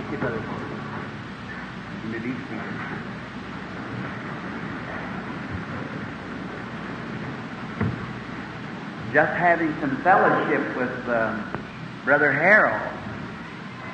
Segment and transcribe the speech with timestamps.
[0.00, 0.42] Thank you, brother.
[2.04, 2.64] You may be seated.
[9.12, 11.62] Just having some fellowship with um,
[12.06, 12.80] Brother Harold,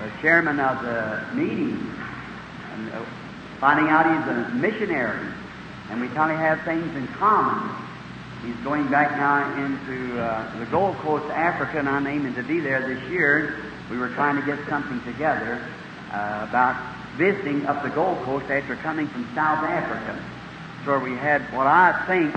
[0.01, 1.93] the chairman of the meeting,
[2.75, 3.05] and uh,
[3.59, 5.27] finding out he's a missionary,
[5.91, 7.69] and we kind of have things in common.
[8.45, 12.61] He's going back now into uh, the Gold Coast, Africa, and I'm aiming to be
[12.61, 13.57] there this year.
[13.91, 15.61] We were trying to get something together
[16.13, 16.77] uh, about
[17.17, 20.23] visiting up the Gold Coast after coming from South Africa.
[20.85, 22.35] So we had what I think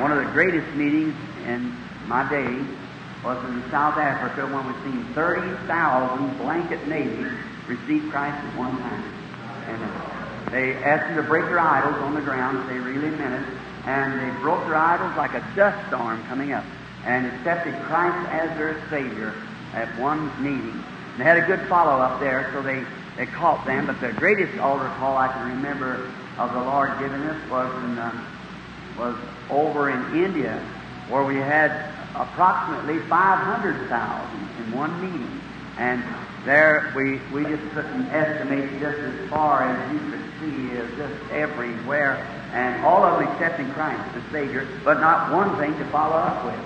[0.00, 1.14] one of the greatest meetings
[1.46, 1.74] in
[2.06, 2.64] my day
[3.24, 7.34] was in South Africa when we seen 30,000 blanket natives
[7.66, 9.04] receive Christ at one time.
[9.66, 13.34] And they asked them to break their idols on the ground if they really meant
[13.34, 13.48] it.
[13.86, 16.64] And they broke their idols like a dust storm coming up
[17.04, 19.34] and accepted Christ as their Savior
[19.74, 20.82] at one meeting.
[21.16, 22.84] They had a good follow up there, so they,
[23.16, 23.86] they caught them.
[23.86, 27.98] But the greatest altar call I can remember of the Lord giving us was in,
[27.98, 28.24] uh,
[28.98, 29.16] was
[29.48, 30.58] over in India,
[31.08, 31.70] where we had
[32.14, 35.40] approximately 500,000 in one meeting.
[35.78, 36.02] And
[36.44, 41.32] there we, we just couldn't estimate just as far as you could see is just
[41.32, 42.16] everywhere.
[42.52, 46.44] And all of them accepting Christ the Savior, but not one thing to follow up
[46.44, 46.60] with.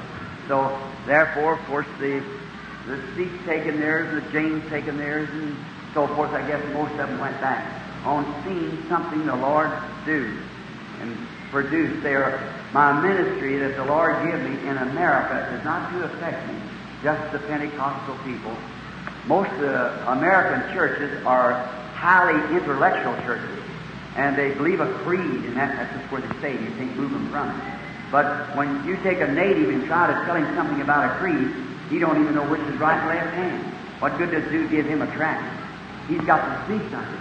[0.48, 2.22] So therefore, of course, the
[2.91, 5.56] the Sikhs taking theirs, the Jains taking theirs, and
[5.94, 6.30] so forth.
[6.33, 7.64] I guess most of them went back
[8.05, 9.70] on seeing something the Lord
[10.05, 10.36] do
[11.00, 11.16] and
[11.50, 12.41] produce there.
[12.72, 16.55] My ministry that the Lord gave me in America is not to affect me,
[17.02, 18.55] just the Pentecostal people.
[19.27, 21.52] Most of the American churches are
[21.94, 23.62] highly intellectual churches,
[24.16, 26.52] and they believe a creed, and that, that's just where they stay.
[26.52, 27.80] You can't move them from it.
[28.11, 31.69] But when you take a native and try to tell him something about a creed,
[31.91, 33.74] he don't even know which is right and left hand.
[34.00, 35.42] What good does it do to give him a tract?
[36.08, 37.20] He's got to see something.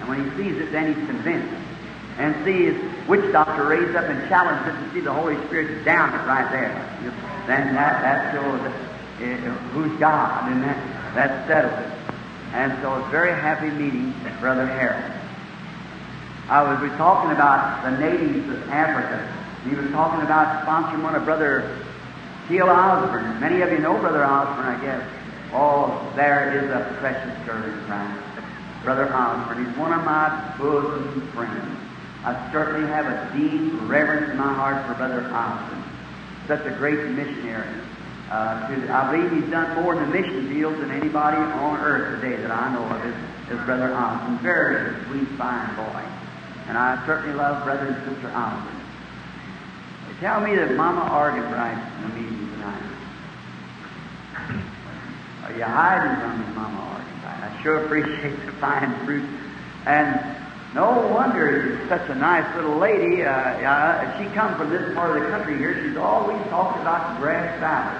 [0.00, 1.54] And when he sees it, then he's convinced.
[2.18, 5.84] And see his witch doctor raised up and challenged it to see the Holy Spirit
[5.84, 6.74] down it right there.
[7.46, 11.98] Then that, that shows uh, who's God, and that, that settles it.
[12.54, 15.12] And so it's a very happy meeting, Brother Harold.
[16.48, 19.20] I was talking about the natives of Africa.
[19.68, 21.84] He was talking about sponsoring one of Brother
[22.48, 22.58] T.
[22.58, 22.70] L.
[22.70, 23.40] Osborn.
[23.40, 25.06] Many of you know Brother Osborn, I guess.
[25.52, 28.24] Oh, there is a precious girl in Christ.
[28.84, 29.66] Brother Osborn.
[29.66, 31.78] He's one of my bosom friends.
[32.24, 35.84] I certainly have a deep reverence in my heart for Brother Osborn.
[36.46, 37.68] Such a great missionary.
[38.30, 42.20] Uh, to, I believe he's done more in the mission field than anybody on earth
[42.20, 44.38] today that I know of is, is Brother Osborn.
[44.38, 46.04] Very sweet, fine boy.
[46.68, 48.76] And I certainly love Brother and Sister Osborn.
[50.08, 52.82] They tell me that Mama Arganbright's in the meeting tonight.
[55.48, 57.40] Are you hiding from me, Mama Arganbright?
[57.40, 59.24] I sure appreciate the fine fruit.
[59.86, 60.20] And
[60.74, 63.24] no wonder she's such a nice little lady.
[63.24, 65.72] Uh, uh, she come from this part of the country here.
[65.82, 67.96] She's always talking about Grass Valley.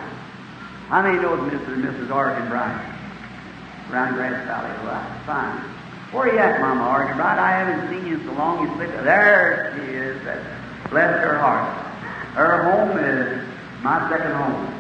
[0.89, 1.73] How many knows Mr.
[1.73, 2.09] and Mrs.
[2.09, 2.85] Arganbright?
[3.91, 4.69] Around Grass Valley.
[4.85, 5.57] That's fine.
[6.13, 7.39] Where are you at, Mama Arganbright?
[7.39, 8.61] I haven't seen you so long.
[8.61, 8.91] You slip.
[9.05, 10.21] There she is.
[10.91, 11.73] Bless her heart.
[12.35, 13.43] Her home is
[13.83, 14.79] my second home.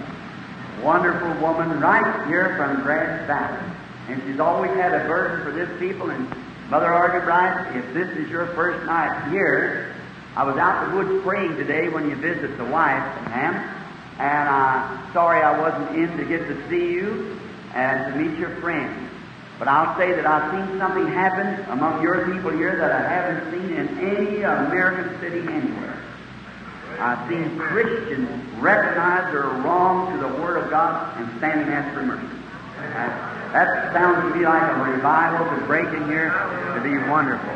[0.82, 3.74] Wonderful woman right here from Grass Valley.
[4.08, 6.10] And she's always had a burden for this people.
[6.10, 6.28] And
[6.70, 9.94] Mother Arganbright, if this is your first night here,
[10.36, 13.54] I was out the woods praying today when you visit the wife, ma'am.
[14.18, 17.38] And I'm sorry I wasn't in to get to see you
[17.74, 19.10] and to meet your friends.
[19.58, 23.50] But I'll say that I've seen something happen among your people here that I haven't
[23.50, 25.97] seen in any American city anywhere.
[26.98, 28.28] I've seen Christians
[28.58, 32.26] recognize their wrong to the Word of God and stand and ask for mercy.
[32.92, 36.30] That, that sounds to me like a revival to break in here
[36.74, 37.50] to be wonderful.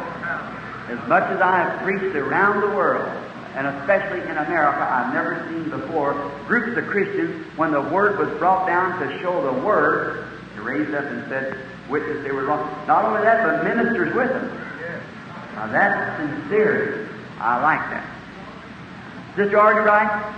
[0.88, 3.08] As much as I have preached around the world,
[3.54, 6.14] and especially in America, I've never seen before
[6.46, 10.94] groups of Christians, when the Word was brought down to show the Word, they raised
[10.94, 11.58] up and said,
[11.90, 12.70] witness they were wrong.
[12.86, 14.46] Not only that, but ministers with them.
[15.54, 17.08] Now that's sincerity.
[17.38, 18.21] I like that.
[19.36, 20.34] Sister Arganbright,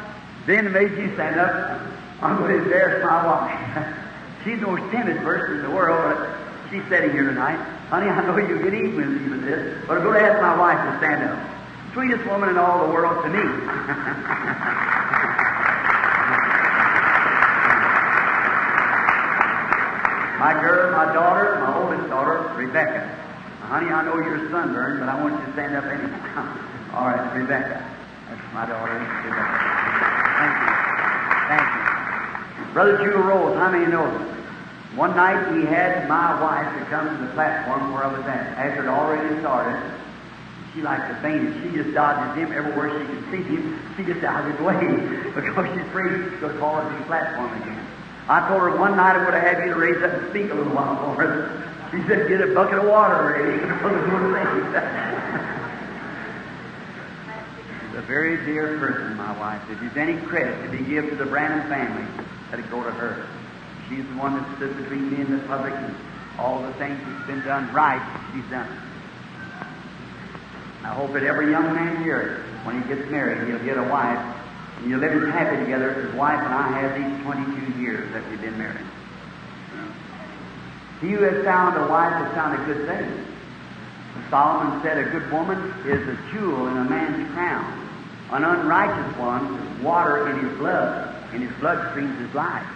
[0.47, 1.81] then made you stand up.
[2.23, 3.97] I'm going to embarrass my wife.
[4.45, 6.29] She's the most timid person in the world, but
[6.71, 7.57] she's sitting here tonight.
[7.89, 10.77] Honey, I know you get even with this, but I'm going to ask my wife
[10.85, 11.39] to stand up.
[11.95, 13.39] Sweetest woman in all the world to me.
[20.39, 23.09] my girl, my daughter, my oldest daughter, Rebecca.
[23.63, 26.59] Honey, I know you're sunburned, but I want you to stand up anyhow.
[26.95, 27.84] all right, Rebecca.
[28.55, 28.95] My daughter.
[28.95, 30.71] Thank you.
[31.51, 32.73] Thank you.
[32.73, 34.35] Brother Jewel Rose, how many know him?
[34.97, 38.55] One night he had my wife to come to the platform where I was at.
[38.55, 39.83] After it already started,
[40.73, 43.79] she liked to faint she just dodges him everywhere she can see him.
[43.97, 44.79] She gets out of his way
[45.35, 47.85] because she's afraid he's going to fall to the platform again.
[48.29, 50.51] I told her one night I would have had you to raise up and speak
[50.53, 51.59] a little while for her.
[51.91, 53.99] She said, get a bucket of water ready for the
[54.31, 54.95] thing.
[57.67, 59.63] She's a very dear person, my wife.
[59.71, 62.07] If there's any credit to be given to the Branham family,
[62.51, 63.27] let it go to her.
[63.89, 65.95] She's the one that stood between me and the public and
[66.39, 68.03] all the things that's been done right,
[68.33, 68.69] she's done.
[70.83, 74.19] I hope that every young man here, when he gets married, he'll get a wife,
[74.79, 78.29] and you'll live happy together as his wife and I have these 22 years that
[78.29, 78.85] we've been married.
[81.01, 83.27] He who has found a wife has found a good thing.
[84.31, 87.84] Solomon said a good woman is a jewel in a man's crown.
[88.35, 92.67] An unrighteous one is water in his blood, in his bloodstreams his life.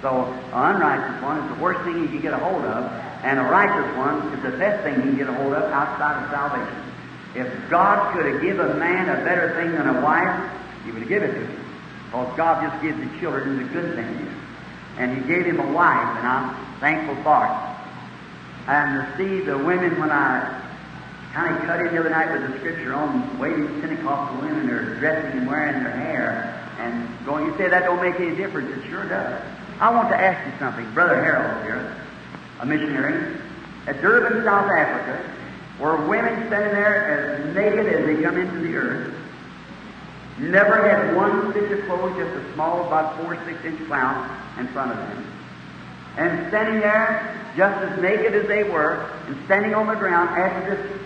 [0.00, 2.84] So an unrighteous one is the worst thing he can get a hold of,
[3.24, 6.22] and a righteous one is the best thing he can get a hold of outside
[6.22, 6.86] of salvation.
[7.34, 10.52] If God could have given a man a better thing than a wife,
[10.84, 11.64] he would have given it to him.
[12.04, 14.30] Because God just gives the children the good things.
[14.98, 17.76] And he gave him a wife, and I'm thankful for it.
[18.70, 20.65] And to see the women when I
[21.36, 24.94] kind of cut in the other night with the scripture on waiting Pentecostal women, they're
[24.98, 28.70] dressing and wearing their hair and going, you say that don't make any difference.
[28.70, 29.42] It sure does.
[29.78, 30.90] I want to ask you something.
[30.94, 31.94] Brother Harold here,
[32.60, 33.36] a missionary,
[33.86, 35.30] at Durban, South Africa,
[35.78, 39.14] were women standing there as naked as they come into the earth,
[40.38, 44.68] never had one stitch of clothes, just a small, about four, six inch flounce in
[44.68, 45.32] front of them.
[46.16, 50.74] And standing there, just as naked as they were, and standing on the ground after
[50.74, 51.05] this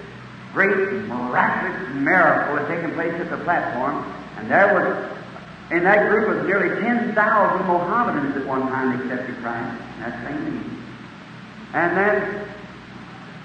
[0.52, 0.76] great
[1.06, 4.04] miraculous miracle had taken place at the platform,
[4.38, 5.20] and there was
[5.70, 9.80] in that group was nearly 10,000 Mohammedans at one time accepted Christ.
[10.00, 10.82] That same meeting.
[11.74, 12.48] And then,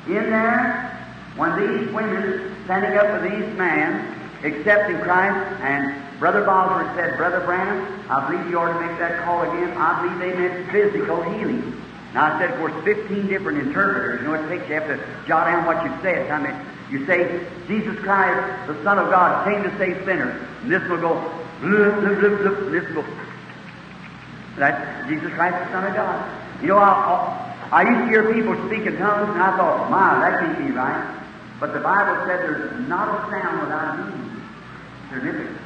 [0.08, 0.92] in there,
[1.36, 7.46] when these women standing up with these men accepting Christ, and Brother Bosworth said, Brother
[7.46, 9.78] Branham, I believe you ought to make that call again.
[9.78, 11.80] I believe they meant physical healing.
[12.16, 14.22] Now, I said, of course, 15 different interpreters.
[14.22, 14.68] You know it takes?
[14.68, 14.98] You have to
[15.28, 16.32] jot down what you said.
[16.32, 16.56] I mean,
[16.90, 20.42] you say, Jesus Christ, the Son of God, came to save sinners.
[20.62, 21.16] And this will go,
[21.62, 22.72] Look, look, look, look.
[22.72, 23.06] This will.
[24.58, 26.62] That's Jesus Christ, the Son of God.
[26.62, 30.20] You know, I, I, used to hear people speak in tongues, and I thought, my,
[30.20, 31.22] that can't be right.
[31.60, 35.58] But the Bible said there's not a sound without meaning.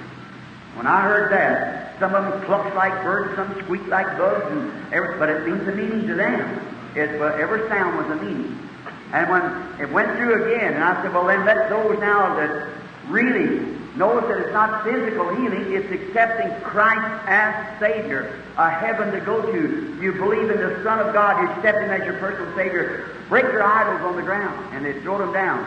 [0.76, 4.94] When I heard that, some of them cluck like birds, some squeak like bugs, and
[4.94, 6.66] every, but it means a meaning to them.
[6.96, 8.69] It, but every sound was a meaning.
[9.14, 12.68] And when it went through again, and I said, well, then let those now that
[13.08, 19.20] really Notice that it's not physical healing, it's accepting Christ as Savior, a heaven to
[19.20, 19.98] go to.
[20.00, 23.10] You believe in the Son of God, you accept Him as your personal Savior.
[23.28, 25.66] Break your idols on the ground, and they throw them down.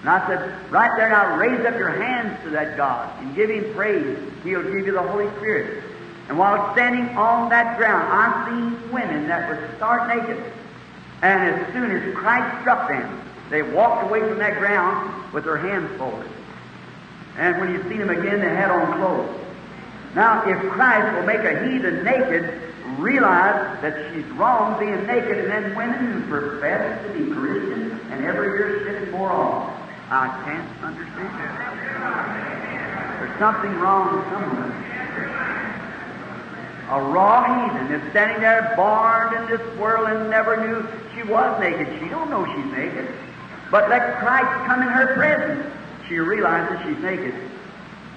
[0.00, 3.48] And I said, right there now, raise up your hands to that God and give
[3.48, 4.18] Him praise.
[4.42, 5.84] He'll give you the Holy Spirit.
[6.28, 10.44] And while standing on that ground, I seen women that were stark naked.
[11.22, 15.56] And as soon as Christ struck them, they walked away from that ground with their
[15.56, 16.30] hands folded.
[17.36, 19.38] And when you see them again, they had on clothes.
[20.14, 22.60] Now, if Christ will make a heathen naked,
[22.98, 28.24] realize that she's wrong being naked, and then women who profess to be Christian and
[28.24, 29.78] every year sitting more on.
[30.10, 31.32] I can't understand.
[33.20, 34.91] There's something wrong somewhere.
[36.92, 41.58] A raw heathen is standing there born in this world and never knew she was
[41.58, 41.88] naked.
[41.98, 43.08] She don't know she's naked.
[43.70, 45.74] But let Christ come in her presence
[46.06, 47.34] she realizes she's naked.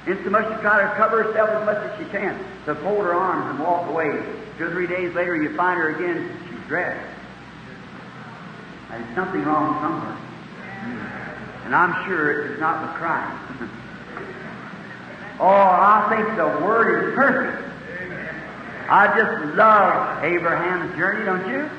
[0.07, 3.51] Insomuch to try to cover herself as much as she can, to fold her arms
[3.51, 4.11] and walk away.
[4.57, 6.99] Two or three days later, you find her again, she's dressed.
[8.89, 10.17] There's something wrong somewhere.
[11.63, 13.41] And I'm sure it's not with Christ.
[15.39, 17.74] oh, I think the Word is perfect.
[18.87, 21.69] I just love Abraham's journey, don't you?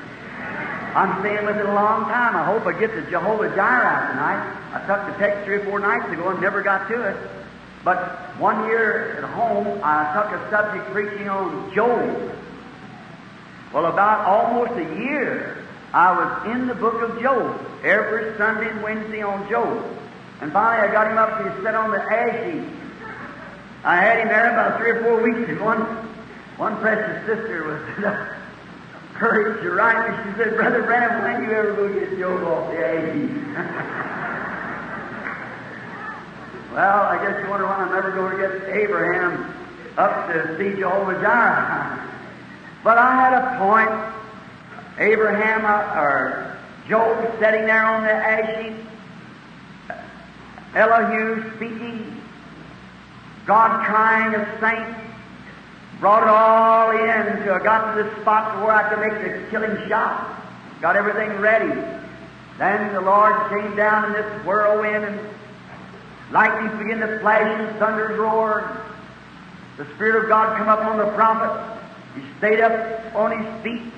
[0.93, 2.35] I'm staying with it a long time.
[2.35, 4.43] I hope I get to Jehovah Jireh tonight.
[4.73, 7.15] I took the text three or four nights ago and never got to it.
[7.85, 7.99] But
[8.39, 12.35] one year at home, I took a subject preaching on Job.
[13.73, 18.83] Well, about almost a year, I was in the book of Job every Sunday and
[18.83, 19.85] Wednesday on Job.
[20.41, 22.63] And finally, I got him up to sit on the ash heap.
[23.83, 26.06] I had him there about three or four weeks, and one,
[26.57, 27.81] one precious sister was
[29.13, 30.31] courage to write me.
[30.31, 33.31] She said, Brother Branham, when you ever go get Job off the heap?
[36.73, 39.51] Well, I guess you wonder why I'm never going to get Abraham
[39.97, 42.07] up to see Jehovah Jireh.
[42.83, 43.89] But I had a point
[44.99, 48.75] Abraham uh, or Job sitting there on the ash heap,
[50.75, 52.21] Elihu speaking,
[53.45, 55.06] God trying a saint,
[55.99, 59.49] brought it all in until I got to the spot where I could make the
[59.49, 60.43] killing shot.
[60.81, 61.69] Got everything ready.
[62.57, 65.19] Then the Lord came down in this whirlwind and
[66.31, 68.79] lightning began to flash and thunders roar.
[69.77, 71.79] The Spirit of God come up on the prophet.
[72.15, 73.93] He stayed up on his feet,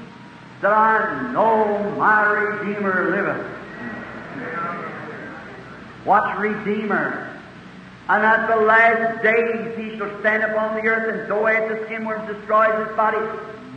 [0.61, 3.45] said, I know my Redeemer liveth.
[6.05, 7.28] What's Redeemer?
[8.09, 11.85] And at the last days he shall stand upon the earth, and though as the
[11.85, 13.21] skin worm destroys his body,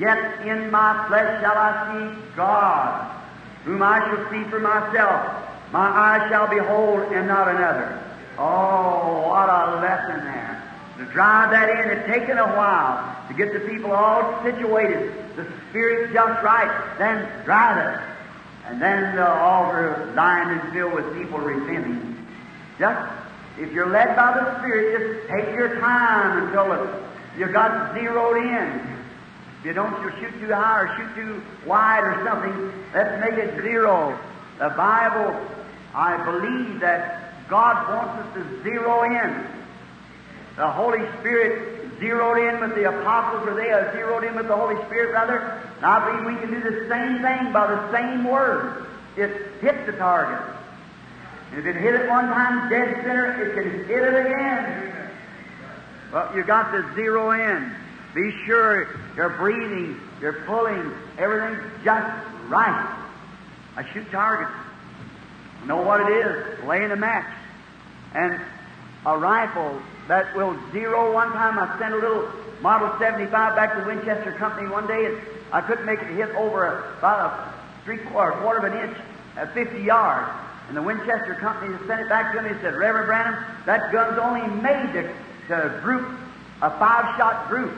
[0.01, 3.11] yet in my flesh shall I see God,
[3.65, 5.37] whom I shall see for myself.
[5.71, 8.03] My eyes shall behold, and not another.
[8.39, 10.73] Oh, what a lesson there.
[10.99, 15.47] To drive that in, it's taken a while to get the people all situated, the
[15.69, 18.01] spirit just right, then drive it.
[18.67, 22.17] And then the altar lined and filled with people repenting.
[22.79, 23.22] Just
[23.59, 27.03] if you're led by the Spirit, just take your time until
[27.39, 28.97] you got zeroed in.
[29.61, 32.73] If you don't, you'll shoot too high or shoot too wide or something.
[32.95, 34.19] Let's make it zero.
[34.59, 35.39] The Bible,
[35.95, 39.47] I believe that God wants us to zero in.
[40.57, 44.57] The Holy Spirit zeroed in with the apostles, or they have zeroed in with the
[44.57, 45.39] Holy Spirit, rather.
[45.77, 48.87] And I believe we can do the same thing by the same word.
[49.17, 49.31] It
[49.61, 50.43] hit the target.
[51.55, 55.11] If it hit it one time, dead center, it can hit it again.
[56.13, 57.75] Well, you got to zero in.
[58.15, 62.99] Be sure you're breathing, you're pulling, everything's just right.
[63.77, 64.53] I shoot targets.
[65.67, 67.33] Know what it is, laying a match.
[68.15, 68.41] And
[69.07, 71.59] a rifle that will zero one time.
[71.59, 72.29] I sent a little
[72.61, 75.19] Model 75 back to Winchester Company one day, and
[75.53, 78.97] I couldn't make it hit over about a three quarter, quarter of an inch
[79.37, 80.31] at 50 yards.
[80.69, 84.19] And the Winchester Company sent it back to me and said, Reverend Branham, that gun's
[84.19, 85.15] only made to,
[85.49, 86.09] to group
[86.63, 87.73] a five shot group,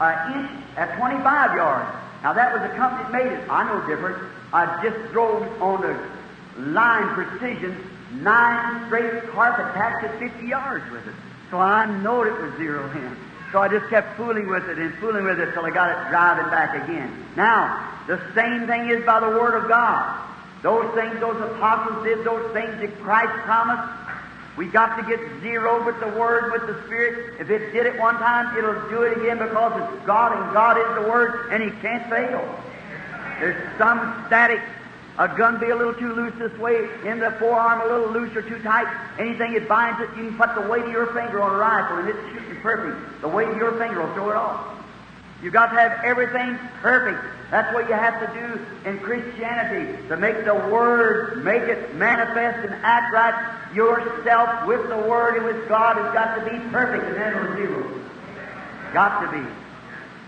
[0.00, 1.96] an inch at 25 yards.
[2.22, 3.48] Now that was the company that made it.
[3.50, 4.18] I know different.
[4.52, 7.76] I just drove on a line precision
[8.20, 11.14] nine straight carpet tacks at 50 yards with it.
[11.50, 13.16] So I knowed it was zero in.
[13.52, 16.10] So I just kept fooling with it and fooling with it till I got it
[16.10, 17.26] driving back again.
[17.36, 20.28] Now, the same thing is by the Word of God.
[20.62, 23.92] Those things those apostles did, those things that Christ promised,
[24.56, 27.40] we got to get zero with the Word, with the Spirit.
[27.40, 30.78] If it did it one time, it'll do it again because it's God and God
[30.78, 32.62] is the Word and He can't fail.
[33.40, 34.60] There's some static
[35.18, 38.34] a gun be a little too loose this way, in the forearm a little loose
[38.34, 38.86] or too tight.
[39.18, 41.98] Anything that binds it, you can put the weight of your finger on a rifle
[41.98, 43.20] and it's shooting perfect.
[43.20, 44.81] The weight of your finger will throw it off.
[45.42, 47.20] You've got to have everything perfect.
[47.50, 52.64] That's what you have to do in Christianity, to make the Word, make it manifest
[52.64, 53.58] and act right.
[53.74, 57.56] Yourself with the Word and with God It's got to be perfect, and then it'll
[57.56, 58.00] zero.
[58.92, 59.46] Got to be.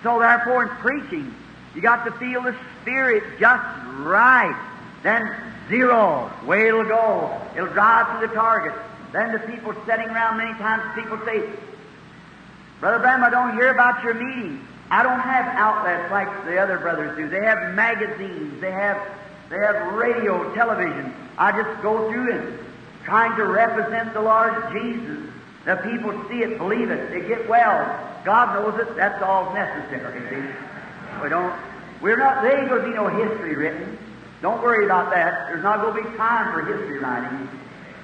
[0.02, 1.34] So therefore in preaching,
[1.74, 3.64] you got to feel the Spirit just
[3.98, 4.58] right.
[5.02, 5.22] Then
[5.68, 7.40] zero, way it'll go.
[7.54, 8.74] It'll drive to the target.
[9.12, 11.48] Then the people sitting around, many times people say,
[12.80, 14.66] Brother Branham, I don't hear about your meeting.
[14.90, 17.28] I don't have outlets like the other brothers do.
[17.28, 19.00] They have magazines, they have
[19.50, 21.12] they have radio, television.
[21.36, 22.60] I just go through it,
[23.04, 25.30] trying to represent the Lord Jesus.
[25.64, 27.84] The people see it, believe it, they get well.
[28.24, 30.54] God knows it, that's all necessary, see.
[31.22, 31.54] We don't
[32.00, 33.98] we're not there ain't gonna be no history written.
[34.44, 35.48] Don't worry about that.
[35.48, 37.48] There's not going to be time for history writing.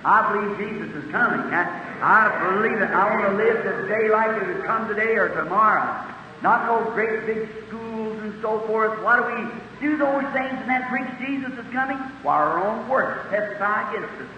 [0.06, 1.52] I believe Jesus is coming.
[1.52, 1.68] I,
[2.00, 2.88] I believe it.
[2.88, 6.00] I want to live today like it has come today or tomorrow.
[6.42, 9.02] Not no great big schools and so forth.
[9.02, 11.98] Why do we do those things and then preach Jesus is coming?
[12.22, 14.28] Why our own works testify against us.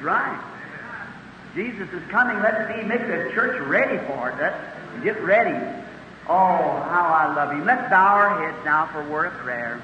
[0.00, 0.40] Right.
[1.54, 2.40] Jesus is coming.
[2.40, 4.38] Let's be make the church ready for it.
[4.38, 5.54] Let's get ready.
[6.28, 7.64] Oh, how I love Him.
[7.64, 9.82] Let's bow our heads now for a word of prayer.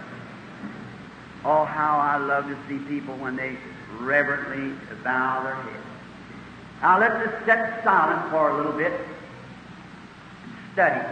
[1.44, 3.56] Oh, how I love to see people when they
[4.00, 4.72] reverently
[5.02, 5.84] bow their heads.
[6.80, 8.92] Now let's just sit silent for a little bit
[10.78, 11.04] study.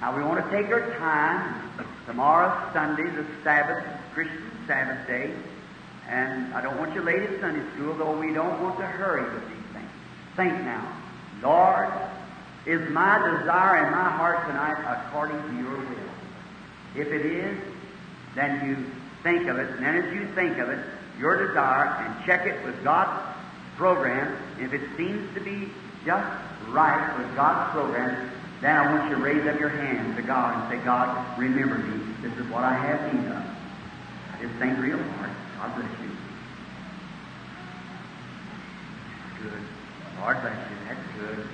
[0.00, 1.68] Now we want to take our time.
[2.06, 3.84] Tomorrow's Sunday, the Sabbath,
[4.14, 5.34] Christian Sabbath day.
[6.08, 9.24] And I don't want you late at Sunday school, though we don't want to hurry
[9.24, 9.90] with these things.
[10.36, 10.96] Think now.
[11.42, 11.90] Lord,
[12.66, 16.14] is my desire in my heart tonight according to your will?
[16.94, 17.58] If it is,
[18.36, 18.76] then you
[19.24, 20.78] think of it, and then as you think of it,
[21.18, 23.26] your desire, and check it with God's
[23.76, 24.36] program.
[24.60, 25.68] If it seems to be
[26.06, 30.22] just right with God's program, then I want you to raise up your hand to
[30.22, 32.14] God and say, God, remember me.
[32.22, 33.42] This is what I have need of.
[34.40, 35.30] Just think real hard.
[35.58, 36.10] God bless you.
[39.42, 39.62] Good.
[40.20, 40.76] Lord bless you.
[40.88, 41.48] That's good.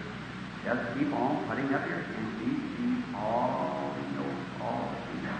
[0.64, 2.42] Just keep on putting up your hands.
[2.42, 5.38] He sees all, he knows all that you know.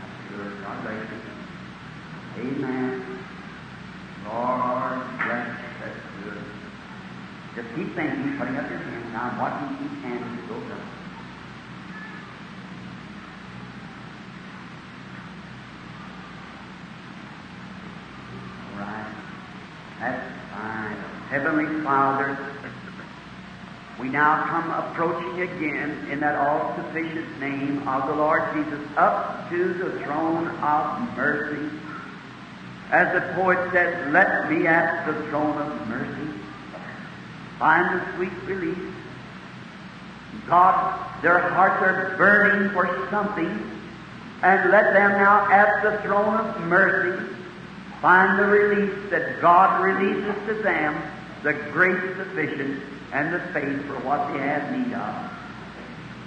[0.00, 0.64] That's good.
[0.64, 2.50] God bless you.
[2.50, 3.16] Amen.
[4.26, 6.55] Lord, yes, that's good.
[7.56, 9.12] Just keep thinking, putting up your hands.
[9.14, 10.78] Now I'm watching each hand as it goes up.
[18.74, 19.14] All right.
[20.00, 20.96] That's fine.
[21.30, 22.36] Heavenly Father,
[23.98, 29.48] we now come approaching again in that all sufficient name of the Lord Jesus up
[29.48, 31.70] to the throne of mercy.
[32.90, 36.35] As the poet said, let me at the throne of mercy
[37.58, 38.94] find the sweet release.
[40.46, 43.48] God, their hearts are burning for something,
[44.42, 47.36] and let them now at the throne of mercy
[48.00, 51.00] find the release that God releases to them,
[51.42, 52.82] the grace sufficient
[53.12, 55.36] and the faith for what they have need of.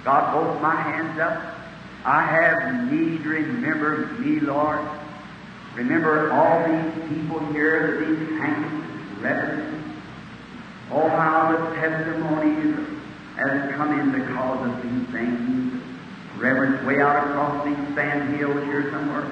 [0.04, 1.56] God, both my hands up.
[2.04, 3.24] I have need.
[3.24, 4.80] Remember me, Lord.
[5.74, 8.86] Remember all these people here, these saints,
[9.20, 9.79] reverends.
[10.92, 12.76] Oh, how the testimonies
[13.36, 15.82] has come in because of these things.
[16.36, 19.30] Reverence way out across these sand hills here somewhere.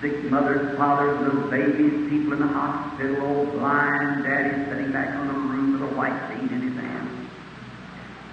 [0.00, 5.28] Sick mothers, fathers, little babies, people in the hospital, old blind daddy sitting back on
[5.28, 7.28] the roof with a white seed in his hand,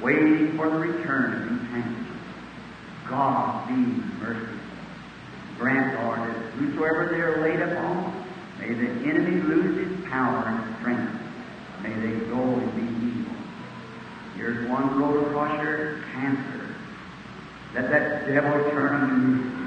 [0.02, 2.08] waiting for the return of these hands.
[3.08, 3.76] God be
[4.20, 4.58] merciful.
[5.60, 8.26] Grant, Lord, that whosoever they are laid upon,
[8.60, 11.21] may the enemy lose his power and strength.
[11.84, 13.36] May they go and be healed.
[14.36, 16.76] Here's one road across your cancer.
[17.74, 19.62] Let that devil turn on you.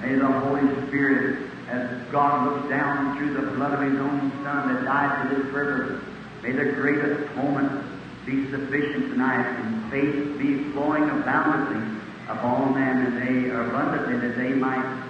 [0.00, 4.74] May the Holy Spirit, as God looks down through the blood of His own Son
[4.74, 6.02] that died for this purpose,
[6.42, 7.84] may the great atonement
[8.24, 14.50] be sufficient tonight and faith be flowing abundantly upon them and they abundantly that they
[14.50, 15.02] might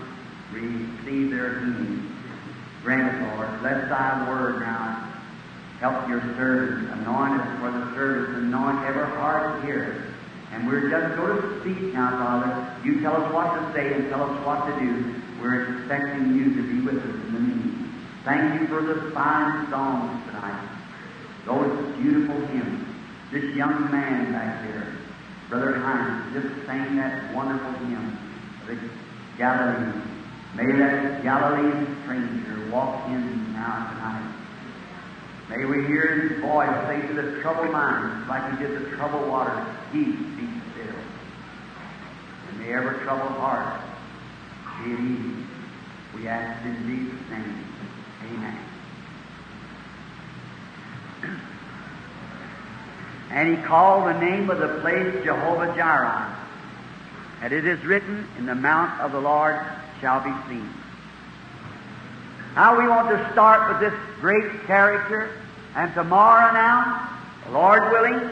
[0.53, 2.00] receive their healing.
[2.83, 3.63] Grant it, Lord.
[3.63, 5.13] Let thy word now
[5.81, 6.93] help your servants.
[6.93, 8.37] Anoint us for the service.
[8.37, 10.05] Anoint every heart here.
[10.53, 12.77] And we're just going to speak now, Father.
[12.85, 15.15] You tell us what to say and tell us what to do.
[15.41, 17.93] We're expecting you to be with us in the meeting.
[18.25, 20.69] Thank you for the fine songs tonight.
[21.47, 22.87] Those beautiful hymns.
[23.33, 24.93] This young man back there,
[25.49, 28.19] Brother Hines, just sang that wonderful hymn,
[28.67, 28.77] the
[29.39, 30.10] Galilee.
[30.55, 34.35] May that Galilean stranger walk in now tonight.
[35.49, 39.29] May we hear his voice say to the troubled mind, like he did the troubled
[39.29, 40.95] waters, peace be still.
[42.49, 43.81] And may every troubled heart
[44.85, 45.47] be at ease.
[46.17, 47.65] We ask in Jesus' name.
[48.25, 48.59] Amen.
[53.31, 56.37] And he called the name of the place Jehovah Jireh.
[57.43, 59.65] And it is written, In the mount of the Lord
[60.01, 60.69] shall be seen.
[62.55, 65.31] Now we want to start with this great character,
[65.77, 67.09] and tomorrow now,
[67.51, 68.31] Lord willing,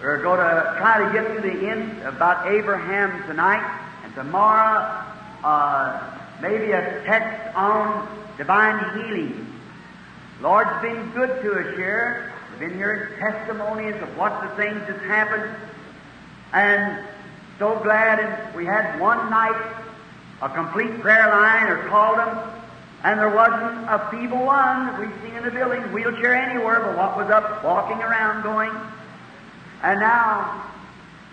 [0.00, 3.64] we're going to try to get to the end about Abraham tonight,
[4.04, 5.06] and tomorrow,
[5.44, 9.46] uh, maybe a text on divine healing.
[10.40, 12.32] Lord's been good to us here.
[12.50, 15.54] We've been hearing testimonies of what the things that's happened,
[16.52, 17.06] and
[17.58, 18.18] so glad.
[18.18, 19.76] And we had one night
[20.42, 22.38] a complete prayer line, or called them,
[23.04, 26.96] and there wasn't a feeble one that we've seen in the building, wheelchair anywhere, but
[26.96, 28.70] what was up, walking around, going.
[29.82, 30.64] And now,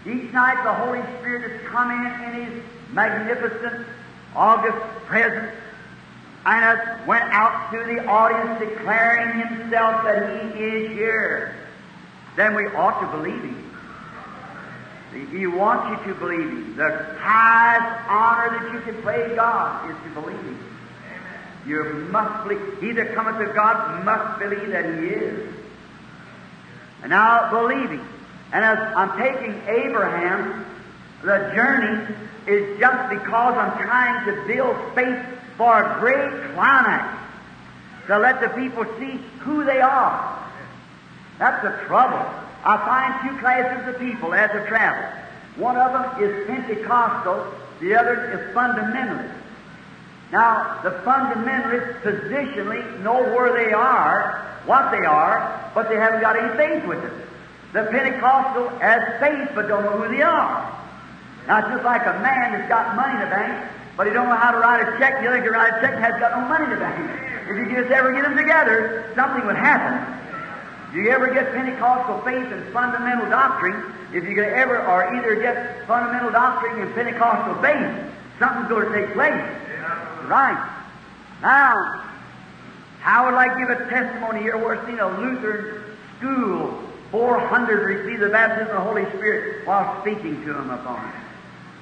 [0.05, 3.85] each night the Holy Spirit has come in in His magnificent
[4.35, 5.51] August presence
[6.45, 11.55] and has went out to the audience declaring Himself that He is here.
[12.35, 13.68] Then we ought to believe Him.
[15.13, 16.75] He wants you to believe Him.
[16.75, 20.59] The highest honor that you can pay God is to believe Him.
[21.65, 22.79] You must believe.
[22.79, 25.53] He that cometh to God must believe that He is.
[27.01, 28.07] And now believe Him.
[28.51, 30.65] And as I'm taking Abraham,
[31.23, 32.15] the journey
[32.47, 35.25] is just because I'm trying to build faith
[35.57, 37.17] for a great climax.
[38.07, 40.49] To let the people see who they are.
[41.37, 42.48] That's the trouble.
[42.63, 45.05] I find two classes of people as I travel.
[45.55, 49.33] One of them is Pentecostal, the other is fundamentalist.
[50.31, 56.37] Now, the fundamentalists positionally know where they are, what they are, but they haven't got
[56.37, 57.13] any faith with it.
[57.73, 60.79] The Pentecostal has faith but don't know who they are.
[61.47, 64.35] Now, just like a man that's got money in the bank, but he don't know
[64.35, 65.21] how to write a check.
[65.21, 66.99] The other can write a check and has got no money in the bank.
[67.49, 69.97] If you just ever get them together, something would happen.
[70.89, 75.35] If you ever get Pentecostal faith and fundamental doctrine, if you could ever, or either
[75.35, 79.41] get fundamental doctrine and Pentecostal faith, something's going to take place.
[80.25, 80.75] Right.
[81.41, 82.03] Now,
[83.01, 85.79] how would I give a testimony here where I've seen a Lutheran
[86.19, 91.15] school, 400 receive the baptism of the Holy Spirit while speaking to them upon it.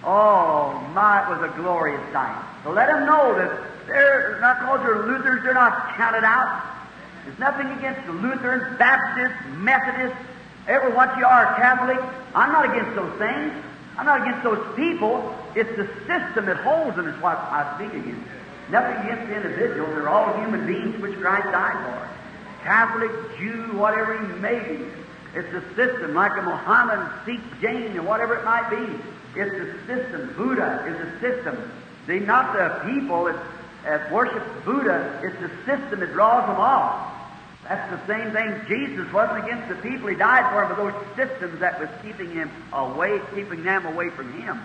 [0.04, 2.44] Oh, my, it was a glorious sight.
[2.64, 6.77] So let them know that they're not called they're Lutherans, they're not counted out.
[7.28, 10.18] There's nothing against the Lutherans, Baptists, Methodists,
[10.66, 12.00] ever what you are, Catholic.
[12.34, 13.52] I'm not against those things.
[13.98, 15.36] I'm not against those people.
[15.54, 18.24] It's the system that holds them is what I speak against.
[18.72, 19.90] Nothing against the individuals.
[19.90, 22.64] They're all human beings which Christ died for.
[22.64, 24.86] Catholic, Jew, whatever he may be.
[25.36, 28.88] It's the system, like a Mohammed, Sikh, Jain, and whatever it might be.
[29.38, 30.34] It's the system.
[30.38, 31.72] Buddha is the system.
[32.08, 33.36] See, not the people that,
[33.84, 35.20] that worship Buddha.
[35.22, 37.16] It's the system that draws them off.
[37.68, 38.62] That's the same thing.
[38.68, 42.50] Jesus wasn't against the people he died for, but those systems that was keeping him
[42.72, 44.62] away, keeping them away from him.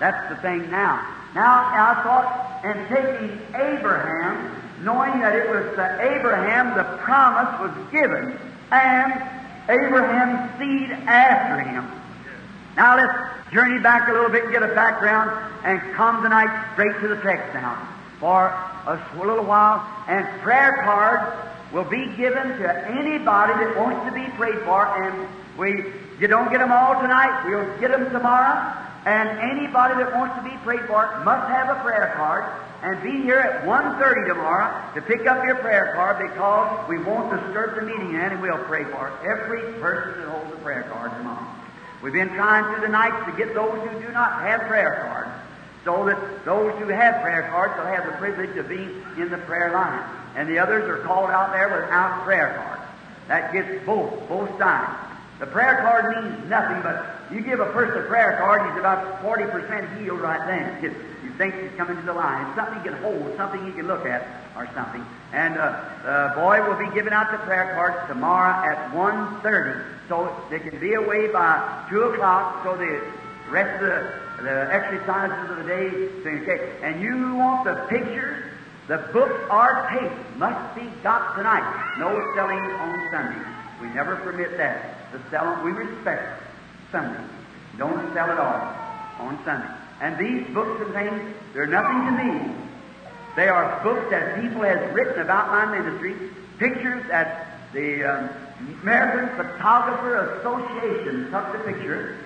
[0.00, 1.06] That's the thing now.
[1.34, 7.92] Now, I thought, and taking Abraham, knowing that it was to Abraham the promise was
[7.92, 8.36] given,
[8.72, 9.12] and
[9.68, 11.88] Abraham's seed after him.
[12.76, 15.30] Now let's journey back a little bit and get a background
[15.62, 17.86] and come tonight straight to the text now
[18.18, 18.48] for
[18.86, 19.86] a little while.
[20.08, 24.86] And prayer cards will be given to anybody that wants to be prayed for.
[24.86, 27.44] And we, you don't get them all tonight.
[27.46, 28.78] We'll get them tomorrow.
[29.04, 32.44] And anybody that wants to be prayed for must have a prayer card
[32.82, 37.30] and be here at 1.30 tomorrow to pick up your prayer card because we won't
[37.30, 41.46] disturb the meeting and we'll pray for every person that holds a prayer card tomorrow.
[42.02, 45.30] We've been trying through the nights to get those who do not have prayer cards
[45.84, 49.38] so that those who have prayer cards will have the privilege of being in the
[49.38, 50.21] prayer line.
[50.36, 52.82] And the others are called out there without prayer cards.
[53.28, 55.12] That gets both, both sides.
[55.38, 59.22] The prayer card means nothing, but you give a person a prayer card, he's about
[59.22, 60.82] 40% healed right then.
[61.24, 62.46] You think he's coming to the line.
[62.46, 65.04] It's something he can hold, something he can look at, or something.
[65.32, 70.30] And uh, the boy will be giving out the prayer cards tomorrow at 1.30, so
[70.50, 73.02] they can be away by 2 o'clock, so the
[73.50, 76.78] rest of the, the exercises of the day.
[76.82, 78.51] And you want the pictures,
[78.92, 81.96] the books or tape must be got tonight.
[81.98, 83.40] No selling on Sunday.
[83.80, 85.10] We never permit that.
[85.12, 86.42] The selling, we respect
[86.90, 87.24] Sunday.
[87.78, 88.76] Don't sell it all
[89.18, 89.72] on Sunday.
[90.02, 92.54] And these books and things, they're nothing to me.
[93.34, 96.14] They are books that people has written about my ministry,
[96.58, 98.28] pictures that the um,
[98.82, 102.18] American Photographer Association took the picture,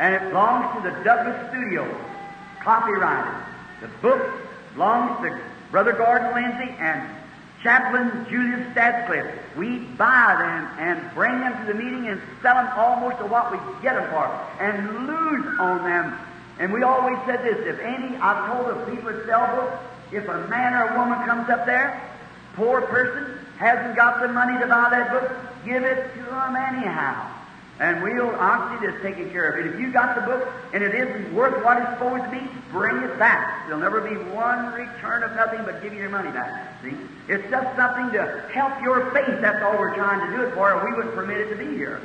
[0.00, 1.84] and it belongs to the Douglas Studio,
[2.62, 3.42] copyrighted.
[3.82, 4.26] The book
[4.72, 7.02] belongs to Brother Gordon Lindsay and
[7.64, 9.56] Chaplain Julius Stadsklev.
[9.56, 13.50] We buy them and bring them to the meeting and sell them almost to what
[13.50, 14.24] we get them for,
[14.60, 16.16] and lose on them.
[16.60, 19.82] And we always said this: if any, I've told the people sell books,
[20.12, 22.00] if a man or a woman comes up there,
[22.54, 25.28] poor person, hasn't got the money to buy that book,
[25.64, 27.34] give it to them anyhow.
[27.80, 29.74] And we'll honestly just take care of it.
[29.74, 33.02] If you got the book and it isn't worth what it's supposed to be, bring
[33.02, 33.66] it back.
[33.66, 36.80] There'll never be one return of nothing but give you your money back.
[36.82, 36.94] See?
[37.28, 39.40] It's just something to help your faith.
[39.40, 41.74] That's all we're trying to do it for, or we wouldn't permit it to be
[41.74, 42.00] here.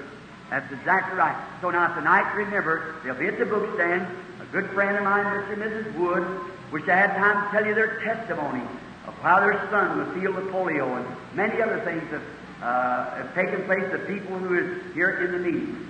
[0.49, 1.37] That's exactly right.
[1.61, 4.07] So now tonight, remember, they'll be at the book stand.
[4.41, 5.53] A good friend of mine, Mr.
[5.53, 5.99] and Mrs.
[5.99, 6.25] Wood,
[6.71, 8.63] wish I had time to tell you their testimony
[9.05, 12.21] of how their son was healed of polio and many other things that
[12.61, 15.87] uh, have taken place to people who is here in the meeting.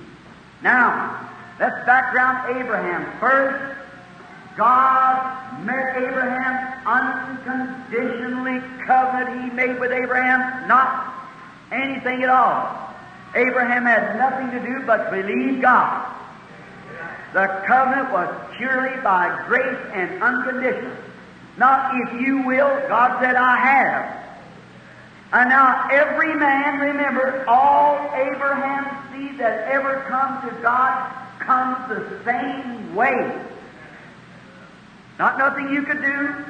[0.62, 1.30] Now,
[1.60, 3.20] let's background Abraham.
[3.20, 3.78] First,
[4.58, 11.14] God met Abraham unconditionally covenant he made with Abraham, not
[11.72, 12.94] anything at all.
[13.36, 16.16] Abraham had nothing to do but believe God.
[17.34, 18.28] The covenant was
[18.58, 20.96] purely by grace and unconditional.
[21.58, 24.29] Not if you will, God said, I have.
[25.32, 32.24] And now every man, remember, all Abraham's seed that ever come to God comes the
[32.26, 33.40] same way.
[35.20, 36.46] Not nothing you could do.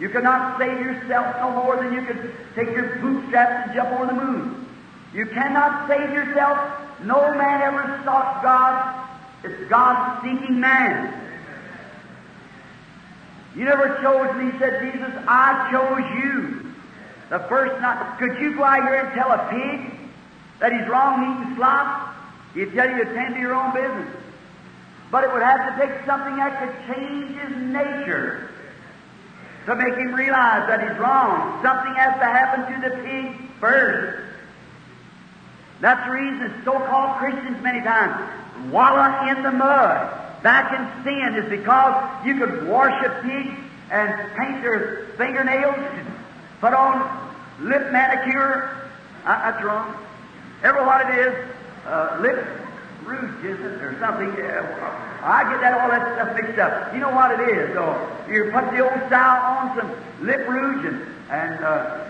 [0.00, 3.90] You could not save yourself no more than you could take your bootstraps and jump
[3.92, 4.66] over the moon.
[5.14, 6.58] You cannot save yourself.
[7.02, 9.08] No man ever sought God.
[9.44, 11.14] It's God seeking man.
[13.56, 15.12] You never chose me, said Jesus.
[15.26, 16.69] I chose you.
[17.30, 19.98] The first night, could you go out here and tell a pig
[20.58, 22.14] that he's wrong eating slop?
[22.54, 24.16] He'd tell you to tend to your own business.
[25.12, 28.50] But it would have to take something that could change his nature
[29.66, 31.62] to make him realize that he's wrong.
[31.62, 34.26] Something has to happen to the pig first.
[35.80, 38.28] That's the reason so-called Christians many times
[38.70, 43.54] wallow in the mud, back in sin, is because you could wash a pig
[43.90, 45.76] and paint their fingernails,
[46.60, 48.76] put on lip manicure.
[49.24, 49.94] Uh, that's wrong.
[50.62, 51.48] Ever what it is?
[51.86, 52.46] Uh, lip
[53.04, 54.28] rouge, is it, or something?
[54.28, 56.94] Uh, I get that all that stuff mixed up.
[56.94, 57.96] You know what it is, though.
[58.28, 62.06] You put the old style on some lip rouge and, and uh,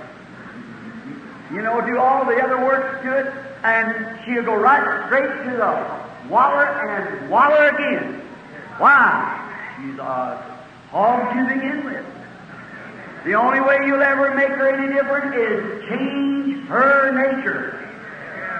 [1.53, 3.33] you know, do all the other works to it,
[3.65, 8.21] and she'll go right straight to the waller and waller again.
[8.79, 9.37] Why?
[9.77, 10.37] She's a
[10.91, 12.05] hog to begin with.
[13.25, 17.77] The only way you'll ever make her any different is change her nature.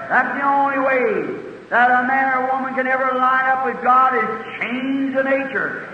[0.07, 4.13] That's the only way that a man or woman can ever line up with God
[4.13, 5.87] is change the nature.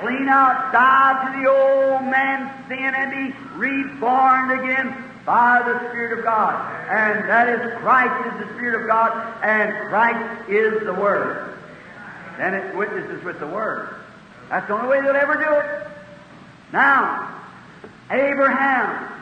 [0.00, 6.18] Clean out, die to the old man's sin and be reborn again by the Spirit
[6.18, 6.54] of God.
[6.88, 9.10] And that is Christ is the Spirit of God,
[9.42, 11.58] and Christ is the Word.
[12.38, 13.96] Then it witnesses with the Word.
[14.48, 15.88] That's the only way they'll ever do it.
[16.72, 17.34] Now,
[18.10, 19.12] Abraham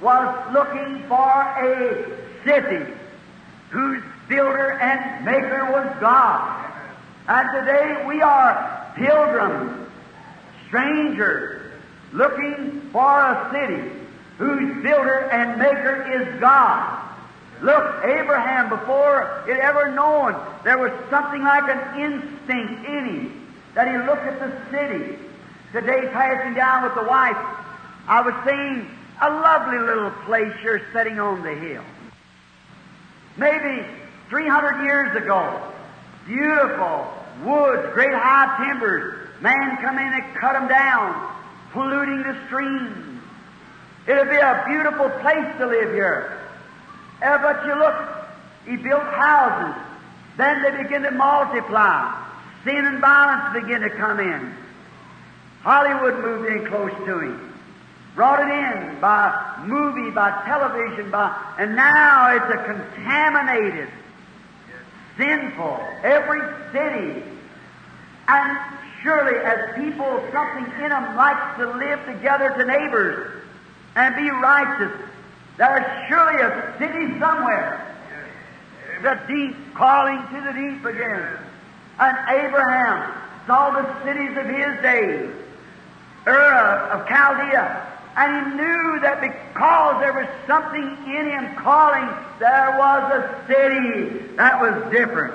[0.00, 2.06] was looking for a
[2.44, 2.92] city
[3.70, 6.64] whose builder and maker was God.
[7.28, 9.88] And today we are pilgrims,
[10.66, 11.72] strangers,
[12.12, 13.90] looking for a city
[14.38, 17.04] whose builder and maker is God.
[17.60, 23.88] Look, Abraham, before it ever known, there was something like an instinct in him that
[23.88, 25.18] he looked at the city.
[25.72, 27.36] Today, passing down with the wife,
[28.08, 28.88] I was seeing
[29.20, 31.84] a lovely little place here sitting on the hill.
[33.36, 33.86] Maybe
[34.30, 35.62] 300 years ago,
[36.26, 37.12] beautiful
[37.44, 41.36] woods, great high timbers, man come in and cut them down,
[41.72, 43.20] polluting the streams.
[44.06, 46.40] It'd be a beautiful place to live here.
[47.20, 47.94] Uh, but you look,
[48.64, 49.82] he built houses.
[50.38, 52.24] Then they begin to multiply.
[52.64, 54.54] Sin and violence begin to come in.
[55.60, 57.47] Hollywood moved in close to him.
[58.18, 63.88] Brought it in by movie, by television, by, and now it's a contaminated,
[65.16, 66.40] sinful, every
[66.72, 67.22] city.
[68.26, 68.58] And
[69.04, 73.40] surely as people, something in them likes to live together to neighbors
[73.94, 75.00] and be righteous,
[75.56, 77.86] there's surely a city somewhere.
[79.00, 81.38] The deep calling to the deep again.
[82.00, 83.14] And Abraham
[83.46, 85.30] saw the cities of his day,
[86.26, 92.08] Ur of Chaldea, and he knew that because there was something in him calling,
[92.40, 95.34] there was a city that was different,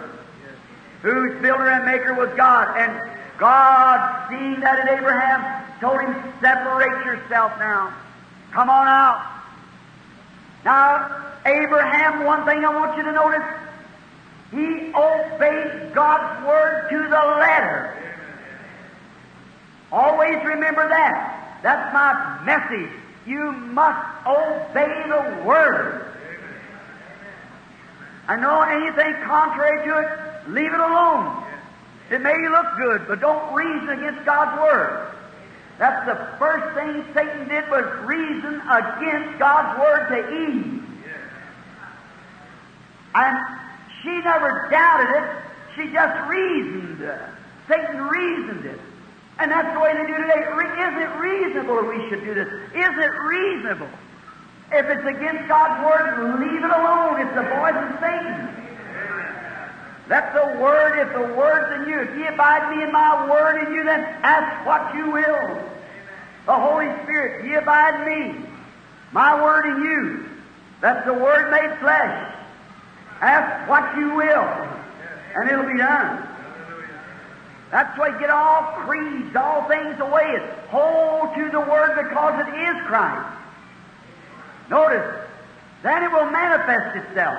[1.01, 2.75] whose builder and maker was God.
[2.75, 2.91] And
[3.37, 7.93] God, seeing that in Abraham, told him, Separate yourself now.
[8.51, 9.31] Come on out.
[10.65, 13.47] Now, Abraham, one thing I want you to notice,
[14.51, 17.97] he obeyed God's word to the letter.
[19.89, 21.42] Always remember that.
[21.63, 22.91] That's my message.
[23.25, 26.05] You must obey the word.
[28.27, 31.43] I know anything contrary to it, leave it alone.
[32.11, 35.09] It may look good, but don't reason against God's word.
[35.79, 40.83] That's the first thing Satan did was reason against God's word to Eve.
[43.15, 43.37] And
[44.01, 45.29] she never doubted it.
[45.75, 47.09] She just reasoned.
[47.67, 48.79] Satan reasoned it.
[49.39, 50.41] And that's the way they do today.
[50.41, 52.47] Is it reasonable that we should do this?
[52.47, 53.89] Is it reasonable?
[54.71, 57.21] If it's against God's word, leave it alone.
[57.21, 58.49] It's the voice of Satan.
[60.09, 63.65] Let the word, if the word's in you, if ye abide me in my word
[63.65, 65.61] in you, then ask what you will.
[66.45, 68.35] The Holy Spirit, ye abide me,
[69.13, 70.29] my word in you.
[70.81, 72.35] That's the word made flesh.
[73.21, 74.43] Ask what you will,
[75.35, 76.27] and it'll be done.
[77.73, 80.37] That's why get all creeds, all things away.
[80.69, 83.27] Hold to the Word because it is Christ.
[84.69, 85.25] Notice,
[85.81, 87.33] then it will manifest itself.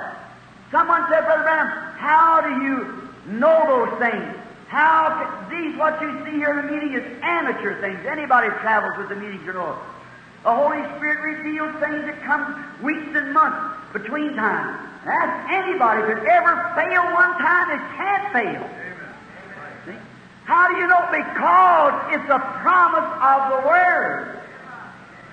[0.71, 4.35] Someone said, Brother Branham, how do you know those things?
[4.67, 8.05] How can, these what you see here in the meeting is amateur things.
[8.05, 9.79] Anybody travels with the meetings, you know.
[10.43, 12.43] The Holy Spirit reveals things that come
[12.83, 14.83] weeks and months between times.
[15.05, 18.84] Ask anybody it ever fail one time, it can't fail.
[20.45, 21.01] How do you know?
[21.11, 24.39] Because it's a promise of the Word.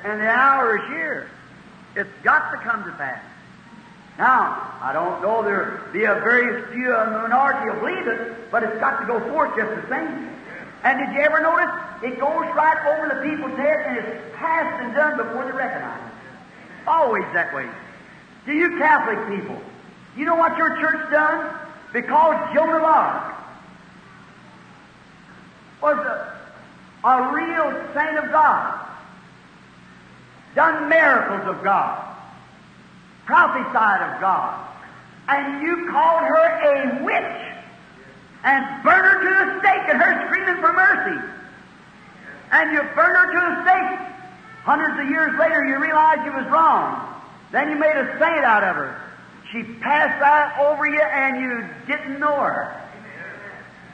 [0.05, 1.31] And the hour is here.
[1.95, 3.23] It's got to come to pass.
[4.19, 8.63] Now, I don't know there be a very few a minority will believe it, but
[8.63, 10.29] it's got to go forth just the same.
[10.85, 11.71] And did you ever notice
[12.03, 16.01] it goes right over the people's head and it's passed and done before they recognize
[16.01, 16.89] it?
[16.89, 17.69] Always that way.
[18.47, 19.61] Do you Catholic people,
[20.17, 21.55] you know what your church done?
[21.93, 23.42] Because Joan of Arc
[25.83, 28.87] was a, a real saint of God,
[30.55, 32.17] done miracles of God,
[33.27, 34.69] prophesied of God,
[35.29, 37.53] and you called her a witch
[38.45, 41.29] and burned her to the stake and her screaming for mercy.
[42.51, 44.09] And you burned her to the stake.
[44.65, 47.09] Hundreds of years later, you realized you was wrong.
[47.51, 49.01] Then you made a saint out of her.
[49.51, 52.82] She passed right over you and you didn't know her.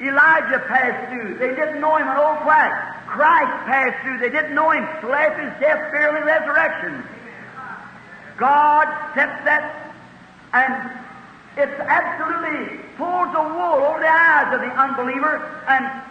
[0.00, 1.38] Elijah passed through.
[1.38, 3.06] They didn't know him, an old quack.
[3.06, 4.18] Christ passed through.
[4.18, 4.84] They didn't know him.
[5.08, 7.02] Left his death, burial, and resurrection.
[8.36, 9.92] God sets that,
[10.52, 10.90] and
[11.56, 16.02] it's absolutely pulls the wool over the eyes of the unbeliever and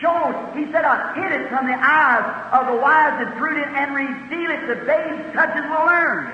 [0.00, 3.94] shows, he said, I hid it from the eyes of the wise and prudent and
[3.94, 6.32] reveal it to babes such as will learn.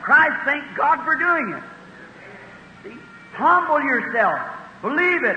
[0.00, 1.62] Christ, thank God for doing it.
[2.82, 2.98] See?
[3.34, 4.40] Humble yourself.
[4.80, 5.36] Believe it.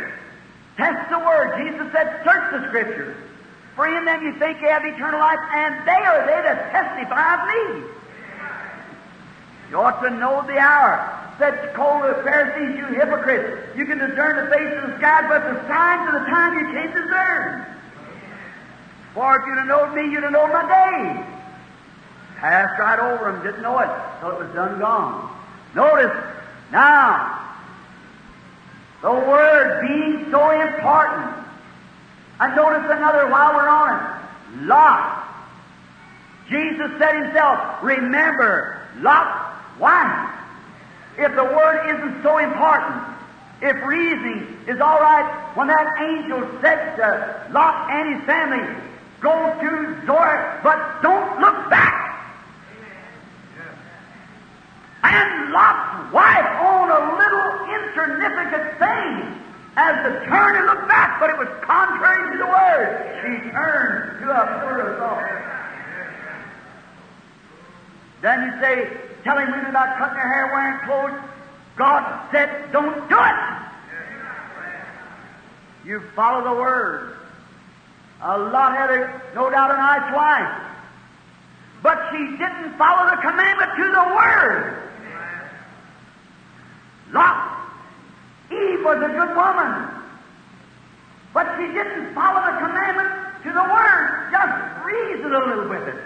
[0.78, 1.58] Test the Word.
[1.64, 3.16] Jesus said, search the Scriptures.
[3.76, 7.36] For in them you think you have eternal life, and they are they that testify
[7.36, 7.88] of me.
[9.70, 11.12] You ought to know the hour.
[11.38, 13.76] Said call the Pharisees, you hypocrites.
[13.76, 16.66] You can discern the face of the sky, but the signs of the time you
[16.72, 17.66] can't discern.
[19.14, 21.26] For if you'd have known me, you'd have known my day.
[22.38, 25.30] Passed right over them, didn't know it till it was done gone.
[25.74, 26.16] Notice
[26.72, 27.55] now,
[29.06, 31.46] the word being so important.
[32.40, 34.66] And notice another while we're on it.
[34.66, 35.24] Lot.
[36.50, 40.32] Jesus said himself, remember Lot's wife.
[41.20, 43.04] If the word isn't so important,
[43.62, 48.76] if reasoning is all right, when that angel said to Lot and his family,
[49.22, 52.05] go to Zoar, but don't look back.
[55.06, 59.36] And Lot's wife owned a little insignificant thing
[59.78, 62.90] as to turn and look back, but it was contrary to the word.
[63.22, 64.42] She turned to a
[64.82, 65.46] of salt.
[68.22, 71.22] Then you say, telling women about cutting their hair, wearing clothes.
[71.76, 73.36] God said, don't do it.
[75.86, 77.18] You follow the word.
[78.22, 80.62] A lot had a, no doubt a nice wife.
[81.84, 84.86] But she didn't follow the commandment to the word.
[87.12, 87.70] Lot.
[88.52, 89.90] Eve was a good woman.
[91.34, 93.12] But she didn't follow the commandment
[93.44, 94.32] to the word.
[94.32, 94.54] Just
[94.86, 96.00] reason a little with it.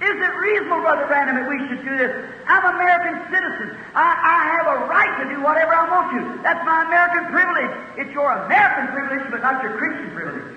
[0.00, 2.08] Is it reasonable, Brother Branham, that we should do this?
[2.48, 3.76] I'm an American citizen.
[3.92, 6.42] I, I have a right to do whatever I want to.
[6.42, 7.68] That's my American privilege.
[8.00, 10.48] It's your American privilege, but not your Christian privilege.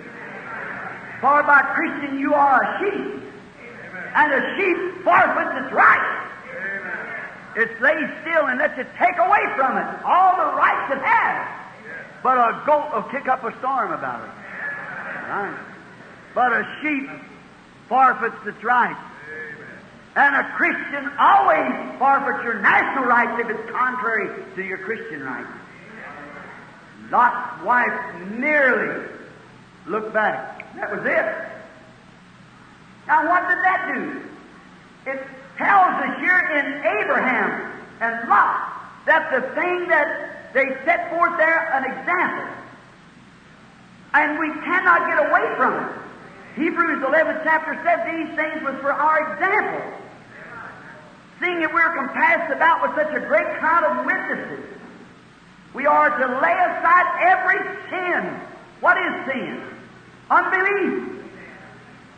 [1.20, 3.20] For by Christian you are a sheep.
[4.16, 6.24] And a sheep forfeits its right.
[7.56, 11.48] It lays still and lets you take away from it all the rights it has.
[12.24, 14.32] But a goat will kick up a storm about it.
[15.30, 15.58] Right?
[16.34, 17.10] But a sheep
[17.88, 19.00] forfeits its rights.
[20.16, 25.50] And a Christian always forfeits your national rights if it's contrary to your Christian rights.
[27.12, 29.08] Lot's wife nearly
[29.88, 30.74] looked back.
[30.76, 31.54] That was it.
[33.08, 34.22] Now, what did that do?
[35.12, 36.66] It tells us here in
[37.02, 38.74] Abraham and Lot
[39.06, 42.48] that the thing that they set forth there, an example.
[44.14, 45.96] And we cannot get away from it.
[46.56, 49.82] Hebrews 11, chapter said these things was for our example.
[51.42, 54.64] Seeing that we're compassed about with such a great cloud of witnesses,
[55.74, 57.58] we are to lay aside every
[57.90, 58.40] sin.
[58.80, 59.64] What is sin?
[60.30, 61.23] Unbelief.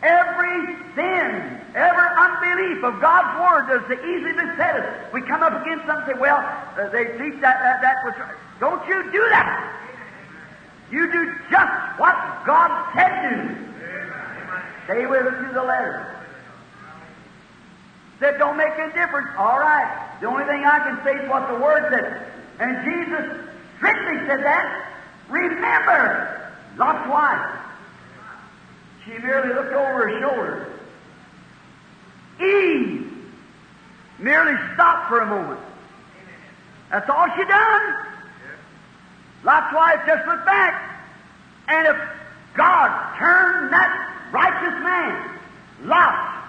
[0.01, 5.13] Every sin, every unbelief of God's Word does so easily beset us.
[5.13, 6.37] We come up against something and say, well,
[6.77, 8.35] uh, they teach that, that, that was right.
[8.59, 9.81] Don't you do that.
[10.91, 12.15] You do just what
[12.45, 13.65] God said do.
[14.85, 16.15] Stay with it to the letter.
[18.19, 19.27] Said, don't make any difference.
[19.37, 20.17] All right.
[20.21, 22.31] The only thing I can say is what the Word said.
[22.59, 24.91] And Jesus strictly said that.
[25.29, 27.64] Remember, Lot's wife.
[29.05, 30.67] She merely looked over her shoulder.
[32.39, 33.11] Eve
[34.19, 35.59] merely stopped for a moment.
[36.91, 37.95] That's all she done.
[39.43, 40.99] Lot's wife just looked back.
[41.67, 41.97] And if
[42.55, 45.31] God turned that righteous man,
[45.83, 46.43] Lot,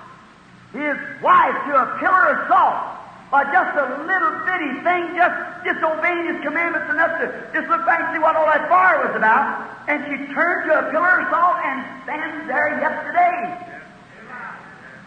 [0.72, 2.96] his wife, to a pillar of salt,
[3.30, 8.00] by just a little bitty thing, just disobeying His commandments enough to just look back
[8.00, 9.66] and see what all that fire was about.
[9.88, 13.66] And she turned to a pillar of salt and stands there yesterday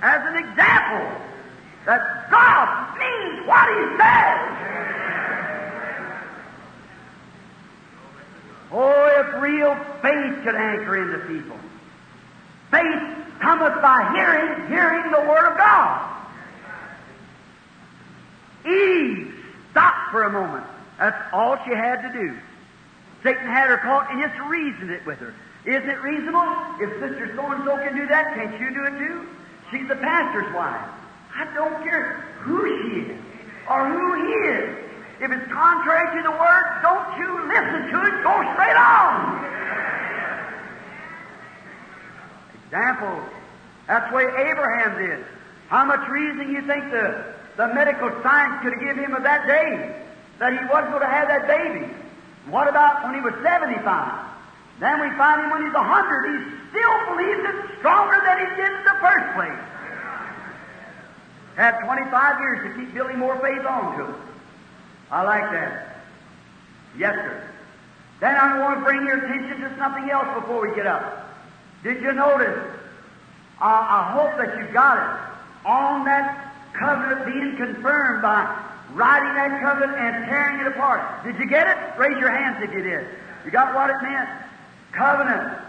[0.02, 1.06] as an example
[1.86, 4.60] that God means what He says.
[8.72, 11.58] Oh, if real faith could anchor into people.
[12.70, 13.02] Faith
[13.40, 16.18] cometh by hearing, hearing the Word of God.
[18.70, 19.28] Mm.
[19.28, 19.36] Eve
[19.72, 20.66] stopped for a moment.
[20.98, 22.38] That's all she had to do.
[23.24, 25.34] Satan had her caught and just reasoned it with her.
[25.66, 26.48] Isn't it reasonable?
[26.80, 29.28] If Sister so and so can do that, can't you do it too?
[29.72, 30.90] She's the pastor's wife.
[31.36, 33.20] I don't care who she is
[33.70, 34.78] or who he is.
[35.22, 38.24] If it's contrary to the word, don't you listen to it.
[38.24, 39.46] Go straight on.
[42.66, 43.22] Example.
[43.88, 45.26] That's the way Abraham did.
[45.68, 49.92] How much reason you think the, the medical science could give him of that day
[50.40, 51.92] that he wasn't going to have that baby?
[52.48, 53.84] What about when he was 75?
[54.80, 55.84] Then we find him when he's 100.
[55.84, 59.60] He still believes it stronger than he did in the first place.
[61.60, 64.16] Had 25 years to keep building more faith onto it.
[65.12, 66.00] I like that.
[66.98, 67.44] Yes, sir.
[68.22, 71.28] Then I want to bring your attention to something else before we get up.
[71.84, 72.72] Did you notice?
[73.60, 75.68] I hope that you got it.
[75.68, 78.44] On that covenant being confirmed by
[78.94, 81.24] writing that covenant and tearing it apart.
[81.24, 81.78] Did you get it?
[81.98, 83.08] Raise your hands if you did.
[83.46, 84.30] You got what it meant?
[84.92, 85.60] Covenant.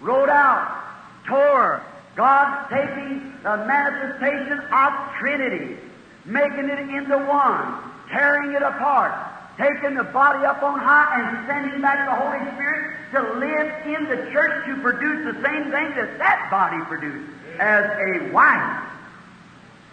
[0.00, 0.84] Wrote out.
[1.26, 1.82] Tore.
[2.16, 5.76] God taking the manifestation of Trinity,
[6.24, 7.76] making it into one,
[8.10, 9.12] tearing it apart,
[9.58, 14.08] taking the body up on high and sending back the Holy Spirit to live in
[14.08, 17.30] the church to produce the same thing that that body produced
[17.60, 18.82] as a wife.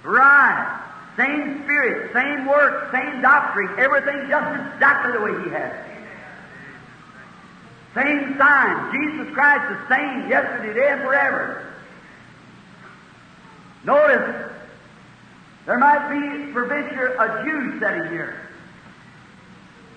[0.04, 0.80] Right.
[1.16, 5.94] Same spirit, same work, same doctrine, everything just exactly the way He has it.
[7.94, 8.92] Same sign.
[8.92, 11.74] Jesus Christ the same yesterday, today, and forever.
[13.86, 14.52] Notice,
[15.68, 18.36] there might be, for a Jew sitting here.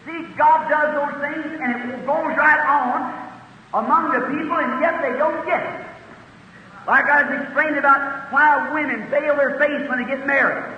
[0.05, 5.03] See, God does those things and it goes right on among the people and yet
[5.03, 5.87] they don't get it.
[6.87, 10.73] Like I was explaining about why women veil their face when they get married.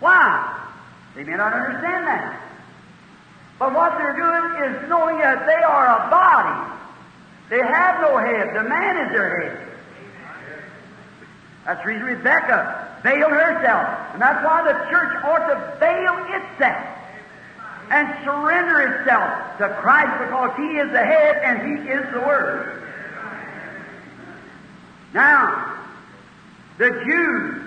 [0.00, 0.54] Why?
[1.16, 2.42] They may not understand that.
[3.58, 6.74] But what they're doing is knowing that they are a body.
[7.48, 8.54] They have no head.
[8.54, 9.68] The man is their head.
[11.64, 14.12] That's the reason Rebecca veiled herself.
[14.12, 16.84] And that's why the church ought to veil itself
[17.90, 22.87] and surrender itself to Christ because He is the head and He is the Word.
[25.14, 25.78] Now,
[26.76, 27.62] the Jews,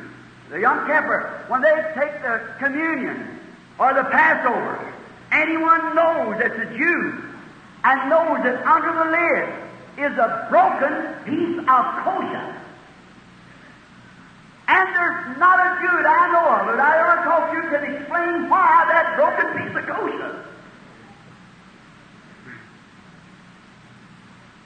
[0.49, 3.39] the Yom Kippur, when they take the communion
[3.79, 4.93] or the Passover,
[5.31, 7.23] anyone knows that's a Jew
[7.83, 12.55] and knows that under the lid is a broken piece of kosher.
[14.67, 17.95] And there's not a Jew that I know of that I ever talked to can
[17.95, 20.45] explain why that broken piece of kosher.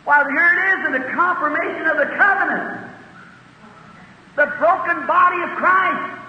[0.05, 2.91] Well, here it is in the confirmation of the covenant.
[4.35, 6.19] The broken body of Christ.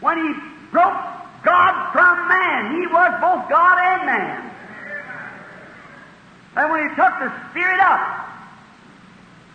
[0.00, 0.32] When He
[0.70, 0.94] broke
[1.42, 4.50] God from man, He was both God and man.
[6.56, 8.28] And when He took the Spirit up,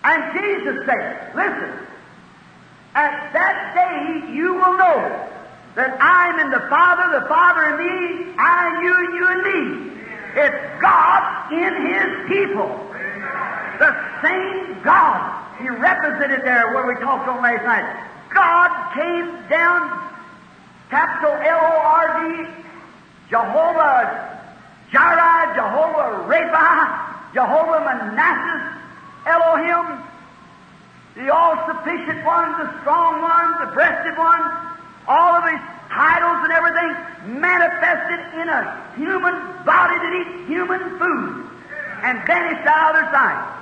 [0.03, 1.87] and Jesus said, listen,
[2.95, 5.29] at that day you will know
[5.75, 9.27] that I am in the Father, the Father in me, I in you, and you
[9.31, 10.02] in me.
[10.35, 12.69] It's God in His people.
[13.79, 15.39] The same God.
[15.59, 17.85] He represented there where we talked on last night.
[18.33, 20.09] God came down,
[20.89, 22.49] capital L-O-R-D,
[23.29, 24.33] Jehovah
[24.93, 28.61] Jireh, Jehovah Rapha, Jehovah Manasseh,
[29.25, 30.03] Elohim,
[31.15, 34.53] the all-sufficient one, the strong one, the breasted one,
[35.07, 35.59] all of his
[35.93, 38.61] titles and everything manifested in a
[38.97, 41.49] human body that eats human food
[42.03, 43.53] and vanished out of their sight.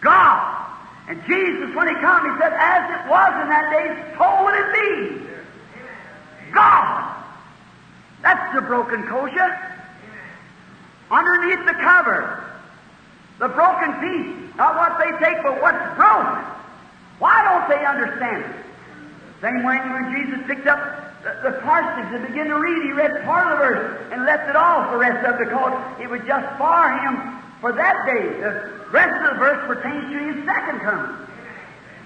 [0.00, 0.60] God.
[1.08, 3.86] And Jesus, when He come, He said, as it was in that day,
[4.18, 6.52] so will it be.
[6.52, 7.14] God.
[8.22, 9.58] That's the broken kosher.
[11.10, 12.44] Underneath the cover,
[13.38, 16.42] the broken piece, not what they take, but what's broken.
[17.18, 18.63] Why don't they understand it?
[19.44, 20.80] Same way when Jesus picked up
[21.20, 24.48] the, the parsonage and began to read, he read part of the verse and left
[24.48, 28.24] it off the rest of it because it was just for him for that day.
[28.40, 31.28] The rest of the verse pertains to his second coming.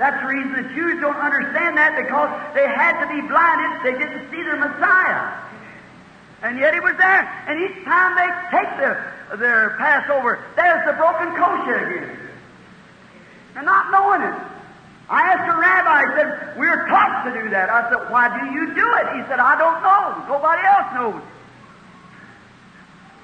[0.03, 2.27] That's the reason the Jews don't understand that because
[2.59, 3.71] they had to be blinded.
[3.87, 5.39] They didn't see their Messiah.
[6.43, 7.23] And yet he was there.
[7.47, 12.19] And each time they take their, their Passover, there's the broken kosher again.
[13.55, 14.58] And not knowing it.
[15.11, 17.71] I asked a rabbi, he said, We're taught to do that.
[17.71, 19.07] I said, Why do you do it?
[19.17, 20.05] He said, I don't know.
[20.29, 21.23] Nobody else knows.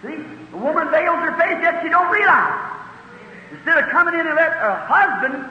[0.01, 0.17] See,
[0.51, 2.73] the woman veils her face, yet she don't realize.
[3.53, 5.45] Instead of coming in and let her husband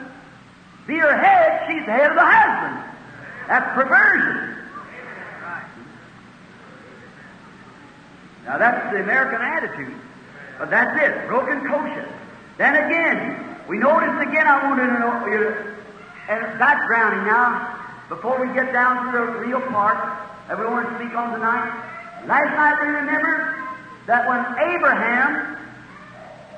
[0.86, 2.82] be her head, she's the head of the husband.
[3.48, 4.54] That's perversion.
[8.44, 9.94] Now that's the American attitude.
[10.58, 12.08] But that's it, broken kosher.
[12.58, 15.74] Then again, we notice again, I want to know,
[16.28, 19.96] and backgrounding now, before we get down to the real part
[20.48, 21.72] that we want to speak on tonight.
[22.26, 23.62] Last night we remembered
[24.06, 24.40] that when
[24.74, 25.56] Abraham,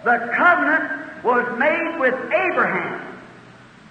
[0.04, 3.18] the covenant was made with Abraham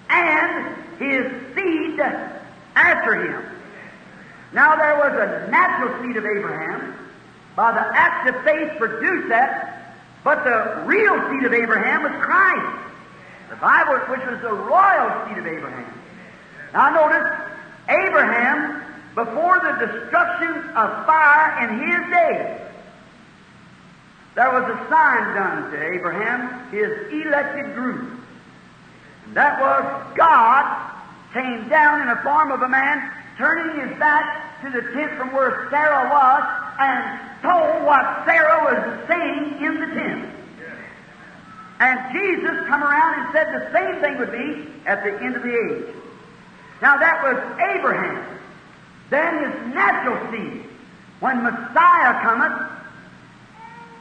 [0.10, 2.00] and his seed
[2.76, 3.44] after him.
[4.54, 6.94] Now there was a natural seed of Abraham.
[7.56, 12.82] By the act of faith produced that, but the real seed of Abraham was Christ.
[13.50, 15.94] The Bible, which was the royal seed of Abraham.
[16.74, 17.32] Now notice,
[17.88, 18.82] Abraham,
[19.14, 22.62] before the destruction of fire in his day,
[24.36, 28.20] there was a sign done to Abraham, his elected group.
[29.26, 30.92] And that was God
[31.32, 35.32] came down in the form of a man, turning his back to the tent from
[35.34, 36.44] where Sarah was,
[36.80, 40.30] and told what Sarah was saying in the tent.
[41.80, 45.44] And Jesus come around and said the same thing would be at the end of
[45.44, 45.96] the age.
[46.82, 47.38] Now that was
[47.76, 48.40] Abraham.
[49.10, 50.64] Then his natural seed.
[51.20, 52.72] When Messiah cometh,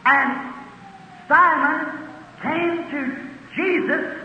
[0.07, 0.55] and
[1.29, 2.09] Simon
[2.43, 3.17] came to
[3.57, 4.19] Jesus,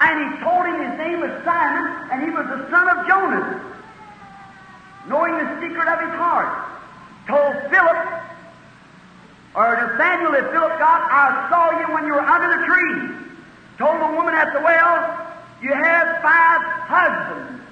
[0.00, 3.62] and he told him his name was Simon, and he was the son of Jonas,
[5.08, 6.70] knowing the secret of his heart.
[7.26, 8.24] Told Philip,
[9.54, 13.14] or Nathaniel, if Philip got, I saw you when you were under the tree.
[13.78, 14.98] Told the woman at the well,
[15.62, 17.62] you have five husbands.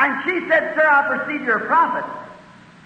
[0.00, 2.04] And she said, Sir, I perceive you're a prophet.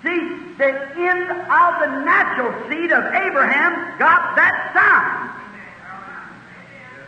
[0.02, 0.18] See,
[0.58, 5.30] the end of the natural seed of Abraham got that sign.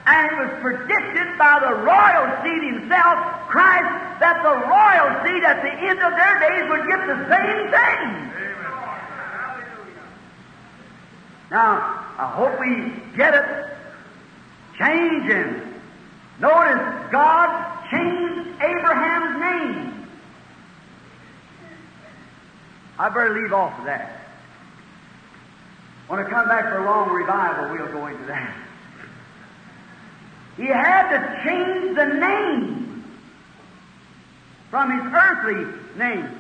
[0.07, 3.19] And it was predicted by the royal seed himself,
[3.49, 7.71] Christ, that the royal seed at the end of their days would get the same
[7.71, 8.52] thing.
[11.53, 13.67] Now, I hope we get it.
[14.79, 15.61] Changing.
[16.41, 20.09] Notice, God changed Abraham's name.
[22.99, 24.19] I better leave off of that.
[26.09, 28.57] When I come back for a long revival, we'll go into that.
[30.57, 33.05] He had to change the name
[34.71, 36.31] from his earthly name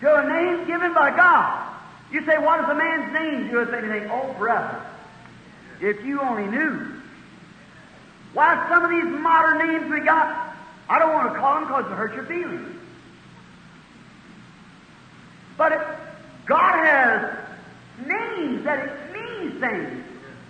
[0.00, 1.77] to a name given by God.
[2.10, 3.52] You say, what is a man's name?
[3.52, 4.82] Would say, anything, oh, brother,
[5.80, 6.86] if you only knew.
[8.32, 10.56] Why, some of these modern names we got,
[10.88, 12.76] I don't want to call them because it hurts your feelings.
[15.56, 15.80] But it,
[16.46, 17.36] God has
[18.06, 20.04] names that it means things.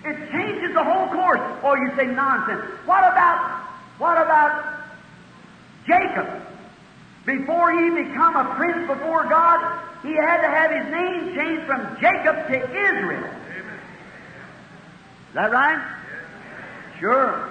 [0.04, 1.40] It changes the whole course.
[1.64, 2.62] Or you say nonsense.
[2.84, 3.62] What about,
[3.98, 4.82] what about
[5.86, 6.42] Jacob?
[7.28, 9.60] Before he become a prince before God,
[10.02, 13.30] he had to have his name changed from Jacob to Israel.
[15.28, 15.94] Is that right?
[16.98, 17.50] Sure.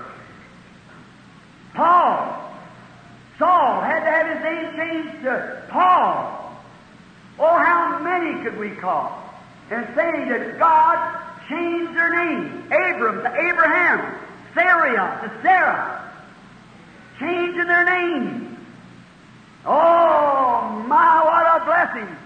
[1.75, 2.43] Paul.
[3.37, 6.57] Saul had to have his name changed to Paul.
[7.37, 9.31] Oh, how many could we call?
[9.69, 12.63] And saying that God changed their name.
[12.71, 14.17] Abram to Abraham.
[14.55, 16.11] Sarai to Sarah.
[17.19, 18.46] Changing their name.
[19.67, 22.17] Oh, my, what a blessing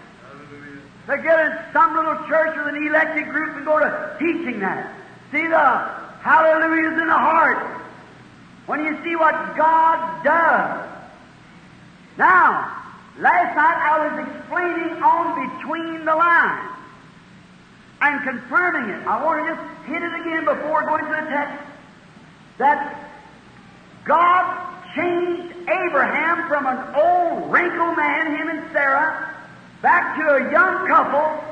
[1.08, 4.96] to get in some little church with an elected group and go to teaching that.
[5.32, 5.68] See the
[6.22, 7.82] hallelujahs in the heart.
[8.68, 10.88] When you see what God does.
[12.18, 12.84] Now,
[13.18, 16.78] last night I was explaining on between the lines
[18.02, 19.08] and confirming it.
[19.08, 21.64] I want to just hit it again before going to the text.
[22.60, 23.10] That
[24.06, 29.36] God changed Abraham from an old wrinkled man, him and Sarah,
[29.82, 31.44] back to a young couple,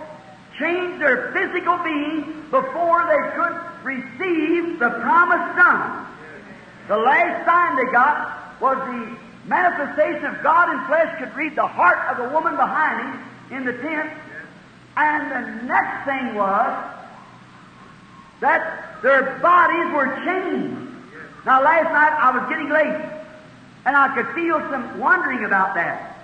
[0.57, 6.05] changed their physical being before they could receive the promised son.
[6.87, 9.17] The last sign they got was the
[9.47, 13.65] manifestation of God in flesh could read the heart of the woman behind him in
[13.65, 14.11] the tent.
[14.97, 16.85] And the next thing was
[18.41, 20.91] that their bodies were changed.
[21.45, 23.18] Now, last night I was getting late,
[23.85, 26.17] and I could feel some wondering about that.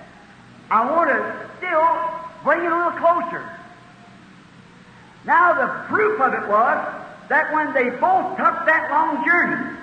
[0.70, 1.88] I want to still
[2.44, 3.44] bring it a little closer.
[5.26, 9.78] Now, the proof of it was that when they both took that long journey,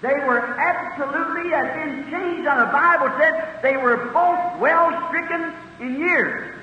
[0.00, 2.46] they were absolutely as in changed.
[2.46, 6.54] And the Bible said they were both well stricken in years.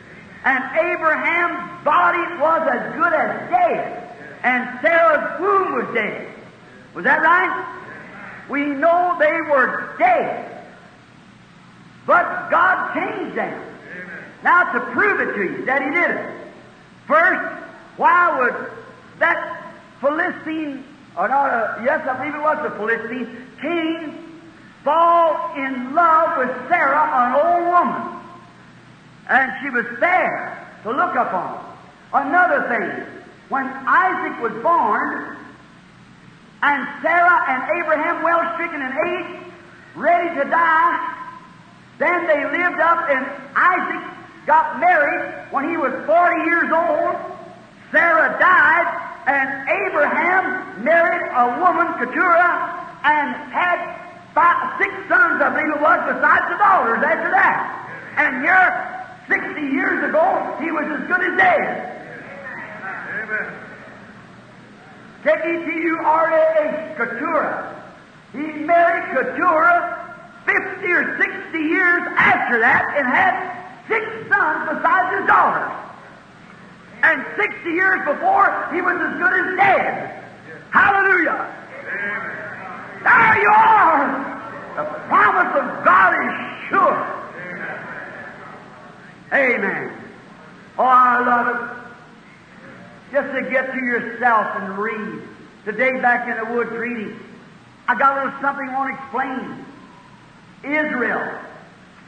[0.45, 6.32] And Abraham's body was as good as dead, and Sarah's womb was dead.
[6.93, 7.84] Was that right?
[8.50, 10.52] We know they were dead.
[12.06, 13.62] But God changed them.
[14.43, 16.36] Now to prove it to you that He did it.
[17.08, 17.64] First,
[17.98, 18.72] why would
[19.20, 20.84] that Philistine,
[21.18, 24.41] or not a, yes, I believe it was the Philistine, king
[24.84, 28.22] fall in love with Sarah, an old woman?
[29.28, 31.76] And she was fair to look upon.
[32.14, 33.06] Another thing,
[33.50, 35.38] when Isaac was born,
[36.66, 39.53] and Sarah and Abraham, well stricken in age,
[39.93, 41.16] ready to die,
[41.99, 43.24] then they lived up, and
[43.55, 44.03] Isaac
[44.47, 47.16] got married when he was 40 years old.
[47.91, 48.88] Sarah died,
[49.28, 53.78] and Abraham married a woman, Keturah, and had
[54.34, 57.61] five, six sons, I believe it was, besides the daughters after that.
[58.18, 58.74] And here,
[59.30, 61.91] 60 years ago, he was as good as dead.
[63.22, 63.64] Amen.
[65.26, 67.84] K-E-T-U-R-A-H, Keturah.
[68.32, 70.05] He married Keturah
[70.45, 73.34] 50 or 60 years after that and had
[73.88, 75.71] six sons besides his daughters.
[77.01, 80.23] And 60 years before, he was as good as dead.
[80.69, 81.51] Hallelujah.
[83.01, 84.05] There you are.
[84.76, 87.01] The promise of God is sure.
[89.34, 89.91] Amen.
[90.78, 91.84] Oh, I love it.
[93.12, 95.22] Just to get to yourself and read.
[95.64, 97.20] Today, back in the woods reading,
[97.88, 99.66] I got a little something I want to explain.
[100.64, 101.39] Israel,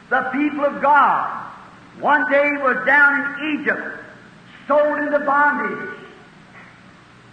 [0.09, 1.51] the people of God,
[1.99, 3.99] one day was down in Egypt,
[4.67, 5.95] sold into bondage.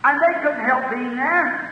[0.05, 1.71] And they couldn't help being there.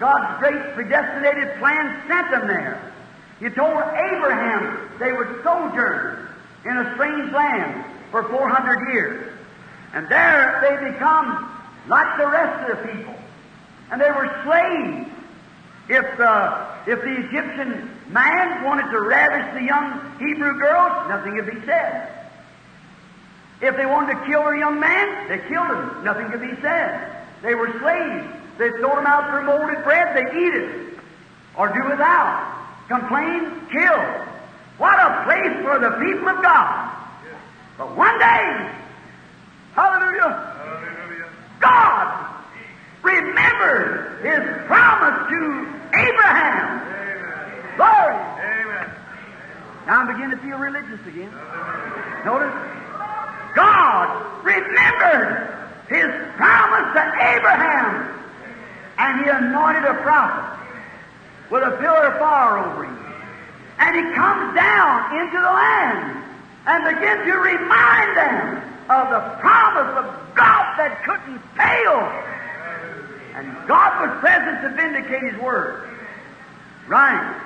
[0.00, 2.92] God's great predestinated plan sent them there.
[3.38, 6.28] He told Abraham they would sojourn
[6.64, 9.29] in a strange land for 400 years.
[9.92, 11.50] And there they become
[11.88, 13.14] like the rest of the people.
[13.90, 15.08] And they were slaves.
[15.88, 21.50] If the, if the Egyptian man wanted to ravish the young Hebrew girls, nothing could
[21.52, 22.08] be said.
[23.60, 26.04] If they wanted to kill their young man, they killed him.
[26.04, 27.26] Nothing could be said.
[27.42, 28.26] They were slaves.
[28.58, 30.98] They throw them out for molded bread, they eat it.
[31.56, 32.60] Or do without.
[32.88, 34.00] Complain, kill.
[34.78, 36.96] What a place for the people of God.
[37.76, 38.70] But one day,
[39.74, 41.28] hallelujah, hallelujah.
[41.60, 42.34] God
[43.02, 45.40] remembered His promise to
[45.94, 46.80] Abraham.
[46.80, 47.76] Amen.
[47.76, 48.14] Glory.
[48.14, 48.90] Amen.
[49.86, 51.32] Now I'm beginning to feel religious again.
[52.24, 52.54] Notice,
[53.54, 55.48] God remembered
[55.88, 57.02] His promise to
[57.34, 58.20] Abraham,
[58.98, 60.58] and He anointed a prophet
[61.50, 62.98] with a pillar of fire over him.
[63.78, 66.24] And He comes down into the land
[66.66, 72.02] and begins to remind them of the promise of God that couldn't fail.
[73.38, 75.88] And God was present to vindicate His word.
[76.88, 77.40] Right.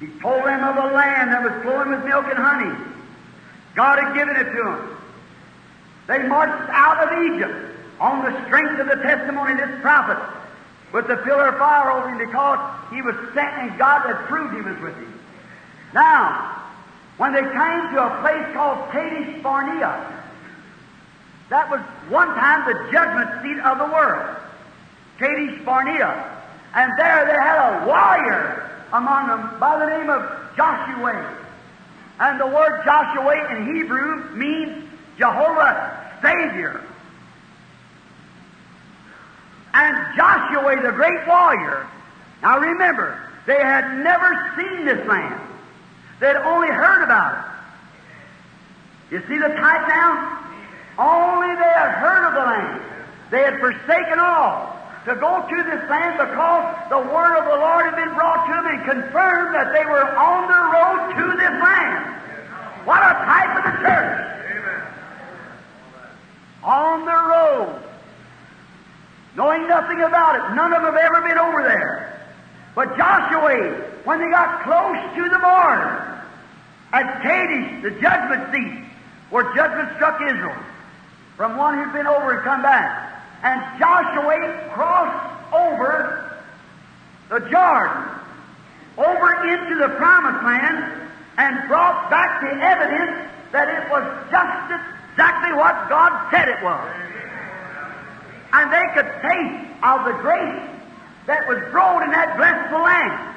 [0.00, 2.74] He told them of a land that was flowing with milk and honey.
[3.74, 4.96] God had given it to them.
[6.06, 10.18] They marched out of Egypt on the strength of the testimony of this prophet
[10.92, 12.58] with the pillar of fire over him because
[12.90, 15.20] he was sent and God had proved he was with him.
[15.94, 16.64] Now,
[17.18, 20.21] when they came to a place called Kadesh Barnea,
[21.52, 24.36] that was one time the judgment seat of the world.
[25.18, 26.40] Kadesh Barnea.
[26.74, 30.22] And there they had a warrior among them by the name of
[30.56, 31.36] Joshua.
[32.20, 34.88] And the word Joshua in Hebrew means
[35.18, 36.80] Jehovah Savior.
[39.74, 41.86] And Joshua, the great warrior,
[42.42, 45.40] now remember, they had never seen this land.
[46.18, 49.14] They'd only heard about it.
[49.14, 50.38] You see the type now?
[50.98, 52.82] Only they had heard of the land.
[53.30, 57.84] They had forsaken all to go to this land because the word of the Lord
[57.86, 61.56] had been brought to them and confirmed that they were on the road to this
[61.62, 62.06] land.
[62.84, 64.28] What a type of the church!
[66.62, 67.82] On the road
[69.36, 70.54] knowing nothing about it.
[70.54, 72.20] None of them have ever been over there.
[72.74, 73.74] But Joshua,
[74.04, 76.20] when they got close to the border,
[76.92, 78.84] at Kadesh, the judgment seat,
[79.30, 80.56] where judgment struck Israel,
[81.42, 86.38] from one who'd been over and come back, and Joshua crossed over
[87.30, 87.98] the Jordan
[88.96, 95.52] over into the promised land and brought back the evidence that it was just exactly
[95.58, 96.94] what God said it was.
[98.52, 100.70] And they could taste of the grace
[101.26, 103.34] that was grown in that blessed land.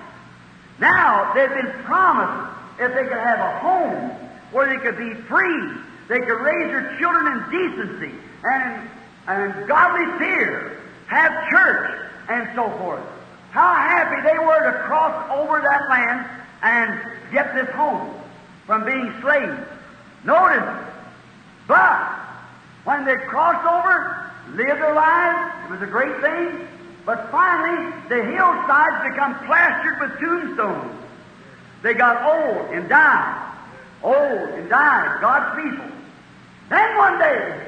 [0.78, 4.12] Now, they've been promised if they could have a home
[4.52, 5.74] where they could be free,
[6.08, 8.90] they could raise their children in decency and,
[9.28, 10.78] and godly fear,
[11.08, 13.04] have church, and so forth.
[13.52, 16.28] How happy they were to cross over that land
[16.62, 18.14] and get this home
[18.66, 19.58] from being slaves.
[20.24, 20.86] Notice,
[21.68, 22.26] but
[22.84, 26.68] when they crossed over, lived their lives, it was a great thing.
[27.06, 31.00] But finally, the hillsides become plastered with tombstones.
[31.84, 33.54] They got old and died.
[34.02, 35.95] Old and died, God's people.
[36.70, 37.66] Then one day,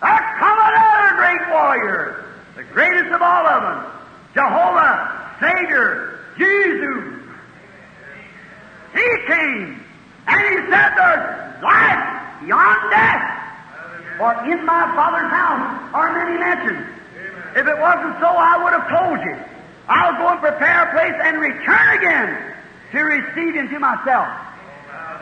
[0.00, 2.24] there come another great warrior,
[2.56, 3.92] the greatest of all of them,
[4.34, 7.20] Jehovah, Savior, Jesus.
[8.94, 9.84] He came,
[10.26, 13.38] and he said, There's life beyond death.
[14.18, 16.86] For in my Father's house are many mansions.
[17.56, 19.36] If it wasn't so, I would have told you.
[19.88, 22.54] I'll go and prepare a place and return again
[22.92, 24.28] to receive into myself.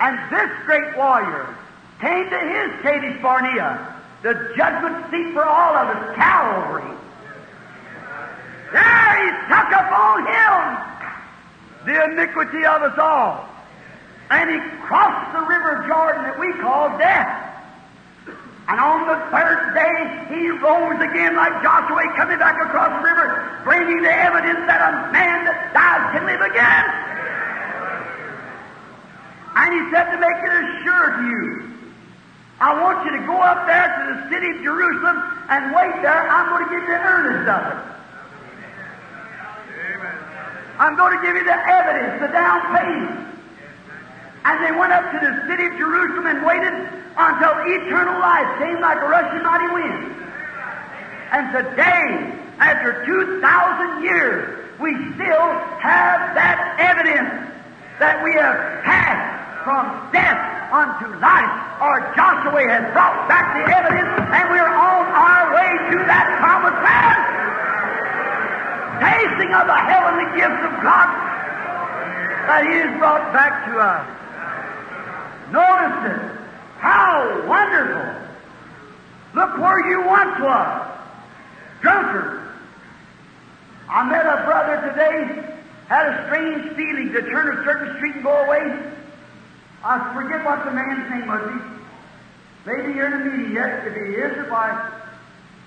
[0.01, 1.55] And this great warrior
[2.01, 6.97] came to his Kadesh Barnea, the judgment seat for all of us, Calvary.
[8.73, 10.91] There he took upon him
[11.85, 13.49] the iniquity of us all.
[14.31, 17.47] And he crossed the river Jordan that we call death.
[18.69, 19.99] And on the third day,
[20.31, 25.13] he rose again like Joshua coming back across the river, bringing the evidence that a
[25.13, 26.87] man that dies can live again.
[29.57, 31.80] And he said to make it sure to you,
[32.61, 35.17] I want you to go up there to the city of Jerusalem
[35.49, 36.29] and wait there.
[36.29, 37.91] I'm going to give you the earnest of it.
[40.79, 43.29] I'm going to give you the evidence, the down payment.
[44.45, 46.73] And they went up to the city of Jerusalem and waited
[47.17, 50.17] until eternal life came like a rushing mighty wind.
[51.33, 55.49] And today, after 2,000 years, we still
[55.81, 57.51] have that evidence
[58.01, 60.41] that we have passed from death
[60.73, 61.53] unto life.
[61.85, 66.81] Or Joshua has brought back the evidence, and we're on our way to that promised
[66.81, 67.21] land.
[69.05, 71.09] Tasting of the heavenly gifts of God
[72.49, 74.05] that He has brought back to us.
[75.53, 76.21] Notice it.
[76.81, 78.17] How wonderful!
[79.35, 80.89] Look where you once was.
[81.83, 82.41] Drunkard.
[83.89, 85.60] I met a brother today,
[85.91, 88.63] had a strange feeling to turn a certain street and go away.
[89.83, 91.43] I forget what the man's name was.
[91.51, 93.89] He, maybe you're in the meeting yet.
[93.89, 94.71] If he isn't, why,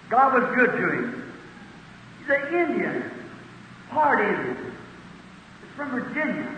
[0.09, 1.33] God was good to him.
[2.19, 3.11] He's an Indian,
[3.89, 4.71] part Indian.
[5.61, 6.55] It's from Virginia.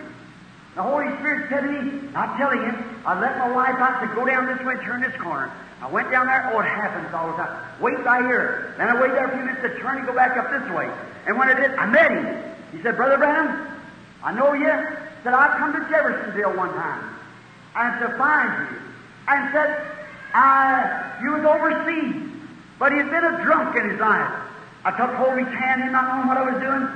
[0.76, 2.72] The Holy Spirit said to me, I'm telling you,
[3.04, 5.50] I let my wife out to go down this way, turn this corner.
[5.82, 7.66] I went down there, oh, it happens all the time.
[7.80, 8.74] Wait by here.
[8.78, 10.88] Then I wait there a few minutes to turn and go back up this way.
[11.26, 12.55] And when I did, I met him.
[12.72, 13.68] He said, Brother Branham,
[14.22, 14.66] I know you.
[15.22, 17.14] Said, I come to Jeffersonville one time.
[17.74, 18.78] And to find you.
[19.28, 19.82] And said,
[20.34, 22.30] I, you was overseas.
[22.78, 24.32] But he had been a drunk in his life.
[24.84, 26.86] I took hold of his hand, him not knowing what I was doing.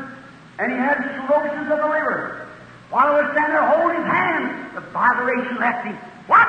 [0.58, 2.46] And he had cirrhosis of the liver.
[2.90, 5.96] While I was standing there holding his hand, the vibration left him.
[6.26, 6.48] What?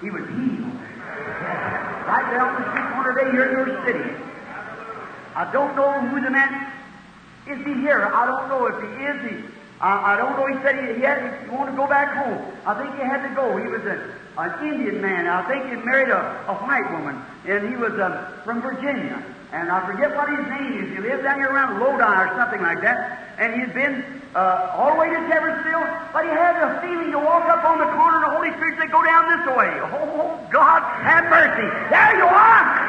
[0.00, 0.74] He was healed.
[2.06, 4.06] Right there on the street corner today here in your city.
[5.36, 6.72] I don't know who the man
[7.50, 7.58] is.
[7.66, 8.10] He here?
[8.12, 9.18] I don't know if he is.
[9.30, 9.34] He,
[9.80, 10.46] I, I don't know.
[10.46, 12.40] He said he, he had he wanted to go back home.
[12.64, 13.56] I think he had to go.
[13.58, 14.00] He was a,
[14.38, 15.26] an Indian man.
[15.26, 19.22] I think he married a, a white woman, and he was um, from Virginia.
[19.52, 20.90] And I forget what his name is.
[20.90, 23.38] He lived down here around Lodi or something like that.
[23.38, 24.02] And he'd been
[24.34, 27.78] uh, all the way to Jeffersonville, but he had a feeling to walk up on
[27.78, 31.66] the corner, and the Holy Spirit said, "Go down this way." Oh God, have mercy!
[31.90, 32.83] There you are.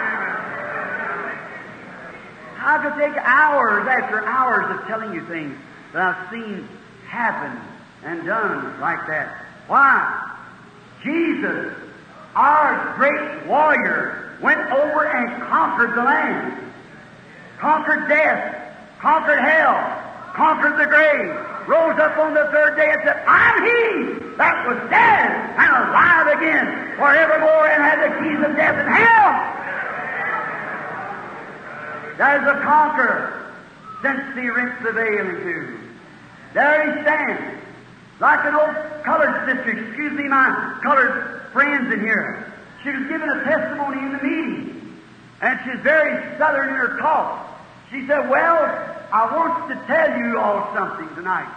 [2.65, 5.55] I could take hours after hours of telling you things
[5.93, 6.67] that I've seen
[7.07, 7.61] happen
[8.03, 9.45] and done like that.
[9.67, 10.33] Why?
[11.03, 11.73] Jesus,
[12.35, 16.57] our great warrior, went over and conquered the land,
[17.59, 20.01] conquered death, conquered hell,
[20.33, 24.77] conquered the grave, rose up on the third day and said, I'm he that was
[24.89, 29.55] dead and alive again forevermore and had the keys of death and hell.
[32.17, 33.53] There's a conqueror
[34.01, 35.79] since he rent the veil in two.
[36.53, 37.61] There he stands,
[38.19, 42.51] like an old colored sister, excuse me, my colored friends in here.
[42.83, 44.99] She was giving a testimony in the meeting,
[45.41, 47.45] and she's very southern in her talk.
[47.91, 51.51] She said, Well, I want to tell you all something tonight.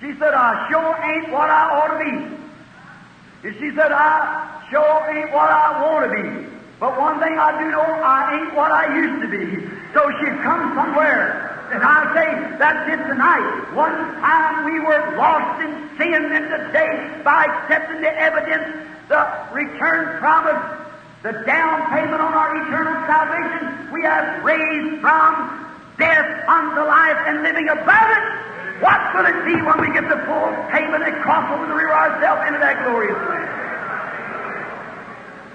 [0.00, 3.48] She said, I sure ain't what I ought to be.
[3.48, 6.51] And she said, I sure ain't what I want to be.
[6.82, 9.54] But one thing I do know, I ain't what I used to be.
[9.94, 11.54] So she come somewhere.
[11.70, 12.26] And I say,
[12.58, 13.70] that's it tonight.
[13.70, 18.66] One time we were lost in sin, and today, by accepting the evidence,
[19.06, 19.22] the
[19.54, 20.58] return promise,
[21.22, 25.38] the down payment on our eternal salvation, we have raised from
[26.02, 28.24] death unto life and living above it.
[28.82, 31.94] What will it be when we get the full payment and cross over the river
[31.94, 33.61] ourselves into that glorious land?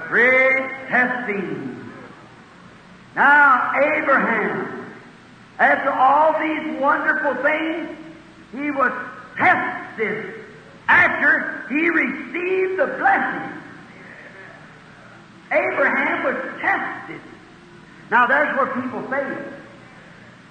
[0.08, 1.92] Great testing.
[3.16, 4.94] Now, Abraham,
[5.60, 7.98] after all these wonderful things,
[8.54, 8.92] he was
[9.38, 10.46] tested
[10.88, 13.62] after he received the blessing.
[15.52, 17.22] Abraham was tested.
[18.10, 19.38] Now, there's where people fail.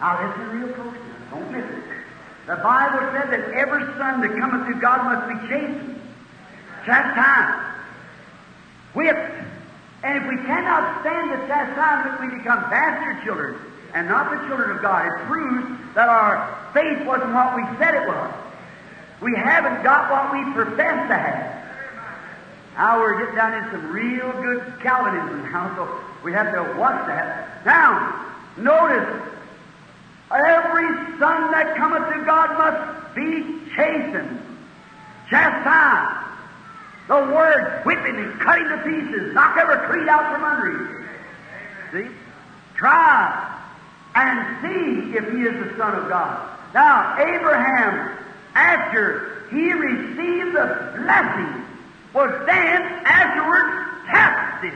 [0.00, 0.94] Now, listen real close.
[1.30, 1.84] Don't miss it.
[2.46, 6.00] The Bible said that every son that cometh to God must be chastened,
[6.84, 7.75] chastised,
[8.96, 9.30] whipped.
[10.02, 13.60] And if we cannot stand the chastisement, we become bastard children
[13.94, 15.06] and not the children of God.
[15.06, 18.34] It proves that our faith wasn't what we said it was.
[19.20, 21.56] We haven't got what we profess to have.
[22.76, 27.06] Now we're getting down in some real good Calvinism now, so we have to watch
[27.06, 27.64] that.
[27.64, 29.22] Now, notice,
[30.30, 34.42] every son that cometh to God must be chastened,
[35.30, 36.26] chastised.
[37.08, 41.08] The word whipping and cutting to pieces, knock every creed out from under him.
[41.92, 42.14] See?
[42.74, 43.62] Try
[44.16, 46.58] and see if he is the Son of God.
[46.74, 48.18] Now, Abraham,
[48.54, 51.64] after he received the blessing,
[52.12, 54.72] was then afterwards tested.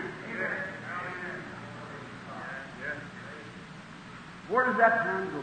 [4.48, 5.42] Where does that time go?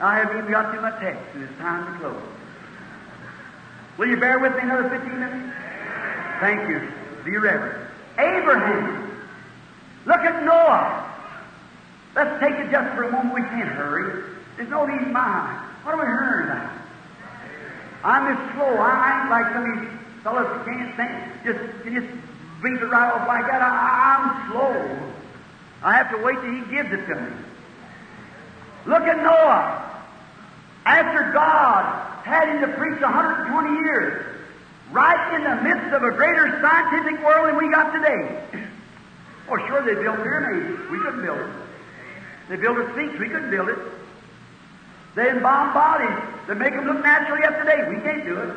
[0.00, 2.33] I haven't even got to my text, and it's time to close.
[3.98, 5.54] Will you bear with me another 15 minutes?
[6.40, 6.88] Thank you.
[7.24, 7.90] Be reverent.
[8.18, 9.22] Abraham.
[10.06, 11.10] Look at Noah.
[12.14, 13.34] Let's take it just for a moment.
[13.34, 14.24] We can't hurry.
[14.56, 15.70] There's no need in my eye.
[15.82, 16.70] What are we hurrying about?
[18.04, 18.76] I'm just slow.
[18.76, 21.32] I ain't like some of these fellows that can't stand.
[21.44, 22.12] Just, you just
[22.62, 23.62] beat it right off like that.
[23.62, 23.70] I,
[24.16, 25.12] I'm slow.
[25.82, 27.32] I have to wait till he gives it to me.
[28.86, 29.83] Look at Noah.
[30.84, 34.26] After God had him to preach 120 years,
[34.92, 38.42] right in the midst of a greater scientific world than we got today.
[39.48, 40.90] oh, sure, they built pyramids.
[40.90, 41.50] We couldn't build it.
[42.48, 43.18] They built a sphinx.
[43.18, 43.78] We couldn't build it.
[45.14, 46.18] They embalm bodies
[46.48, 47.86] that make them look naturally up to.
[47.88, 48.54] We can't do it.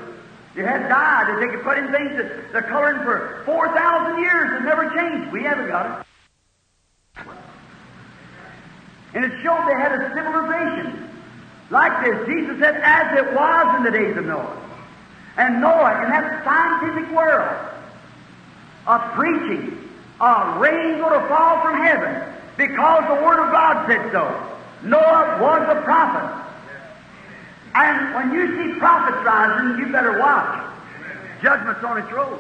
[0.56, 4.52] You had dye that they could put in things that they're coloring for 4,000 years
[4.54, 5.32] and never changed.
[5.32, 6.08] We haven't got it.
[9.14, 11.08] And it showed they had a civilization
[11.70, 12.28] like this.
[12.28, 14.64] Jesus said, as it was in the days of Noah.
[15.38, 17.58] And Noah, in that scientific world
[18.88, 19.90] of preaching,
[20.20, 24.58] of rain going to fall from heaven because the Word of God said so.
[24.84, 26.46] Noah was a prophet.
[27.76, 30.64] And when you see prophets rising, you better watch.
[31.44, 32.40] Judgment's on its road.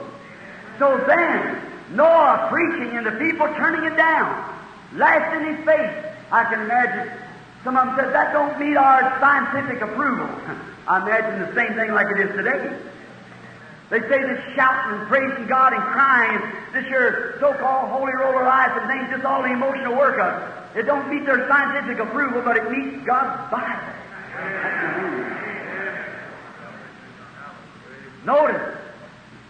[0.79, 1.61] So then,
[1.91, 4.55] Noah preaching and the people turning it down,
[4.95, 6.05] laughed in his face.
[6.31, 7.13] I can imagine
[7.67, 10.23] some of them said, that don't meet our scientific approval.
[10.87, 12.79] I imagine the same thing like it is today.
[13.89, 16.39] They say this shouting and praising God and crying,
[16.71, 20.79] this your so-called holy roller life and things, just all the emotional work it.
[20.79, 23.93] It don't meet their scientific approval, but it meets God's Bible.
[28.23, 28.77] Notice,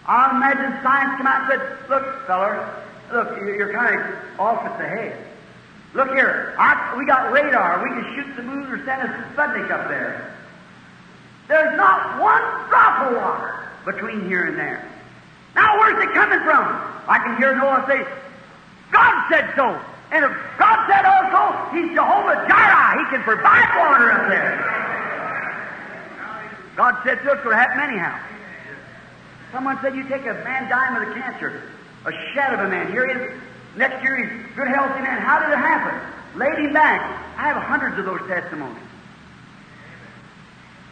[0.08, 4.80] I imagine science come out and said, look, feller, look, you're kind of off at
[4.80, 5.37] the head.
[5.98, 6.54] Look here,
[6.96, 7.82] we got radar.
[7.84, 10.32] We can shoot the moon or send a Sputnik up there.
[11.48, 14.88] There's not one drop of water between here and there.
[15.56, 16.64] Now, where's it coming from?
[17.08, 18.06] I can hear Noah say,
[18.92, 19.82] God said so.
[20.12, 23.04] And if God said also, He's Jehovah Jireh.
[23.04, 24.54] He can provide water up there.
[26.76, 28.20] God said so, it's going to happen anyhow.
[29.52, 31.64] Someone said, you take a man dying with a cancer,
[32.06, 32.92] a shed of a man.
[32.92, 33.42] Here he is.
[33.78, 35.22] Next year he's a good, healthy man.
[35.22, 35.94] How did it happen?
[36.38, 37.02] Laid him back.
[37.38, 38.84] I have hundreds of those testimonies.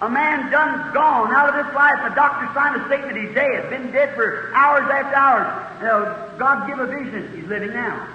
[0.02, 1.98] A man done gone out of this life.
[2.04, 3.70] The doctor signed a statement he's dead.
[3.70, 5.82] Been dead for hours after hours.
[5.82, 7.32] Know, God give a vision.
[7.36, 8.08] He's living now.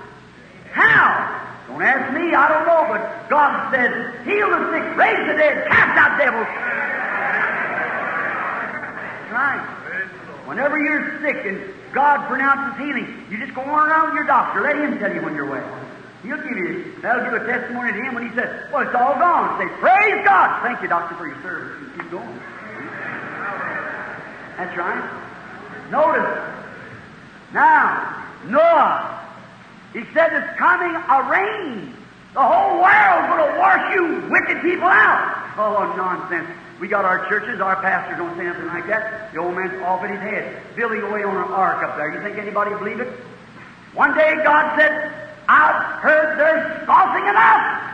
[0.73, 1.41] How?
[1.69, 2.35] Don't ask me.
[2.35, 2.87] I don't know.
[2.87, 3.91] But God says,
[4.25, 6.47] heal the sick, raise the dead, cast out devils.
[9.19, 9.67] That's right.
[10.47, 11.59] Whenever you're sick and
[11.93, 14.61] God pronounces healing, you just go on around with your doctor.
[14.63, 15.81] Let him tell you when you're well.
[16.23, 19.15] He'll give you, that'll give a testimony to him when he says, well, it's all
[19.15, 19.59] gone.
[19.59, 20.63] Say, praise God.
[20.63, 21.79] Thank you, doctor, for your service.
[21.81, 22.41] And keep going.
[24.57, 25.91] That's right.
[25.91, 26.55] Notice.
[27.55, 29.27] Now, Noah,
[29.93, 31.97] he said it's coming a rain.
[32.35, 35.57] The whole world's going to wash you wicked people out.
[35.57, 36.49] Oh, nonsense.
[36.81, 39.33] We got our churches, our pastors don't say anything like that.
[39.35, 42.11] The old man's off at his head, building away on an ark up there.
[42.15, 43.13] You think anybody believe it?
[43.93, 45.13] One day God said,
[45.47, 47.91] I've heard their scoffing enough.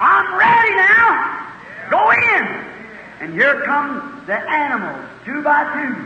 [0.00, 1.46] I'm ready now.
[1.90, 2.68] Go in.
[3.20, 5.96] And here come the animals, two by two.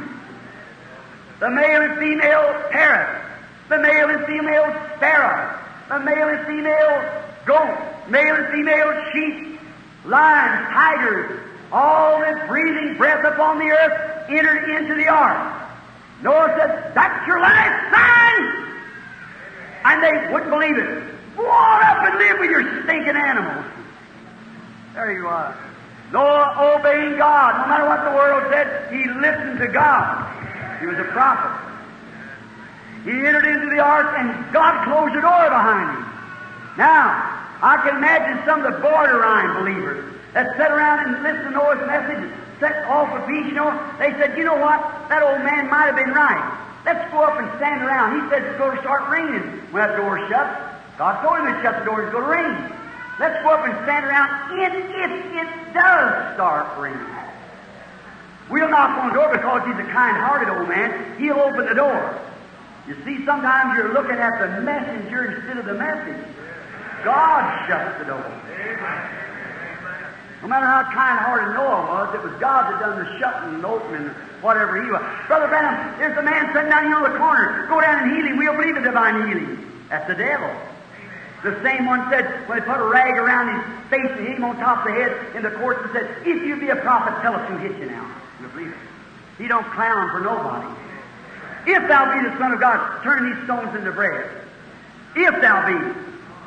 [1.41, 3.25] The male and female parrot,
[3.69, 4.65] the male and female
[4.97, 5.59] sparrow,
[5.89, 7.79] the male and female goat,
[8.09, 9.52] male and female sheep,
[10.05, 11.41] lions, tigers,
[11.73, 15.63] all the breathing breath upon the earth entered into the ark.
[16.23, 18.73] Noah said, That's your last sign!
[19.85, 21.05] And they wouldn't believe it.
[21.37, 23.65] Go on up and live with your stinking animals.
[24.95, 25.57] There you are.
[26.13, 27.63] Noah obeying God.
[27.63, 30.81] No matter what the world said, he listened to God.
[30.81, 31.73] He was a prophet.
[33.05, 36.07] He entered into the ark and God closed the door behind him.
[36.77, 40.03] Now, I can imagine some of the borderline believers
[40.35, 43.71] that sat around and listened to Noah's message and set off a peace, you know.
[44.03, 44.83] They said, you know what?
[45.09, 46.43] That old man might have been right.
[46.85, 48.19] Let's go up and stand around.
[48.19, 50.59] He said it's going to start raining when that door shuts.
[50.99, 52.55] God told him to shut the door, it's going to rain.
[53.23, 57.07] Let's go up and stand around if, if it does start raining.
[58.51, 61.19] We'll knock on the door because he's a kind-hearted old man.
[61.21, 62.19] He'll open the door.
[62.89, 66.27] You see, sometimes you're looking at the messenger instead of the message.
[67.05, 68.25] God shuts the door.
[70.43, 74.09] No matter how kind-hearted Noah was, it was God that done the shutting and opening,
[74.43, 75.03] whatever he was.
[75.29, 77.67] Brother Branham, there's a man sitting down here on the corner.
[77.69, 78.39] Go down and heal him.
[78.39, 79.71] We'll believe in divine healing.
[79.89, 80.51] That's the devil.
[81.45, 84.45] The same one said, when they put a rag around his face and hit him
[84.45, 87.21] on top of the head in the courts and said, if you be a prophet,
[87.23, 88.11] tell us who hit you now.
[88.41, 88.79] You'll believe it.
[89.39, 90.67] He don't clown for nobody.
[91.67, 94.29] If thou be the Son of God, turn these stones into bread.
[95.15, 95.95] If thou be,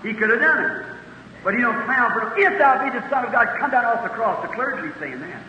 [0.05, 0.85] he could have done it.
[1.43, 2.53] But he don't clown for him.
[2.53, 4.41] If thou be the Son of God, come down off the cross.
[4.41, 5.41] The clergy saying that.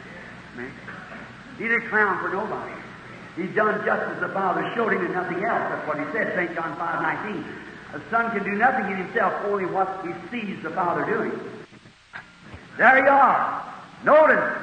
[0.57, 0.73] Man.
[1.59, 2.73] He didn't clown for nobody.
[3.37, 5.61] He done just as the Father showed him and nothing else.
[5.69, 6.55] That's what he said, St.
[6.55, 7.45] John 5 19.
[7.93, 11.33] The Son can do nothing in himself, only what he sees the Father doing.
[12.79, 13.65] There you are.
[14.05, 14.63] Notice.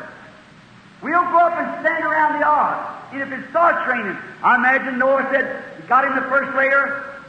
[1.01, 3.11] We'll go up and stand around the ark.
[3.11, 7.21] And if it starts raining, I imagine Noah said, he got in the first layer,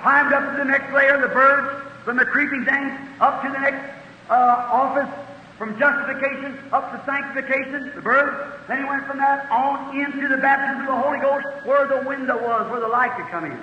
[0.00, 3.50] climbed up to the next layer, of the birds, from the creeping things up to
[3.50, 3.82] the next
[4.30, 5.10] uh, office,
[5.58, 8.62] from justification up to sanctification, the birth.
[8.68, 12.08] Then he went from that on into the baptism of the Holy Ghost, where the
[12.08, 13.58] window was, where the light could come in.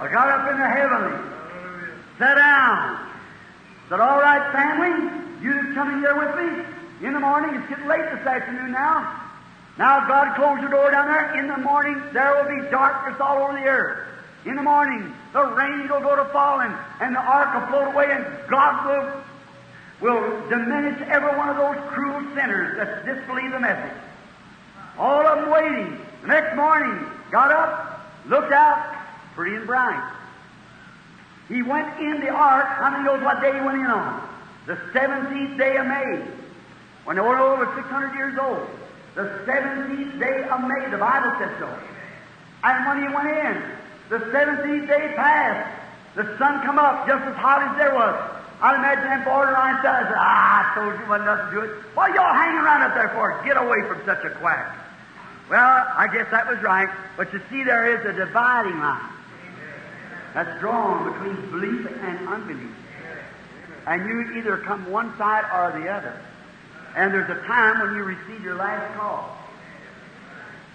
[0.00, 1.22] I got up in the heavenly,
[2.18, 2.98] sat down,
[3.88, 4.90] said, All right, family,
[5.40, 7.06] you coming here with me?
[7.06, 9.22] In the morning, it's getting late this afternoon now.
[9.78, 11.38] Now God closed the door down there.
[11.38, 14.17] In the morning, there will be darkness all over the earth.
[14.44, 18.06] In the morning, the rain will go to falling, and the ark will float away,
[18.10, 19.22] and God
[20.00, 23.96] will, will diminish every one of those cruel sinners that disbelieve the message.
[24.98, 26.00] All of them waiting.
[26.22, 28.96] The next morning, got up, looked out,
[29.34, 30.14] pretty and bright.
[31.48, 32.66] He went in the ark.
[32.66, 34.28] How many knows what day he went in on?
[34.66, 36.22] The 17th day of May.
[37.04, 38.68] When they were over 600 years old.
[39.14, 40.90] The 17th day of May.
[40.90, 41.78] The Bible says so.
[42.64, 43.62] And when he went in,
[44.08, 45.80] the 17th day passed.
[46.14, 48.16] The sun come up just as hot as there was.
[48.60, 51.70] I'd imagine them borderline says, Ah, I told you wasn't nothing to do it.
[51.94, 53.40] Why y'all hanging around up there for?
[53.44, 54.74] Get away from such a quack.
[55.48, 56.88] Well, I guess that was right.
[57.16, 59.12] But you see, there is a dividing line
[60.34, 62.74] that's drawn between belief and unbelief.
[63.86, 66.20] And you either come one side or the other.
[66.96, 69.37] And there's a time when you receive your last call.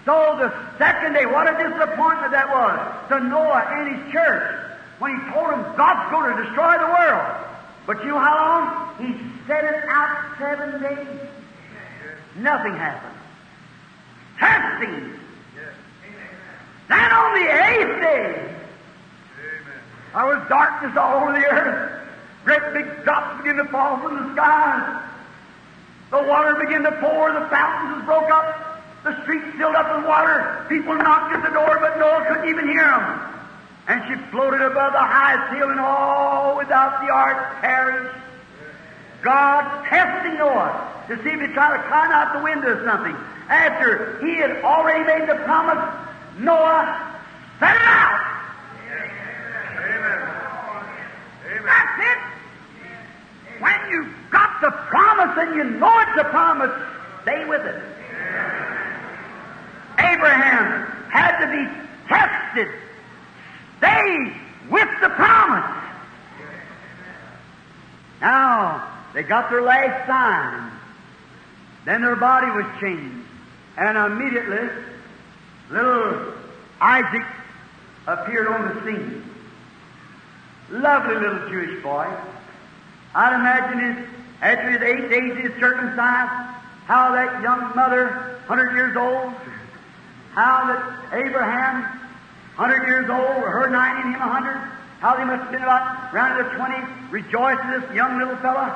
[0.05, 4.59] So the second day, what a disappointment that was to Noah and his church
[4.99, 7.35] when he told them God's going to destroy the world.
[7.85, 8.95] But you know how long?
[8.99, 11.29] He set it out seven days.
[12.35, 13.17] Nothing happened.
[14.39, 15.19] Testing.
[16.89, 18.55] Then on the eighth day,
[20.13, 22.07] there was darkness all over the earth.
[22.43, 25.01] Great big drops began to fall from the skies.
[26.11, 27.31] The water began to pour.
[27.31, 28.72] The fountains broke up.
[29.03, 30.65] The streets filled up with water.
[30.69, 33.19] People knocked at the door, but Noah couldn't even hear them.
[33.87, 38.15] And she floated above the highest hill, and all without the ark perished.
[39.21, 43.15] God testing Noah to see if he'd try to climb out the window or something.
[43.49, 45.83] After he had already made the promise,
[46.39, 47.19] Noah
[47.59, 48.21] set out.
[48.87, 50.19] Amen.
[51.45, 51.63] Amen.
[51.65, 52.17] That's it.
[53.59, 56.71] When you've got the promise and you know it's a promise,
[57.23, 57.83] stay with it.
[60.03, 62.67] Abraham had to be tested.
[63.77, 64.33] Stay
[64.69, 65.83] with the promise.
[68.21, 70.71] Now, they got their last sign.
[71.85, 73.27] Then their body was changed.
[73.77, 74.69] And immediately,
[75.69, 76.33] little
[76.79, 77.25] Isaac
[78.07, 79.23] appeared on the scene.
[80.69, 82.07] Lovely little Jewish boy.
[83.15, 84.05] I'd imagine his,
[84.41, 89.33] after his eight days his circumcised, how that young mother, 100 years old,
[90.33, 91.83] how that Abraham,
[92.57, 96.37] 100 years old, her 90 and him 100, how they must have been about around
[96.37, 98.69] their 20s, rejoicing this young little fella,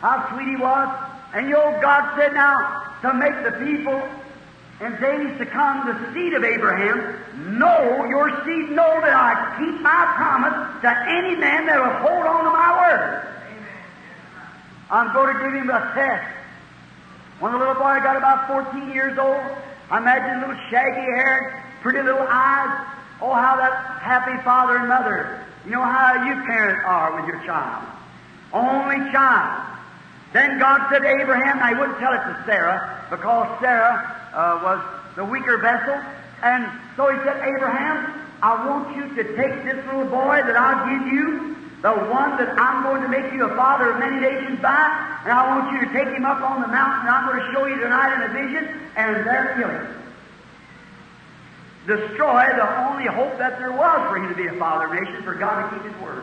[0.00, 0.88] how sweet he was.
[1.34, 3.98] And you know, God said now to make the people
[4.80, 9.80] and days to come the seed of Abraham, know your seed, know that I keep
[9.80, 13.28] my promise to any man that will hold on to my word.
[14.90, 16.26] I'm going to give him a test.
[17.40, 19.40] When the little boy got about 14 years old,
[19.92, 22.88] I imagine little shaggy hair, pretty little eyes.
[23.20, 25.44] Oh, how that happy father and mother.
[25.66, 27.84] You know how you parents are with your child.
[28.54, 29.68] Only child.
[30.32, 34.80] Then God said to Abraham, I wouldn't tell it to Sarah because Sarah uh, was
[35.14, 36.00] the weaker vessel.
[36.42, 36.66] And
[36.96, 41.12] so he said, Abraham, I want you to take this little boy that I'll give
[41.12, 44.86] you, the one that I'm going to make you a father of many nations by,
[45.26, 47.66] and I want you to take him up on the mountain, I'm going to show
[47.66, 49.86] you tonight in a vision, and there kill him.
[51.90, 55.24] Destroy the only hope that there was for him to be a father of nations,
[55.24, 56.22] for God to keep his word.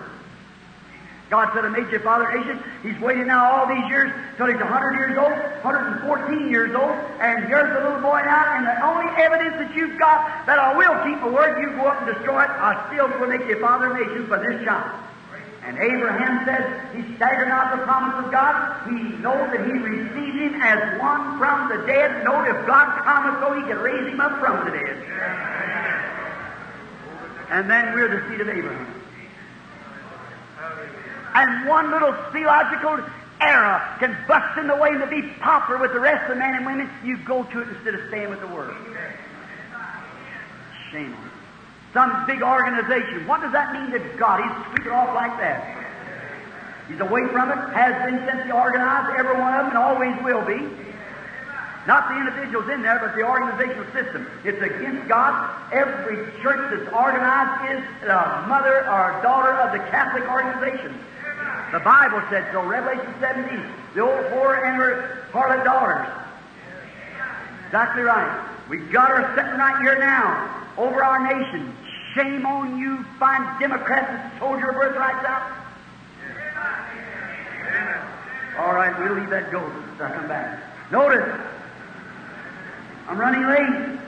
[1.30, 2.64] God said, I made you a father of nations.
[2.82, 7.44] He's waited now all these years till he's 100 years old, 114 years old, and
[7.52, 10.96] here's the little boy now, and the only evidence that you've got that I will
[11.04, 13.60] keep my word, you go up and destroy it, I still will make you a
[13.60, 15.09] father of nations by this child.
[15.70, 18.90] And Abraham said, He staggered not the promise of God.
[18.90, 22.26] He knows that he received him as one from the dead.
[22.26, 24.98] Know if God promised so, he could raise him up from the dead.
[27.52, 28.96] And then we're the seed of Abraham.
[31.36, 33.06] And one little theological
[33.40, 36.36] error can bust in the way and to be popular with the rest of the
[36.36, 36.90] men and women.
[37.04, 38.76] You go to it instead of staying with the Word.
[40.92, 41.39] Shame on you.
[41.94, 43.28] Some big organization.
[43.28, 44.42] What does that mean to God?
[44.42, 45.80] He's sweeping off like that.
[46.88, 50.14] He's away from it, has been since he organized, every one of them, and always
[50.24, 50.58] will be.
[51.88, 54.28] Not the individuals in there, but the organizational system.
[54.44, 55.34] It's against God.
[55.72, 60.94] Every church that's organized is a mother or daughter of the Catholic organization.
[61.72, 63.64] The Bible said so, Revelation 17.
[63.96, 66.08] The old whore and her harlot daughters.
[67.66, 68.50] Exactly right.
[68.68, 71.74] We've got her sitting right here now over our nation.
[72.16, 75.52] Shame on you, fine Democrats that sold your birthrights out.
[78.58, 79.60] All right, we'll leave that go.
[80.02, 80.60] I'll come back.
[80.92, 81.40] Notice,
[83.08, 84.00] I'm running late.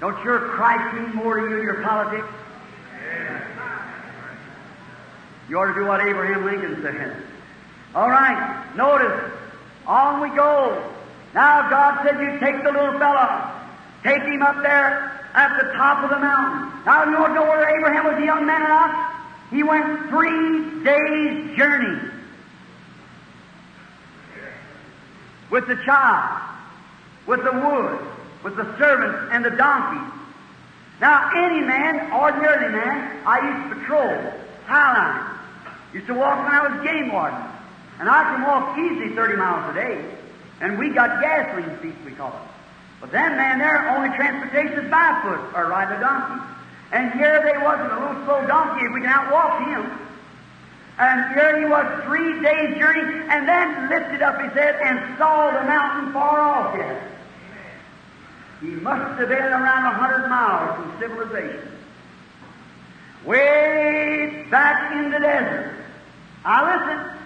[0.00, 2.26] Don't your Christ mean more to you in your politics?
[5.48, 7.16] You ought to do what Abraham Lincoln said.
[7.94, 9.30] All right, notice,
[9.86, 10.90] on we go.
[11.34, 13.68] Now God said, You take the little fella,
[14.02, 16.84] take him up there at the top of the mountain.
[16.86, 19.14] Now you want to know where Abraham was a young man not?
[19.50, 22.10] He went three days' journey
[25.50, 26.40] with the child,
[27.26, 28.00] with the wood,
[28.42, 30.12] with the servants and the donkeys.
[31.00, 34.32] Now, any man, ordinary man, I used to patrol,
[34.66, 35.38] highline.
[35.92, 37.38] Used to walk when I was game warden.
[38.00, 40.04] And I can walk easy 30 miles a day.
[40.60, 42.53] And we got gasoline feet, we call it.
[43.00, 46.42] But then, man, their only transportation is by foot or riding a donkey.
[46.92, 49.98] And here they was in a little slow donkey, we can outwalk him.
[50.96, 55.50] And here he was, three days' journey, and then lifted up his head and saw
[55.50, 57.02] the mountain far off yet.
[58.60, 61.68] He must have been around a hundred miles from civilization.
[63.24, 65.74] Way back in the desert.
[66.44, 67.18] I listen,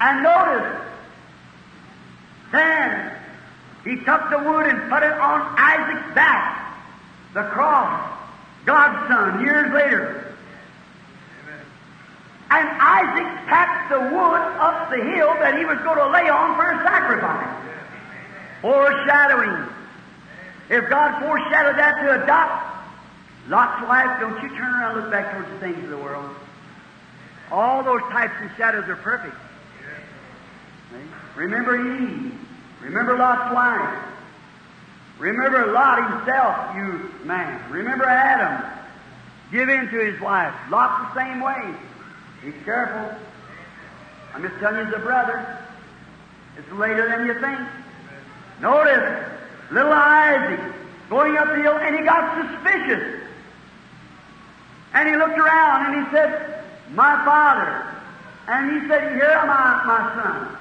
[0.00, 0.80] and notice,
[2.50, 3.12] then
[3.84, 6.74] he took the wood and put it on Isaac's back,
[7.34, 8.12] the cross,
[8.64, 10.34] God's son, years later.
[12.50, 16.56] And Isaac packed the wood up the hill that he was going to lay on
[16.56, 17.48] for a sacrifice.
[18.62, 19.68] Foreshadowing.
[20.70, 22.74] If God foreshadowed that to a dot,
[23.48, 26.30] Lot's wife, don't you turn around and look back towards the things of the world.
[27.50, 29.36] All those types and shadows are perfect.
[31.36, 32.32] Remember Eve.
[32.84, 34.04] Remember Lot's wife.
[35.18, 37.70] Remember Lot himself, you man.
[37.70, 38.62] Remember Adam.
[39.50, 40.54] Give in to his wife.
[40.70, 41.74] Lot the same way.
[42.44, 43.16] Be careful.
[44.34, 45.58] I'm just telling you as a brother.
[46.58, 47.58] It's later than you think.
[48.60, 49.26] Notice,
[49.70, 50.60] little Isaac
[51.08, 53.20] going up the hill, and he got suspicious.
[54.92, 57.86] And he looked around and he said, My father.
[58.46, 60.58] And he said, Here am I, my son.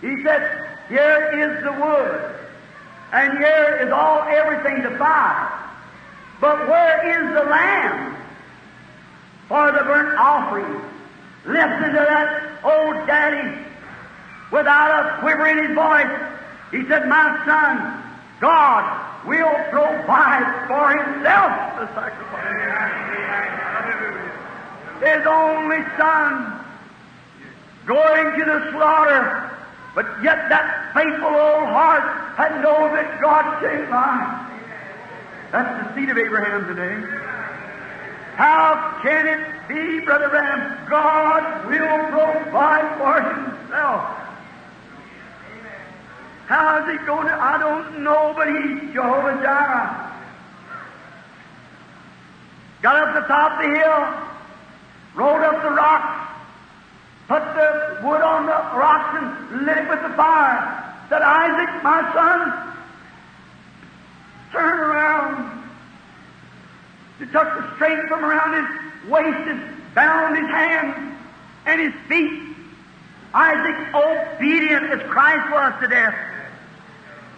[0.00, 2.36] He said, Here is the wood,
[3.12, 5.52] and here is all everything to fire.
[6.40, 8.16] But where is the lamb
[9.48, 10.82] for the burnt offering?
[11.46, 13.58] Listen to that old daddy
[14.50, 16.10] without a quiver in his voice.
[16.70, 18.02] He said, My son,
[18.40, 22.34] God will provide for himself the sacrifice.
[25.00, 26.64] His only son
[27.86, 29.43] going to the slaughter,
[29.94, 32.02] but yet that faithful old heart
[32.36, 34.50] had known that God came by.
[35.52, 37.24] That's the seed of Abraham today.
[38.34, 40.88] How can it be, Brother Ram?
[40.90, 44.24] God will provide for himself.
[46.46, 47.32] How is he going to?
[47.32, 50.12] I don't know, but he's Jehovah Jireh.
[52.82, 54.08] Got up the top of the hill,
[55.14, 56.33] rolled up the rocks,
[57.28, 60.80] put the wood on the rocks and lit it with the fire.
[61.08, 62.74] Said, Isaac, my son,
[64.52, 65.62] turn around.
[67.18, 71.16] He took the string from around his waist and bound his hands
[71.66, 72.42] and his feet.
[73.32, 76.14] Isaac, obedient as Christ was to death,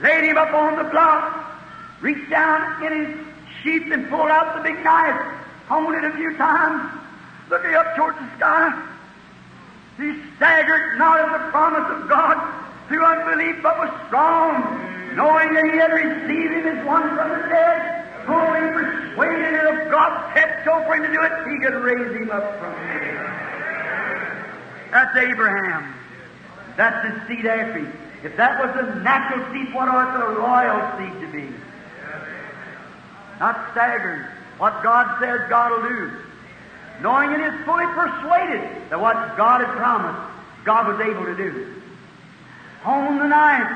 [0.01, 1.57] laid him up on the block,
[2.01, 3.27] reached down in his
[3.63, 5.21] sheath and pulled out the big knife,
[5.69, 6.91] honed it a few times,
[7.49, 8.96] looking up towards the sky.
[9.97, 12.37] He staggered not at the promise of God
[12.89, 14.61] through unbelief, but was strong,
[15.17, 19.91] knowing that he had received him as one from the dead, fully persuaded that if
[19.91, 23.01] God said so for him to do it, he could raise him up from the
[23.01, 23.37] dead.
[24.93, 25.95] That's Abraham.
[26.77, 27.91] That's his seed after.
[28.23, 31.55] If that was the natural seed, what ought the royal seed to be?
[33.41, 34.27] Not staggered.
[34.59, 36.26] What God says God will do.
[37.01, 40.21] Knowing it is fully persuaded that what God had promised,
[40.65, 41.75] God was able to do.
[42.83, 43.69] Home the night,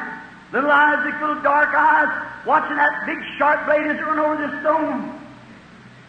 [0.53, 4.61] little Isaac, little dark eyes, watching that big sharp blade as it run over the
[4.61, 5.21] stone.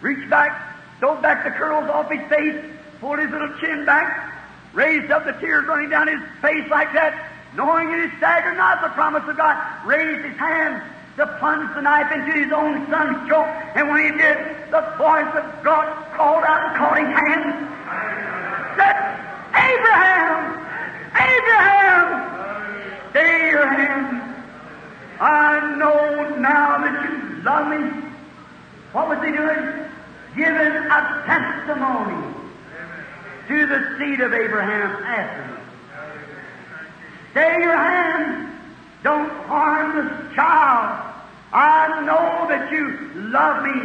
[0.02, 2.64] Reached back, stole back the curls off his face,
[3.00, 4.34] pulled his little chin back,
[4.74, 8.82] raised up the tears running down his face like that, knowing it is staggered not
[8.82, 10.82] the promise of God, raised his hand
[11.22, 13.46] to plunge the knife into his own son's throat,
[13.76, 14.38] and when he did,
[14.72, 15.86] the voice of God
[16.18, 17.46] called out and caught his hand.
[18.76, 18.98] Said,
[19.54, 20.58] Abraham!
[21.14, 22.32] Abraham!
[23.52, 24.36] Hand.
[25.20, 28.10] I know now that you love me.
[28.92, 29.86] What was he doing?
[30.36, 32.34] Giving a testimony
[33.48, 35.58] to the seed of Abraham after him.
[37.32, 38.61] Stay your hand.
[39.04, 41.14] Don't harm this child.
[41.54, 42.98] I know that you
[43.32, 43.82] love me.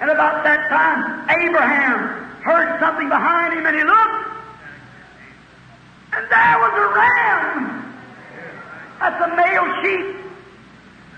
[0.00, 4.28] And about that time, Abraham heard something behind him and he looked.
[6.12, 7.94] And there was a ram.
[9.00, 10.16] That's a male sheep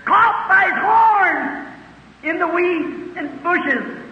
[0.05, 1.65] caught by his horn
[2.23, 4.05] in the weeds and bushes.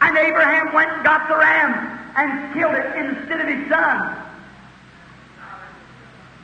[0.00, 4.16] And Abraham went and got the ram and killed it instead of his son.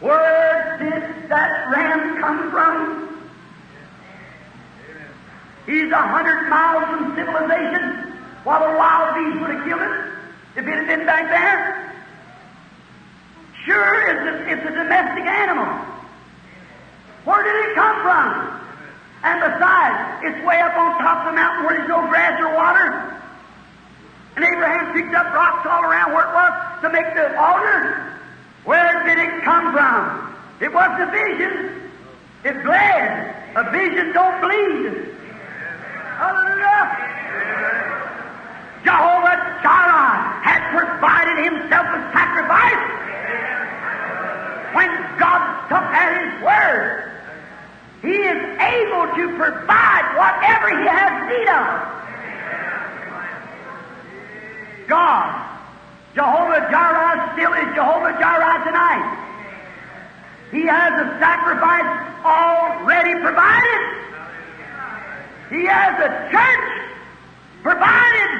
[0.00, 3.06] Where did that ram come from?
[5.66, 8.12] He's a hundred miles from civilization,
[8.44, 9.96] while the wild beast would have killed it
[10.56, 11.92] if it had been back there.
[13.64, 15.66] Sure, it's a, it's a domestic animal.
[17.24, 18.60] Where did it come from?
[19.24, 22.54] And besides, it's way up on top of the mountain where there's no grass or
[22.54, 23.12] water.
[24.36, 28.15] And Abraham picked up rocks all around where it was to make the altar.
[28.66, 30.36] Where did it come from?
[30.60, 31.90] It wasn't a vision.
[32.44, 33.34] It bled.
[33.54, 35.14] A vision don't bleed.
[36.18, 37.06] Hallelujah.
[38.82, 42.82] Jehovah Jireh had provided himself a sacrifice
[44.74, 47.12] when God took at his word.
[48.02, 51.94] He is able to provide whatever he has need of.
[54.88, 55.55] God
[56.16, 59.04] Jehovah Jireh still is Jehovah Jireh tonight.
[60.50, 61.84] He has a sacrifice
[62.24, 63.80] already provided.
[65.52, 66.64] He has a church
[67.60, 68.30] provided.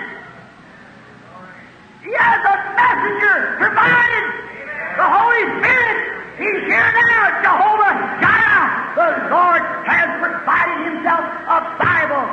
[2.01, 4.25] He has a messenger provided.
[4.97, 5.99] The Holy Spirit,
[6.41, 7.93] He's here now, Jehovah
[8.25, 8.69] Jireh.
[8.97, 12.25] The Lord has provided Himself a Bible,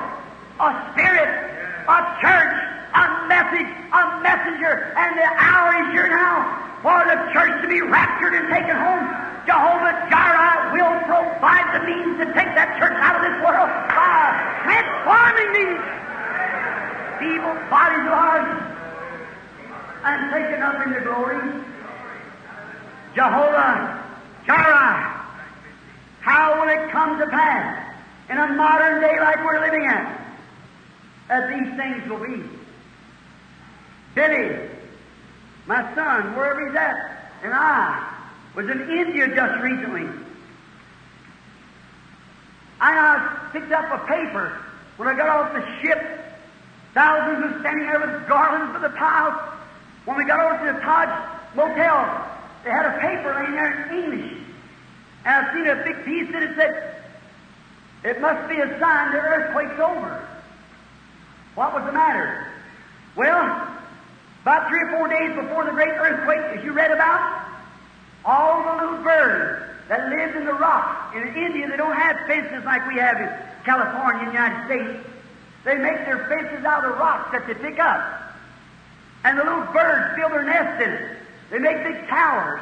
[0.63, 1.53] a Spirit,
[1.87, 2.55] a church,
[2.95, 6.59] a message, a messenger, and the hour is here now.
[6.83, 9.07] for the church to be raptured and taken home,
[9.47, 14.35] Jehovah Jireh will provide the means to take that church out of this world by
[14.67, 15.79] transforming these
[17.19, 18.51] feeble bodies of ours
[20.03, 21.39] and taken up into glory.
[23.15, 24.03] Jehovah
[24.45, 25.23] Jireh,
[26.19, 27.95] how will it come to pass
[28.29, 30.22] in a modern day like we're living in
[31.27, 32.43] that these things will be?
[34.15, 34.69] Billy,
[35.65, 38.13] my son, wherever he's at, and I
[38.55, 40.07] was in India just recently.
[42.79, 44.57] I uh, picked up a paper
[44.97, 46.01] when I got off the ship.
[46.93, 49.33] Thousands were standing there with garlands for the piles.
[50.05, 51.09] When we got over to the Taj
[51.55, 52.29] Motel,
[52.63, 54.37] they had a paper laying there in English.
[55.25, 56.95] And I seen a big piece and it said,
[58.03, 60.27] it must be a sign the earthquake's over.
[61.55, 62.47] What was the matter?
[63.15, 63.67] Well,
[64.41, 67.45] about three or four days before the great earthquake, as you read about,
[68.25, 72.63] all the little birds that lived in the rocks in India, they don't have fences
[72.65, 73.29] like we have in
[73.65, 75.07] California United States.
[75.63, 78.01] They make their fences out of rocks that they pick up.
[79.23, 81.17] And the little birds build their nests in it.
[81.51, 82.59] They make big towers.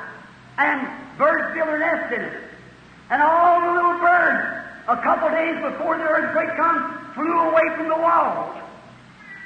[0.58, 0.88] And
[1.18, 2.44] birds build their nests in it.
[3.10, 4.46] And all the little birds,
[4.88, 8.56] a couple days before the earthquake comes, flew away from the walls.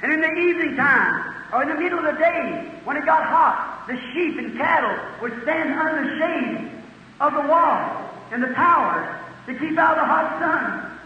[0.02, 3.22] And in the evening time, or in the middle of the day, when it got
[3.22, 6.70] hot, the sheep and cattle would stand under the shade
[7.20, 9.08] of the wall and the towers
[9.46, 10.98] to keep out the hot sun.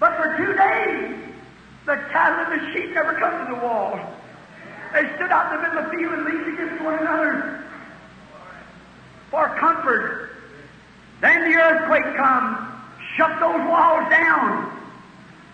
[0.00, 1.18] But for two days,
[1.86, 3.98] the cattle and the sheep never come to the wall.
[4.92, 7.64] They stood out in the middle of the field and leaned against one another
[9.30, 10.30] for comfort.
[11.20, 12.58] Then the earthquake comes,
[13.16, 14.70] shut those walls down.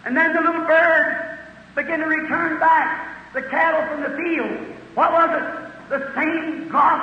[0.05, 1.40] And then the little birds
[1.75, 4.77] begin to return back, the cattle from the field.
[4.95, 5.47] What was it?
[5.91, 6.99] The same God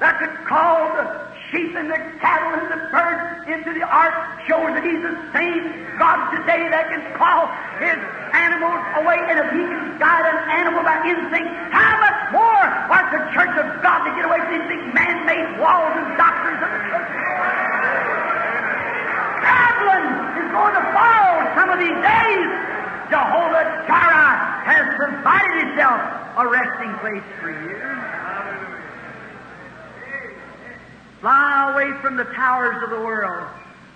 [0.00, 4.14] that could call the sheep and the cattle and the birds into the ark
[4.46, 5.64] showing that He's the same
[5.98, 7.50] God today that can call
[7.82, 7.98] His
[8.32, 9.18] animals away.
[9.28, 13.54] And if He can guide an animal by instinct, how much more ought the church
[13.58, 17.10] of God to get away from these big man-made walls and doctrines of the church?
[19.42, 20.04] Babylon
[20.36, 22.67] is going to fall some of these days.
[23.10, 26.00] Jehovah Jireh has provided Himself
[26.36, 27.78] a resting place for you.
[31.20, 33.48] Fly away from the towers of the world.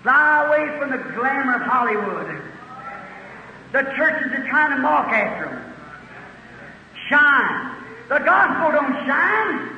[0.02, 2.42] Fly away from the glamour of Hollywood.
[3.72, 5.74] The churches are trying to mock after them.
[7.08, 7.76] Shine.
[8.08, 9.72] The gospel don't shine.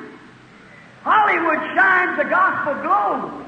[1.03, 3.45] Hollywood shines, the gospel glows.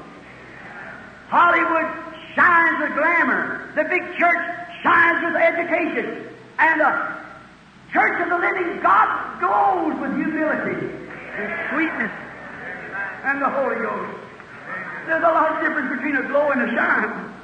[1.28, 1.90] Hollywood
[2.34, 3.72] shines with glamour.
[3.74, 6.28] The big church shines with education.
[6.58, 6.92] And the
[7.92, 10.86] church of the living God glows with humility
[11.36, 12.12] and sweetness
[13.24, 14.18] and the Holy Ghost.
[15.06, 17.34] There's a lot of difference between a glow and a shine.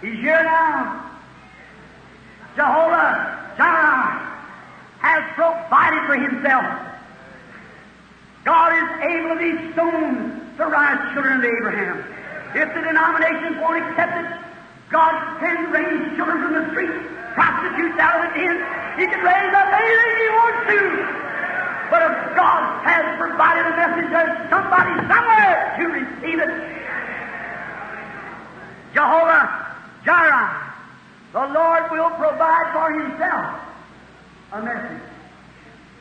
[0.00, 1.10] He's here now.
[2.56, 4.28] Jehovah Jireh
[5.00, 6.64] has provided for himself.
[8.44, 12.04] God is able of these stones to rise children of Abraham.
[12.54, 14.47] If the denominations won't accept it,
[14.90, 16.90] God can raise children from the street,
[17.34, 18.56] prostitutes out of the den.
[18.96, 20.80] He can raise up anything He wants to.
[21.90, 26.52] But if God has provided a message, there's somebody somewhere to receive it.
[28.94, 30.72] Jehovah Jireh,
[31.32, 33.60] the Lord will provide for Himself
[34.52, 35.02] a message.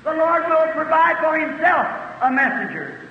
[0.06, 1.88] The Lord will provide for Himself
[2.22, 3.02] a messenger.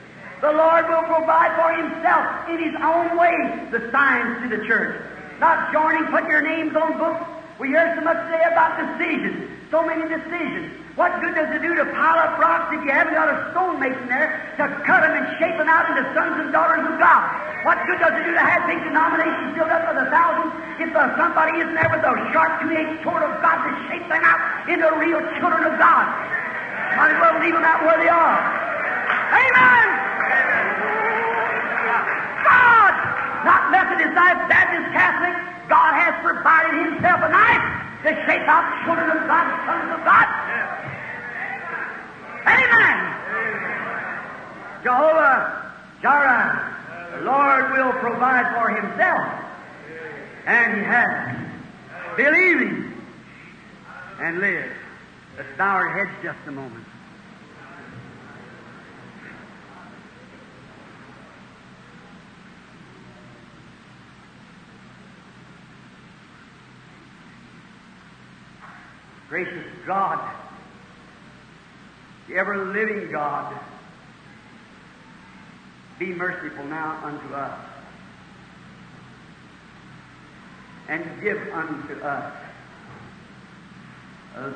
[0.41, 5.16] The Lord will provide for Himself in His own way the signs to the church.
[5.41, 7.21] Not joining, putting your names on books.
[7.61, 9.53] We hear so much today about decisions.
[9.71, 10.73] So many decisions.
[10.97, 14.09] What good does it do to pile up rocks if you haven't got a stonemason
[14.09, 17.21] there to cut them and shape them out into sons and daughters of God?
[17.69, 20.89] What good does it do to have big denominations filled up with a thousand if
[20.97, 24.41] uh, somebody isn't there with a sharp two-edged sword of God to shape them out
[24.73, 26.07] into real children of God?
[26.97, 28.39] Might as well leave them out where they are.
[29.37, 29.87] Amen!
[32.41, 32.95] God,
[33.47, 35.35] not Methodist, not Baptist, Catholic,
[35.71, 37.67] God has provided Himself a knife
[38.03, 40.29] to shape out the children of God, the sons of God.
[42.47, 42.97] Amen.
[44.83, 46.75] Jehovah Jireh,
[47.15, 49.27] the Lord will provide for Himself,
[50.47, 51.37] and He has.
[52.17, 53.03] Believe Him
[54.21, 54.73] and live.
[55.37, 56.85] Let's bow our heads just a moment.
[69.29, 70.35] Gracious God,
[72.29, 73.59] the ever living God,
[75.99, 77.59] Be merciful now unto us,
[80.89, 82.33] and give unto us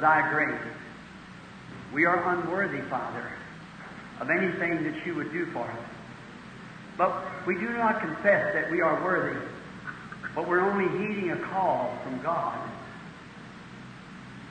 [0.01, 0.61] thy grace.
[1.95, 3.27] We are unworthy, Father,
[4.21, 5.79] of anything that you would do for us.
[6.99, 9.41] But we do not confess that we are worthy,
[10.35, 12.59] but we're only heeding a call from God.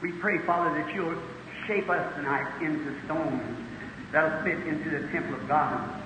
[0.02, 1.16] We pray, Father, that you'll
[1.68, 3.44] shape us tonight into stones
[4.14, 6.02] that'll fit into the temple of God.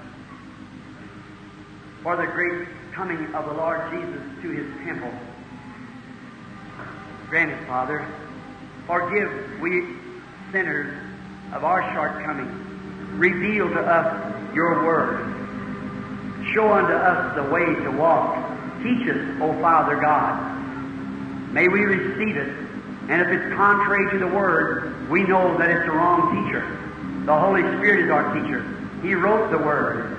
[2.02, 5.12] For the great coming of the Lord Jesus to his temple.
[7.30, 8.08] Grant it, Father.
[8.88, 9.96] Forgive we
[10.52, 10.98] sinners
[11.54, 12.52] of our shortcomings.
[13.14, 15.20] Reveal to us your word.
[16.54, 18.38] Show unto us the way to walk.
[18.82, 21.54] Teach us, O Father God.
[21.54, 22.63] May we receive it.
[23.10, 26.62] And if it's contrary to the word, we know that it's the wrong teacher.
[27.26, 28.66] The Holy Spirit is our teacher.
[29.02, 30.18] He wrote the word.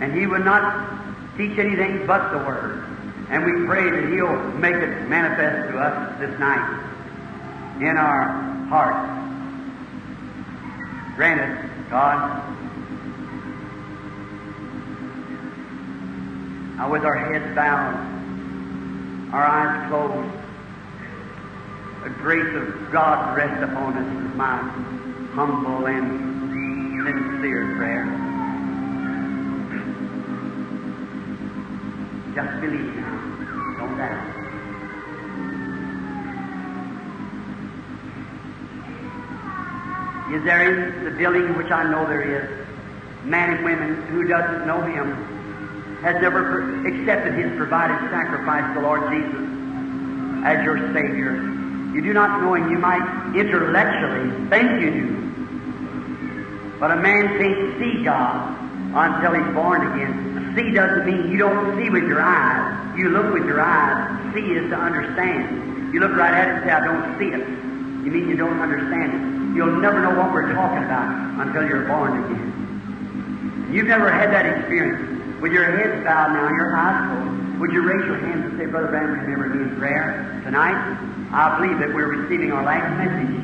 [0.00, 0.88] And he would not
[1.36, 2.84] teach anything but the word.
[3.28, 6.88] And we pray that he'll make it manifest to us this night
[7.80, 8.24] in our
[8.68, 9.08] hearts.
[11.16, 12.48] Grant it, God.
[16.76, 17.94] Now, with our heads bowed,
[19.32, 20.41] our eyes closed,
[22.02, 24.56] the grace of God rest upon us is my
[25.34, 28.04] humble and sincere prayer.
[32.34, 33.76] Just believe now.
[33.78, 34.38] Don't doubt.
[40.34, 42.66] Is there in the building, which I know there is,
[43.24, 49.08] men and women who doesn't know Him, has never accepted His provided sacrifice, the Lord
[49.12, 51.61] Jesus, as your Savior?
[51.92, 52.70] You do not know Him.
[52.70, 55.22] You might intellectually think you do.
[56.82, 58.58] But a man can't see God
[58.94, 60.52] until he's born again.
[60.56, 62.98] See doesn't mean you don't see with your eyes.
[62.98, 64.34] You look with your eyes.
[64.34, 65.94] See is to understand.
[65.94, 67.46] You look right at it and say, I don't see it.
[68.04, 69.56] You mean you don't understand it.
[69.56, 73.68] You'll never know what we're talking about until you're born again.
[73.72, 75.40] You've never had that experience.
[75.40, 78.66] With your head bowed now, your eyes closed, would you raise your hands and say,
[78.66, 81.11] Brother Branham, remember me in prayer tonight?
[81.32, 83.40] I believe that we're receiving our last message.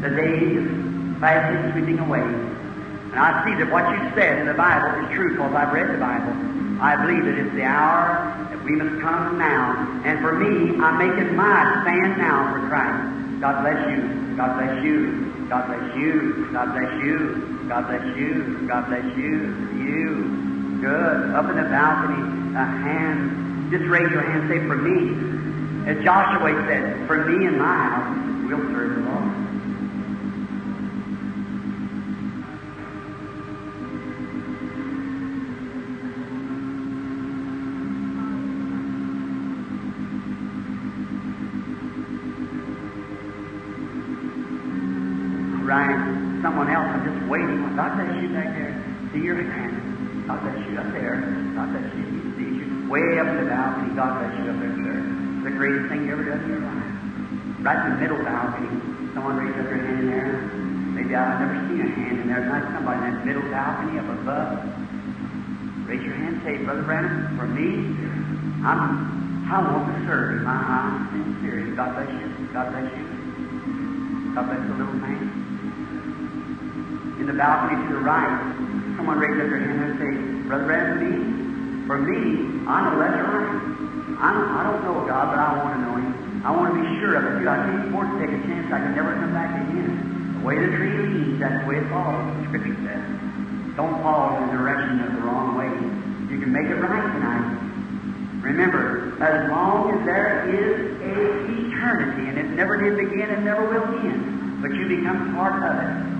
[0.00, 2.22] The day is fast sweeping away.
[2.22, 5.90] And I see that what you said in the Bible is true because I've read
[5.90, 6.30] the Bible.
[6.78, 9.74] I believe that it's the hour that we must come now.
[10.06, 13.10] And for me, I'm making my stand now for Christ.
[13.42, 14.06] God bless you.
[14.38, 15.46] God bless you.
[15.50, 16.46] God bless you.
[16.52, 17.18] God bless you.
[17.66, 18.66] God bless you.
[18.70, 19.50] God bless you.
[19.82, 20.78] You.
[20.78, 21.34] Good.
[21.34, 22.22] Up in the balcony,
[22.54, 23.70] a hand.
[23.74, 24.48] Just raise your hand.
[24.48, 25.41] Say, for me.
[25.84, 29.52] As Joshua said, for me and my house, we'll serve the Lord.
[45.66, 47.74] Ryan, someone else, I'm just waiting.
[47.74, 49.10] God bless you back there.
[49.12, 50.26] See your hand.
[50.28, 51.16] God bless you up there.
[51.56, 52.04] God bless you.
[52.06, 52.88] He sees you.
[52.88, 53.94] Way up in the balcony.
[53.96, 55.21] God bless you up there, sir.
[55.42, 57.66] The greatest thing you ever done in your life.
[57.66, 58.68] Right in the middle balcony.
[59.14, 60.38] Someone raised up their hand in there.
[60.94, 62.46] Maybe I've never seen a hand in there.
[62.48, 64.62] Like somebody in that middle balcony up above.
[65.88, 66.40] Raise your hand.
[66.44, 67.90] Say, Brother Branham, for me,
[68.62, 70.46] I'm, I want to serve.
[70.46, 71.74] I, I'm sincere.
[71.74, 72.28] God bless you.
[72.52, 73.04] God bless you.
[74.34, 75.42] God bless the little man
[77.22, 78.34] in the balcony to the right,
[78.96, 81.41] someone raised up their hand and say, Brother Branham, me?
[81.86, 83.58] For me, I know that's right.
[84.22, 86.42] I don't, I don't know God, but I want to know Him.
[86.46, 87.48] I want to be sure of it, too.
[87.48, 90.38] I can't afford to take a chance I can never come back again.
[90.38, 93.04] The way the tree leads, that's the way it falls, the Scripture says.
[93.74, 95.70] Don't fall in the direction of the wrong way.
[96.30, 97.58] You can make it right tonight.
[98.42, 101.16] Remember, as long as there is a
[101.66, 105.74] eternity, and it never did begin and never will end, but you become part of
[105.82, 106.12] it,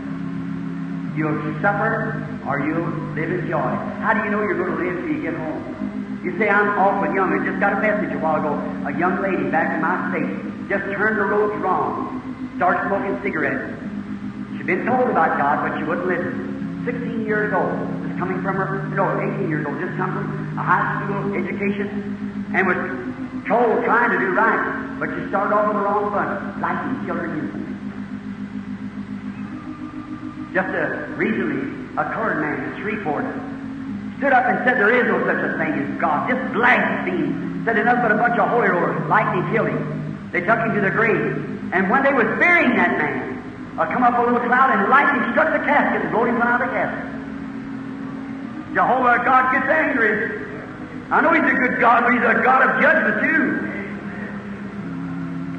[1.14, 3.72] You'll suffer or you'll live in joy.
[4.02, 6.20] How do you know you're going to live till you get home?
[6.24, 7.32] You say, I'm awful young.
[7.34, 8.54] I just got a message a while ago.
[8.86, 12.22] A young lady back in my state just turned the roads wrong,
[12.56, 13.74] started smoking cigarettes.
[14.56, 16.84] She'd been told about God, but she wouldn't listen.
[16.84, 17.74] 16 years old,
[18.06, 19.06] just coming from her, no,
[19.38, 22.76] 18 years old, just come from a high school education, and was
[23.46, 26.10] told, trying to do right, but she started off on the wrong.
[26.60, 27.72] Lightning killed her instantly.
[30.54, 33.24] Just a recently, a colored man Shreveport
[34.18, 36.30] stood up and said there is no such a thing as God.
[36.30, 37.64] Just blasphemed.
[37.64, 38.96] Said enough but a bunch of holy rollers.
[39.08, 40.30] Lightning killed him.
[40.32, 41.36] They took him to the grave.
[41.72, 43.42] And when they was burying that man,
[43.78, 46.60] uh, come up a little cloud and lightning struck the casket and blew him out
[46.60, 47.12] of the casket.
[48.74, 50.40] Jehovah God gets angry.
[51.10, 53.68] I know He's a good God, but He's a God of judgment too.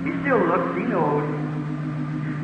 [0.09, 1.29] He still looks, He knows.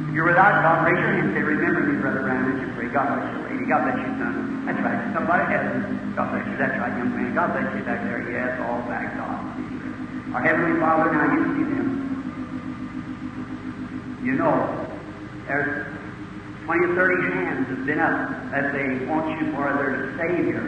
[0.10, 2.74] If you're without God, raise your hand and say, Remember me, Brother Branham, as you
[2.76, 2.90] pray.
[2.90, 3.49] God bless you.
[3.70, 4.66] God bless you, son.
[4.66, 5.14] That's right.
[5.14, 5.70] Somebody has.
[6.18, 6.58] God bless you.
[6.58, 7.36] That's right, young man.
[7.38, 8.26] God bless you back there.
[8.26, 9.46] Yes, all back God.
[10.34, 11.90] Our Heavenly Father, now you see them.
[14.26, 14.58] You know,
[15.46, 15.86] there's
[16.66, 20.66] 20 or 30 hands have been up that they want you for their Savior.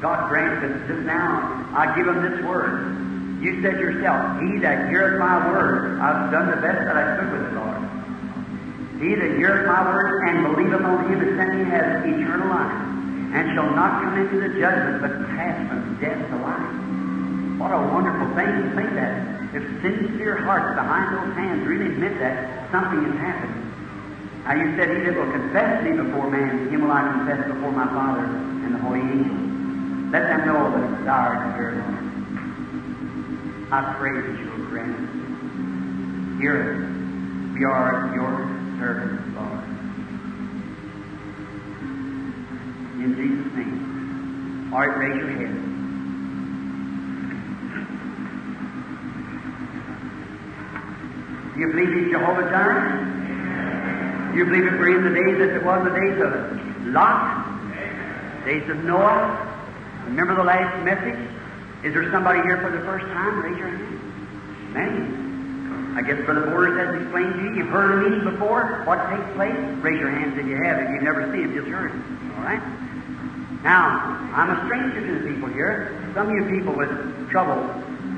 [0.00, 3.42] God grant that just now I give them this word.
[3.42, 7.32] You said yourself, He that heareth my word, I've done the best that I could
[7.32, 7.95] with it, Lord.
[9.00, 12.80] He that heareth my word and believeth on him that sent me has eternal life,
[13.36, 17.60] and shall not come into the judgment, but pass from death to life.
[17.60, 19.36] What a wonderful thing to think that.
[19.52, 23.66] If sincere hearts behind those hands really meant that, something has happened.
[24.44, 27.72] Now you said, He that will confess me before man, him will I confess before
[27.72, 30.12] my Father and the holy angels.
[30.12, 32.06] Let them know that it's ours to hear, Lord.
[33.72, 36.40] I pray that you will grant it.
[36.40, 37.56] Hear us.
[37.56, 39.64] We are your servants, Lord.
[43.02, 44.72] In Jesus' name.
[44.72, 45.52] All right, raise your head.
[51.54, 53.16] Do you believe he's Jehovah Jireh?
[54.32, 57.46] Do you believe that we're in the days as it was the days of Lot?
[58.44, 59.54] Days of Noah?
[60.04, 61.18] Remember the last message?
[61.82, 63.40] Is there somebody here for the first time?
[63.42, 64.74] Raise your hand.
[64.74, 65.25] Many.
[65.96, 67.50] I guess Brother Borders has explained to you.
[67.56, 68.84] You've heard the meeting before.
[68.84, 69.56] What takes place?
[69.80, 70.76] Raise your hands if you have.
[70.84, 71.96] If you've never seen it, just heard it.
[72.36, 72.60] All right?
[73.64, 75.96] Now, I'm a stranger to the people here.
[76.12, 76.92] Some of you people with
[77.32, 77.64] trouble,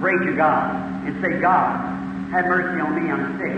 [0.03, 0.75] pray to God
[1.07, 1.79] and say, God,
[2.35, 3.15] have mercy on me.
[3.15, 3.55] I'm sick.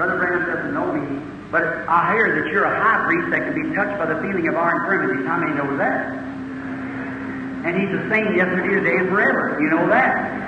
[0.00, 1.20] Brother Branham doesn't know me,
[1.52, 4.48] but I hear that you're a high priest that can be touched by the feeling
[4.48, 5.28] of our infirmities.
[5.28, 6.16] How many knows that?
[7.68, 9.60] And he's the same yesterday, today, and forever.
[9.60, 10.40] You know that.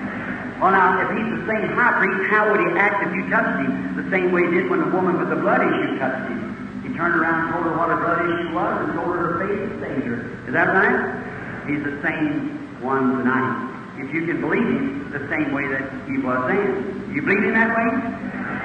[0.63, 3.67] Well, now, if he's the same high priest, how would he act if you touched
[3.67, 3.99] him?
[3.99, 6.39] The same way he did when the woman with the blood issue touched him.
[6.87, 9.59] He turned around and told her what her blood issue was and told her her
[9.59, 10.23] had saved her.
[10.47, 11.67] Is that right?
[11.67, 14.07] He's the same one tonight.
[14.07, 17.11] If you can believe him the same way that he was then.
[17.11, 17.91] You believe him that way?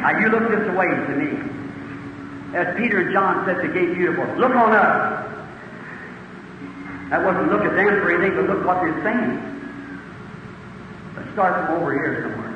[0.05, 1.33] Now, you look this way to me.
[2.53, 5.25] As Peter and John said to Gate Beautiful, look on us.
[7.09, 9.56] That wasn't look at them for anything, but look what they're saying.
[11.17, 12.53] Let's start from over here somewhere.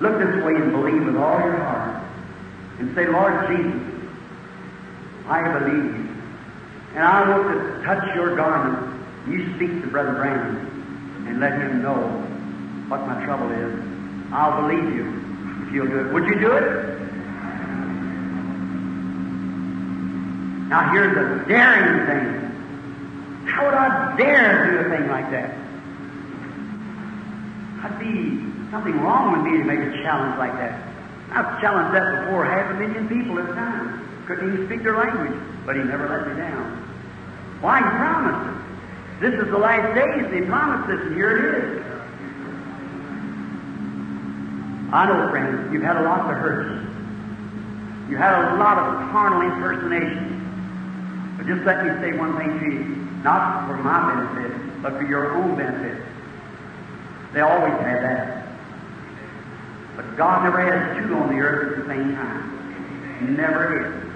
[0.00, 2.02] Look this way and believe with all your heart.
[2.78, 3.78] And say, Lord Jesus,
[5.26, 6.08] I believe.
[6.94, 9.02] And I want to touch your garment.
[9.28, 12.00] You speak to Brother Branham and let him know
[12.88, 13.78] what my trouble is.
[14.32, 16.12] I'll believe you if you'll do it.
[16.14, 16.98] Would you do it?
[20.70, 23.46] Now here's a daring thing.
[23.46, 25.54] How would I dare do a thing like that?
[27.82, 28.38] I'd be
[28.70, 30.86] something wrong with me to make a challenge like that.
[31.32, 34.06] I've challenged that before half a million people at a time.
[34.26, 36.76] Couldn't even speak their language, but he never let me down.
[37.60, 37.78] Why?
[37.78, 38.60] He promised.
[39.20, 41.86] This is the last days, and he promised this, and here it is.
[44.92, 46.80] I know, friends, you've had a lot to hurt
[48.10, 48.16] you.
[48.16, 51.34] Had a lot of carnal impersonation.
[51.36, 55.06] But just let me say one thing to you, not for my benefit, but for
[55.06, 56.09] your own benefit.
[57.32, 58.46] They always have that.
[59.96, 63.36] But God never has two on the earth at the same time.
[63.36, 64.10] Never is.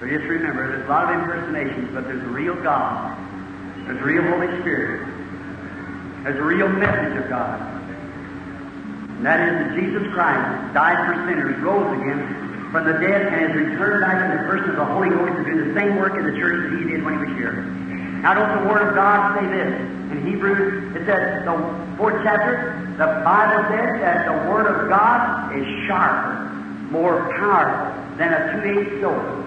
[0.00, 3.16] So just remember, there's a lot of impersonations, but there's a real God.
[3.86, 5.06] There's a real Holy Spirit.
[6.24, 7.60] There's a real message of God.
[9.16, 13.34] And that is that Jesus Christ died for sinners, rose again from the dead, and
[13.34, 16.18] has returned back in the person of the Holy Ghost to do the same work
[16.18, 17.62] in the church that he did when he was here.
[18.22, 20.01] Now, don't the Word of God say this?
[20.12, 25.56] In Hebrews, it says, the fourth chapter, the Bible says that the Word of God
[25.56, 26.44] is sharper,
[26.90, 29.44] more powerful than a two-edged sword,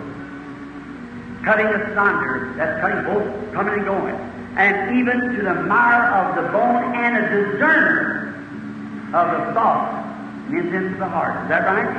[1.45, 4.15] cutting asunder, that's cutting both coming and going,
[4.57, 8.33] and even to the mire of the bone and a discerner
[9.13, 10.01] of the thoughts
[10.49, 11.43] and intents of the heart.
[11.43, 11.93] Is that right?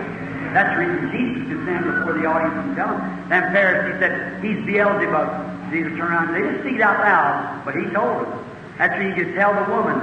[0.53, 3.29] That's the reason Jesus could stand before the audience and tell them.
[3.29, 5.71] Them Pharisees said, He's Beelzebub.
[5.71, 8.56] Jesus turned around and they didn't speak it out loud, but he told them.
[8.79, 9.97] That's when you could tell the woman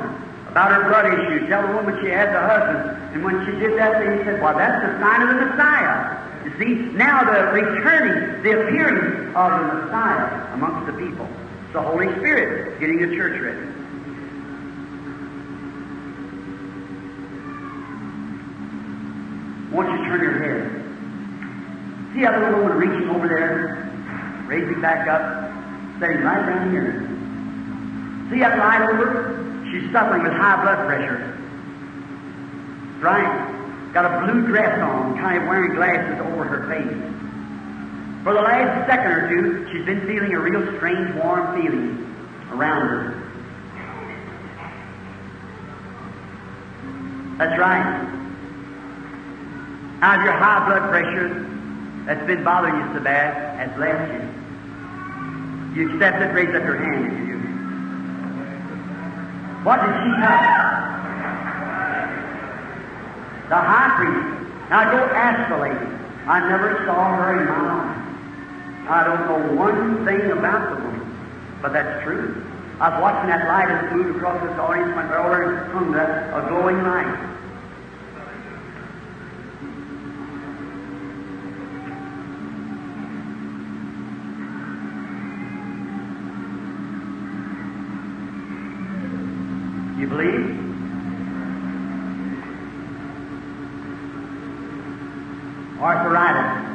[0.48, 3.14] about her blood issue, tell the woman she had the husband.
[3.14, 6.18] And when she did that, then he said, Well, that's the sign of the Messiah.
[6.46, 11.28] You see, now the returning, the appearing of the Messiah amongst the people.
[11.72, 13.70] The Holy Spirit getting the church ready.
[19.72, 22.14] I want you turn your head.
[22.14, 23.84] See that little woman reaching over there?
[24.48, 25.50] raising back up.
[26.00, 27.13] sitting right down here.
[28.34, 29.38] See that light over?
[29.70, 31.38] She's suffering with high blood pressure.
[33.00, 33.94] Right?
[33.94, 36.98] Got a blue dress on, kind of wearing glasses over her face.
[38.24, 42.10] For the last second or two, she's been feeling a real strange, warm feeling
[42.50, 43.14] around her.
[47.38, 48.10] That's right.
[50.00, 51.46] Now, your high blood pressure
[52.08, 54.22] that's been bothering you so bad has left you.
[55.84, 57.33] You accept it, raise up your hand if you do.
[59.64, 60.44] What did she touch?
[63.48, 64.70] The high priest.
[64.70, 65.88] Now go ask the lady.
[66.28, 68.04] I never saw her in my life.
[68.90, 71.16] I don't know one thing about the woman,
[71.62, 72.44] but that's true.
[72.80, 75.96] I was watching that light as it moved across this audience, went over and hung
[75.96, 77.33] a glowing light.
[90.14, 90.60] Believe?
[95.82, 96.70] Arthritis.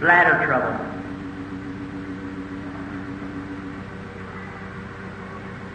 [0.00, 0.76] Bladder trouble.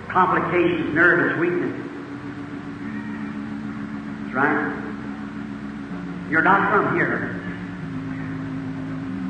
[0.10, 1.72] Complications, nervous weakness.
[4.24, 4.82] That's right.
[6.30, 7.38] You're not from here.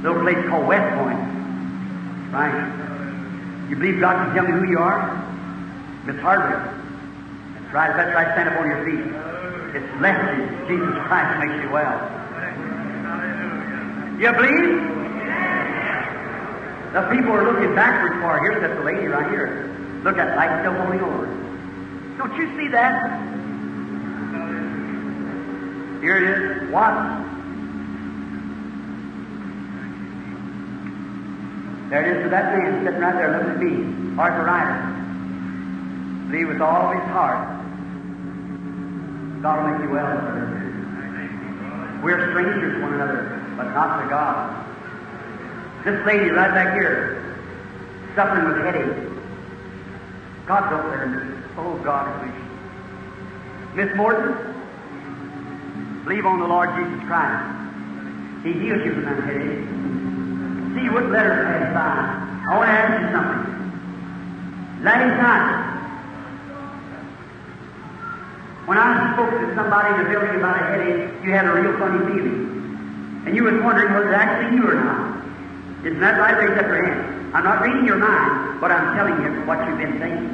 [0.03, 0.90] Little place called West
[3.81, 5.09] believe God can tell me who you are?
[6.05, 6.61] Miss Hardwick.
[6.61, 7.89] That's right.
[7.97, 8.29] That's right.
[8.37, 9.09] Stand up on your feet.
[9.73, 10.45] It's you.
[10.69, 11.97] Jesus Christ makes you well.
[14.21, 15.01] You believe?
[16.93, 18.51] The people are looking backwards for her.
[18.51, 19.73] Here's that lady right here.
[20.03, 21.25] Look at light still holding over.
[22.19, 23.01] Don't you see that?
[26.01, 26.71] Here it is.
[26.71, 27.20] What?
[31.91, 34.17] There it is for that man sitting right there looking at me.
[34.17, 34.79] Arthritis.
[36.31, 37.43] Believe with all of his heart.
[39.41, 40.15] God will make you well.
[42.01, 44.65] We're strangers to one another, but not to God.
[45.83, 47.35] This lady right back here,
[48.15, 49.11] suffering with headache.
[50.47, 51.43] God don't let her.
[51.57, 52.39] Oh, God, please.
[53.75, 54.33] Miss Morton,
[56.05, 57.43] believe on the Lord Jesus Christ.
[58.45, 60.00] He heals you from that headache.
[60.73, 62.21] See, you wouldn't let her pass by.
[62.47, 63.43] I want to ask you something.
[64.83, 65.71] Last night,
[68.65, 71.77] when I spoke to somebody in the building about a headache, you had a real
[71.77, 73.23] funny feeling.
[73.25, 75.21] And you was wondering whether it actually you or not.
[75.85, 76.37] Isn't that right?
[76.39, 77.35] Raise up your hand.
[77.35, 80.29] I'm not reading your mind, but I'm telling you what you've been thinking.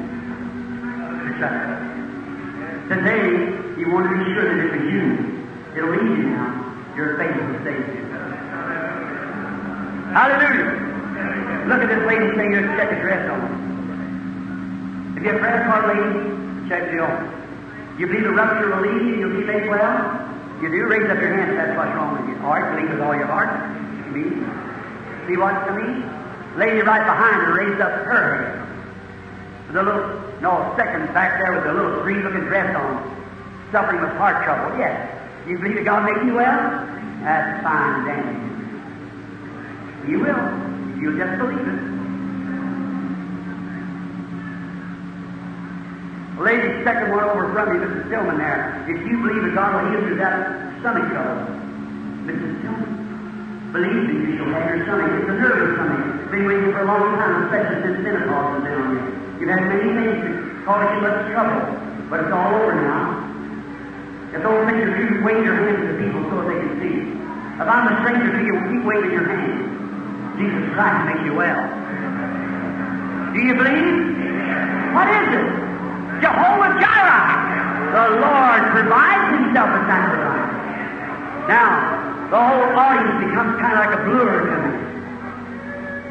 [2.88, 5.44] Today, you want to be sure that it was you.
[5.76, 6.94] It'll be you now.
[6.96, 8.07] Your faith will save you.
[10.18, 11.70] Hallelujah.
[11.70, 15.14] Look at this lady saying, check the dress on.
[15.14, 16.10] If you have a prayer card, lady,
[16.66, 17.22] check the on.
[18.02, 19.94] You believe the rupture will leave you you'll be made well?
[20.58, 20.90] You do?
[20.90, 22.34] Raise up your hand if that's what's wrong with you.
[22.42, 23.62] Right, believe with all your heart.
[24.10, 24.26] Me.
[25.30, 26.02] See what's to me?
[26.58, 28.58] Lady right behind her raised up her hand.
[29.70, 30.02] With a little,
[30.42, 33.06] no, second back there with a little green looking dress on.
[33.70, 34.82] Suffering with heart trouble.
[34.82, 34.98] Yes.
[35.46, 36.58] You believe that God make you well?
[37.22, 38.57] That's fine, Danny.
[40.08, 40.40] You will.
[40.96, 41.80] You'll just believe it.
[46.40, 48.08] Lady, second one over from you, Mrs.
[48.08, 48.88] Stillman there.
[48.88, 51.44] If you believe that God will heal you that stomach trouble,
[52.24, 52.56] Mrs.
[52.56, 52.92] Stillman,
[53.68, 55.12] believe me, you shall have your stomach.
[55.12, 56.24] It's a nervous stomach.
[56.24, 59.04] It's been waiting for a long time, especially since Pentecost been on you.
[59.44, 60.30] You've had many things to
[60.64, 61.68] cause you much trouble,
[62.08, 63.28] but it's all over now.
[64.32, 66.96] It's all picture you wave your hands to people so that they can see.
[67.60, 69.67] If I'm a stranger to you, keep waving your hands.
[70.38, 71.62] Jesus Christ makes you well.
[73.34, 73.98] Do you believe?
[74.94, 75.48] What is it?
[76.22, 77.30] Jehovah Jireh.
[77.90, 80.50] The Lord provides Himself a sacrifice.
[81.50, 81.68] Now,
[82.30, 84.72] the whole audience becomes kind of like a blur to me.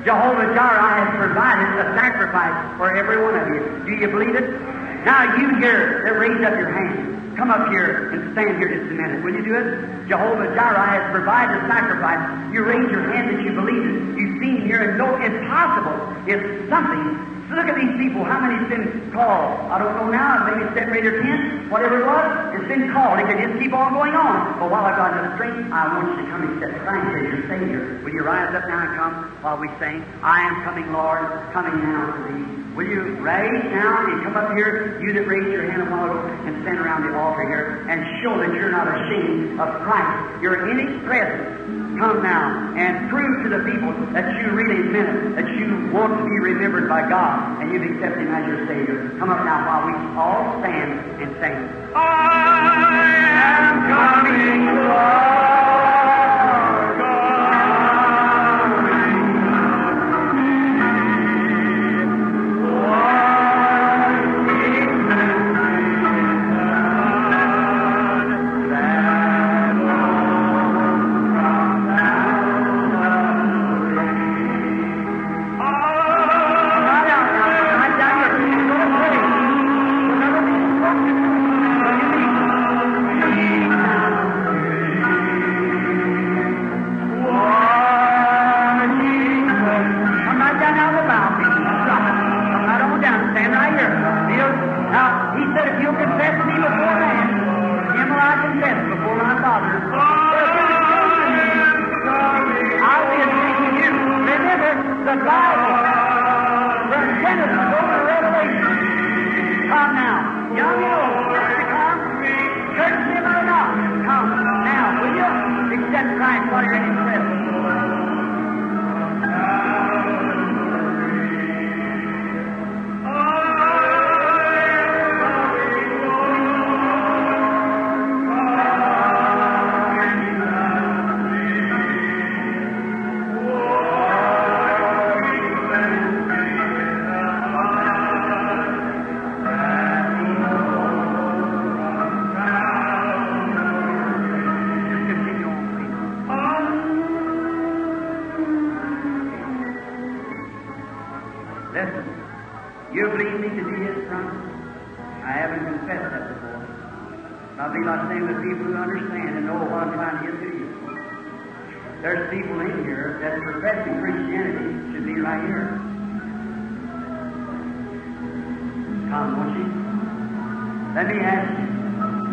[0.04, 3.62] Jehovah Jireh has provided a sacrifice for every one of you.
[3.86, 4.77] Do you believe it?
[5.06, 8.91] Now, you here that raise up your hand, come up here and stand here just
[8.91, 9.24] a minute.
[9.24, 10.10] Will you do it?
[10.10, 12.19] Jehovah Jireh has provided a sacrifice.
[12.52, 14.19] You raise your hand that you believe it.
[14.19, 15.95] You've seen here and know it's possible.
[16.28, 17.03] It's something
[17.47, 18.24] so look at these people.
[18.28, 19.72] How many's been called?
[19.72, 20.44] I don't know now.
[20.52, 21.69] Maybe seven, eight, or ten.
[21.69, 22.28] Whatever it was,
[22.60, 23.19] it's been called.
[23.19, 24.60] It can just keep on going on.
[24.60, 27.28] But while I've got enough strength, I want you to come and sit beside me
[27.32, 28.02] your Savior.
[28.03, 29.14] Will you rise up now and come
[29.44, 30.03] while we sing?
[30.24, 32.57] I am coming, Lord, coming now to thee.
[32.76, 36.11] Will you rise now and come up here, you that raised your hand a while
[36.11, 40.44] ago, and stand around the altar here and show that you're not ashamed of Christ.
[40.44, 41.86] You're in His presence.
[41.98, 46.15] Come now and prove to the people that you really meant it, that you want
[46.19, 49.18] to be remembered by God, and you've accepted Him as your Savior.
[49.18, 51.57] Come up now while we all stand and sing.
[51.95, 53.02] I
[53.34, 55.86] am coming, Lord,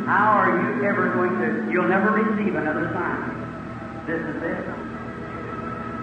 [0.06, 4.04] how are you ever going to, you'll never receive another sign.
[4.06, 4.64] This is it.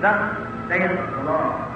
[0.02, 0.18] Thus
[0.70, 1.72] saith the Lord.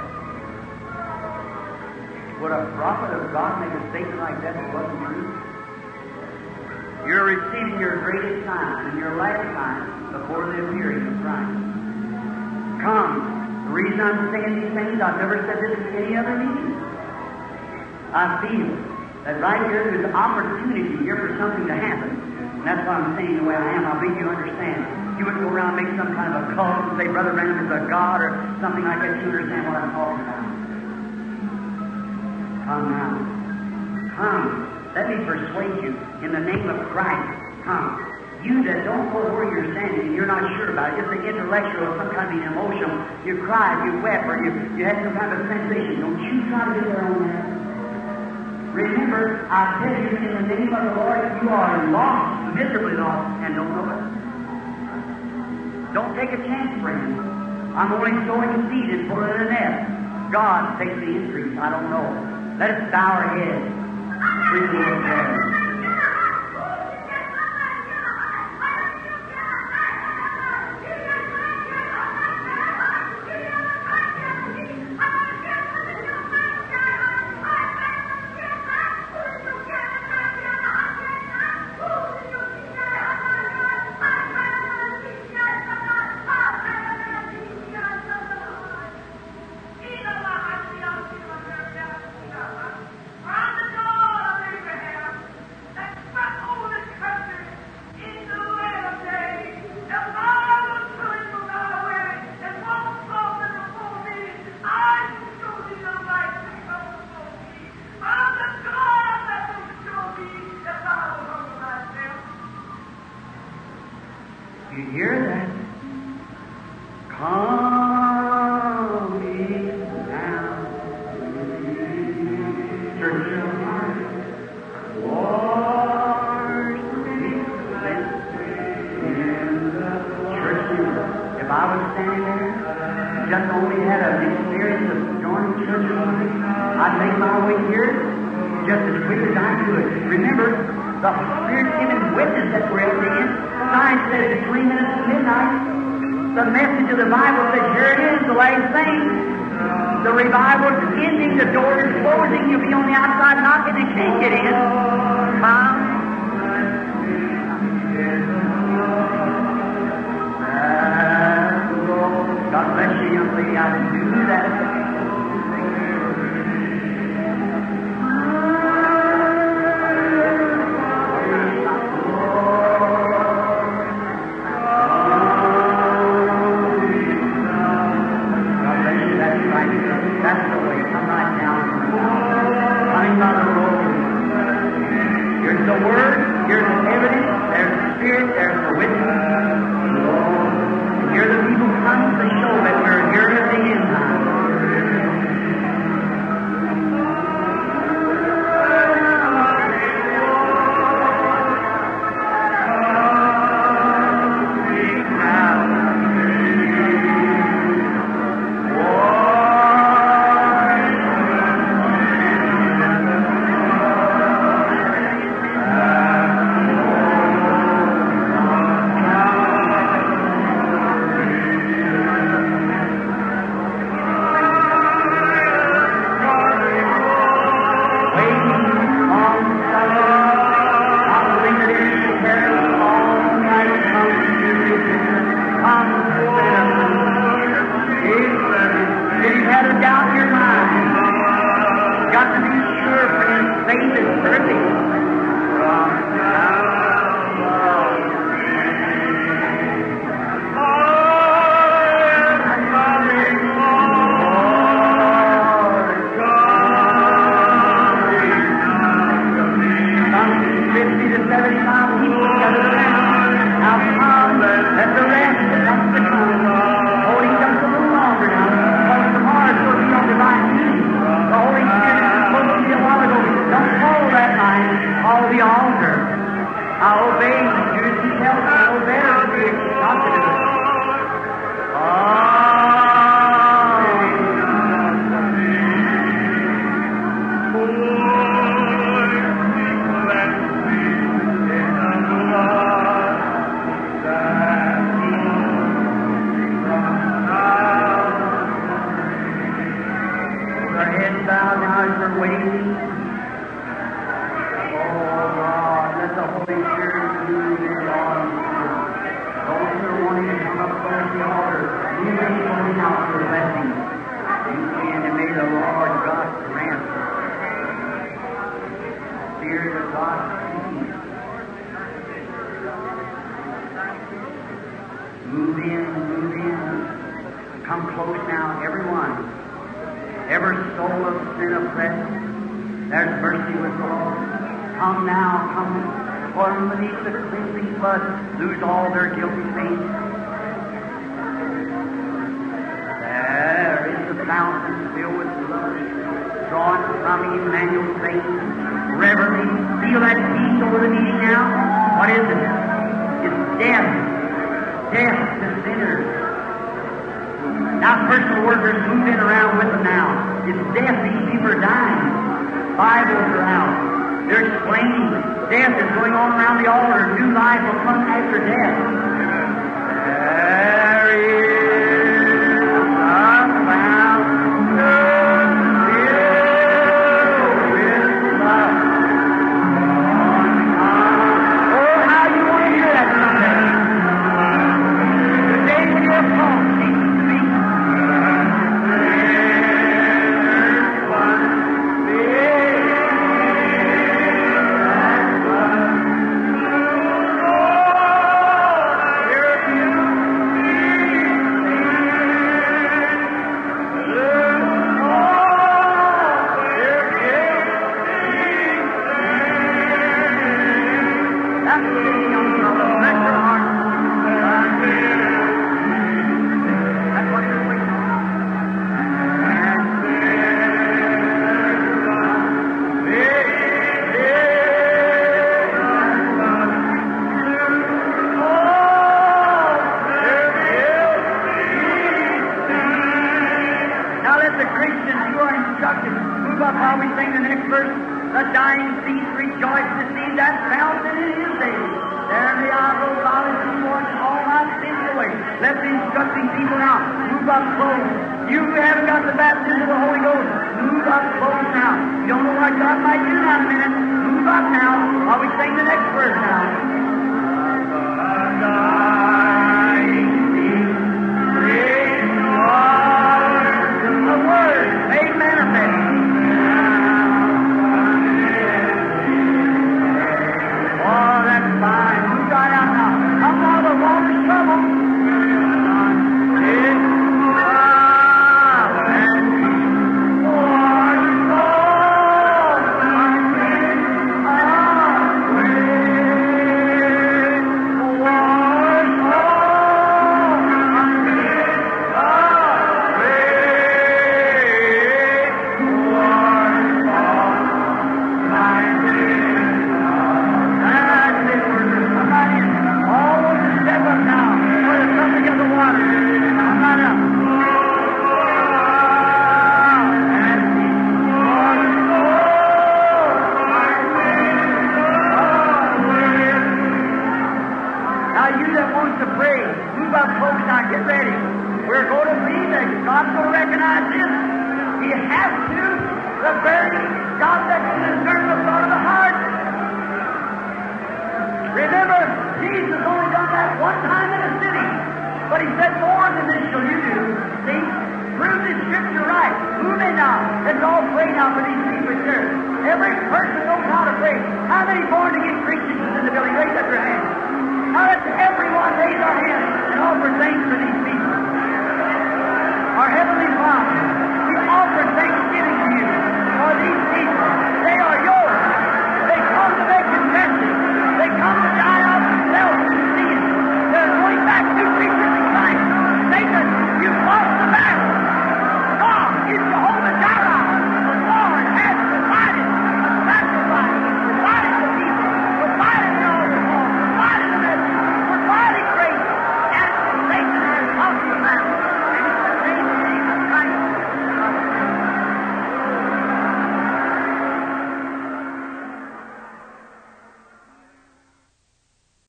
[2.42, 5.30] Would a prophet of God make a statement like that that wasn't true?
[7.06, 11.62] You're receiving your greatest sign in your lifetime before the appearing of Christ.
[12.82, 13.70] Come.
[13.70, 16.74] The reason I'm saying these things, I've never said this in any other meeting.
[18.10, 18.95] I feel
[19.26, 22.14] that right here there's opportunity here for something to happen.
[22.14, 23.90] And that's why I'm saying the way I am.
[23.90, 24.86] I believe you understand.
[25.18, 27.66] You wouldn't go around and make some kind of a cult and say Brother Branham
[27.66, 29.18] is a God or something like that.
[29.18, 30.46] You understand what I'm talking about.
[32.70, 33.12] Come now.
[34.14, 34.48] Come.
[34.94, 37.26] Let me persuade you in the name of Christ.
[37.66, 37.98] Come.
[38.46, 41.26] You that don't know where you're standing and you're not sure about it, just an
[41.26, 42.94] intellectual, some kind of an emotional,
[43.26, 45.98] you cried, you wept, or you, you had some kind of sensation.
[45.98, 47.65] Don't you try to get there on that.
[48.76, 53.40] Remember, I tell you in the name of the Lord, you are lost, miserably lost,
[53.44, 54.04] and don't know it.
[55.94, 57.22] Don't take a chance, friend.
[57.72, 59.88] I'm only sowing seed and pulling in a net.
[60.30, 61.58] God takes the increase.
[61.58, 62.04] I don't know.
[62.60, 63.76] Let us bow our heads.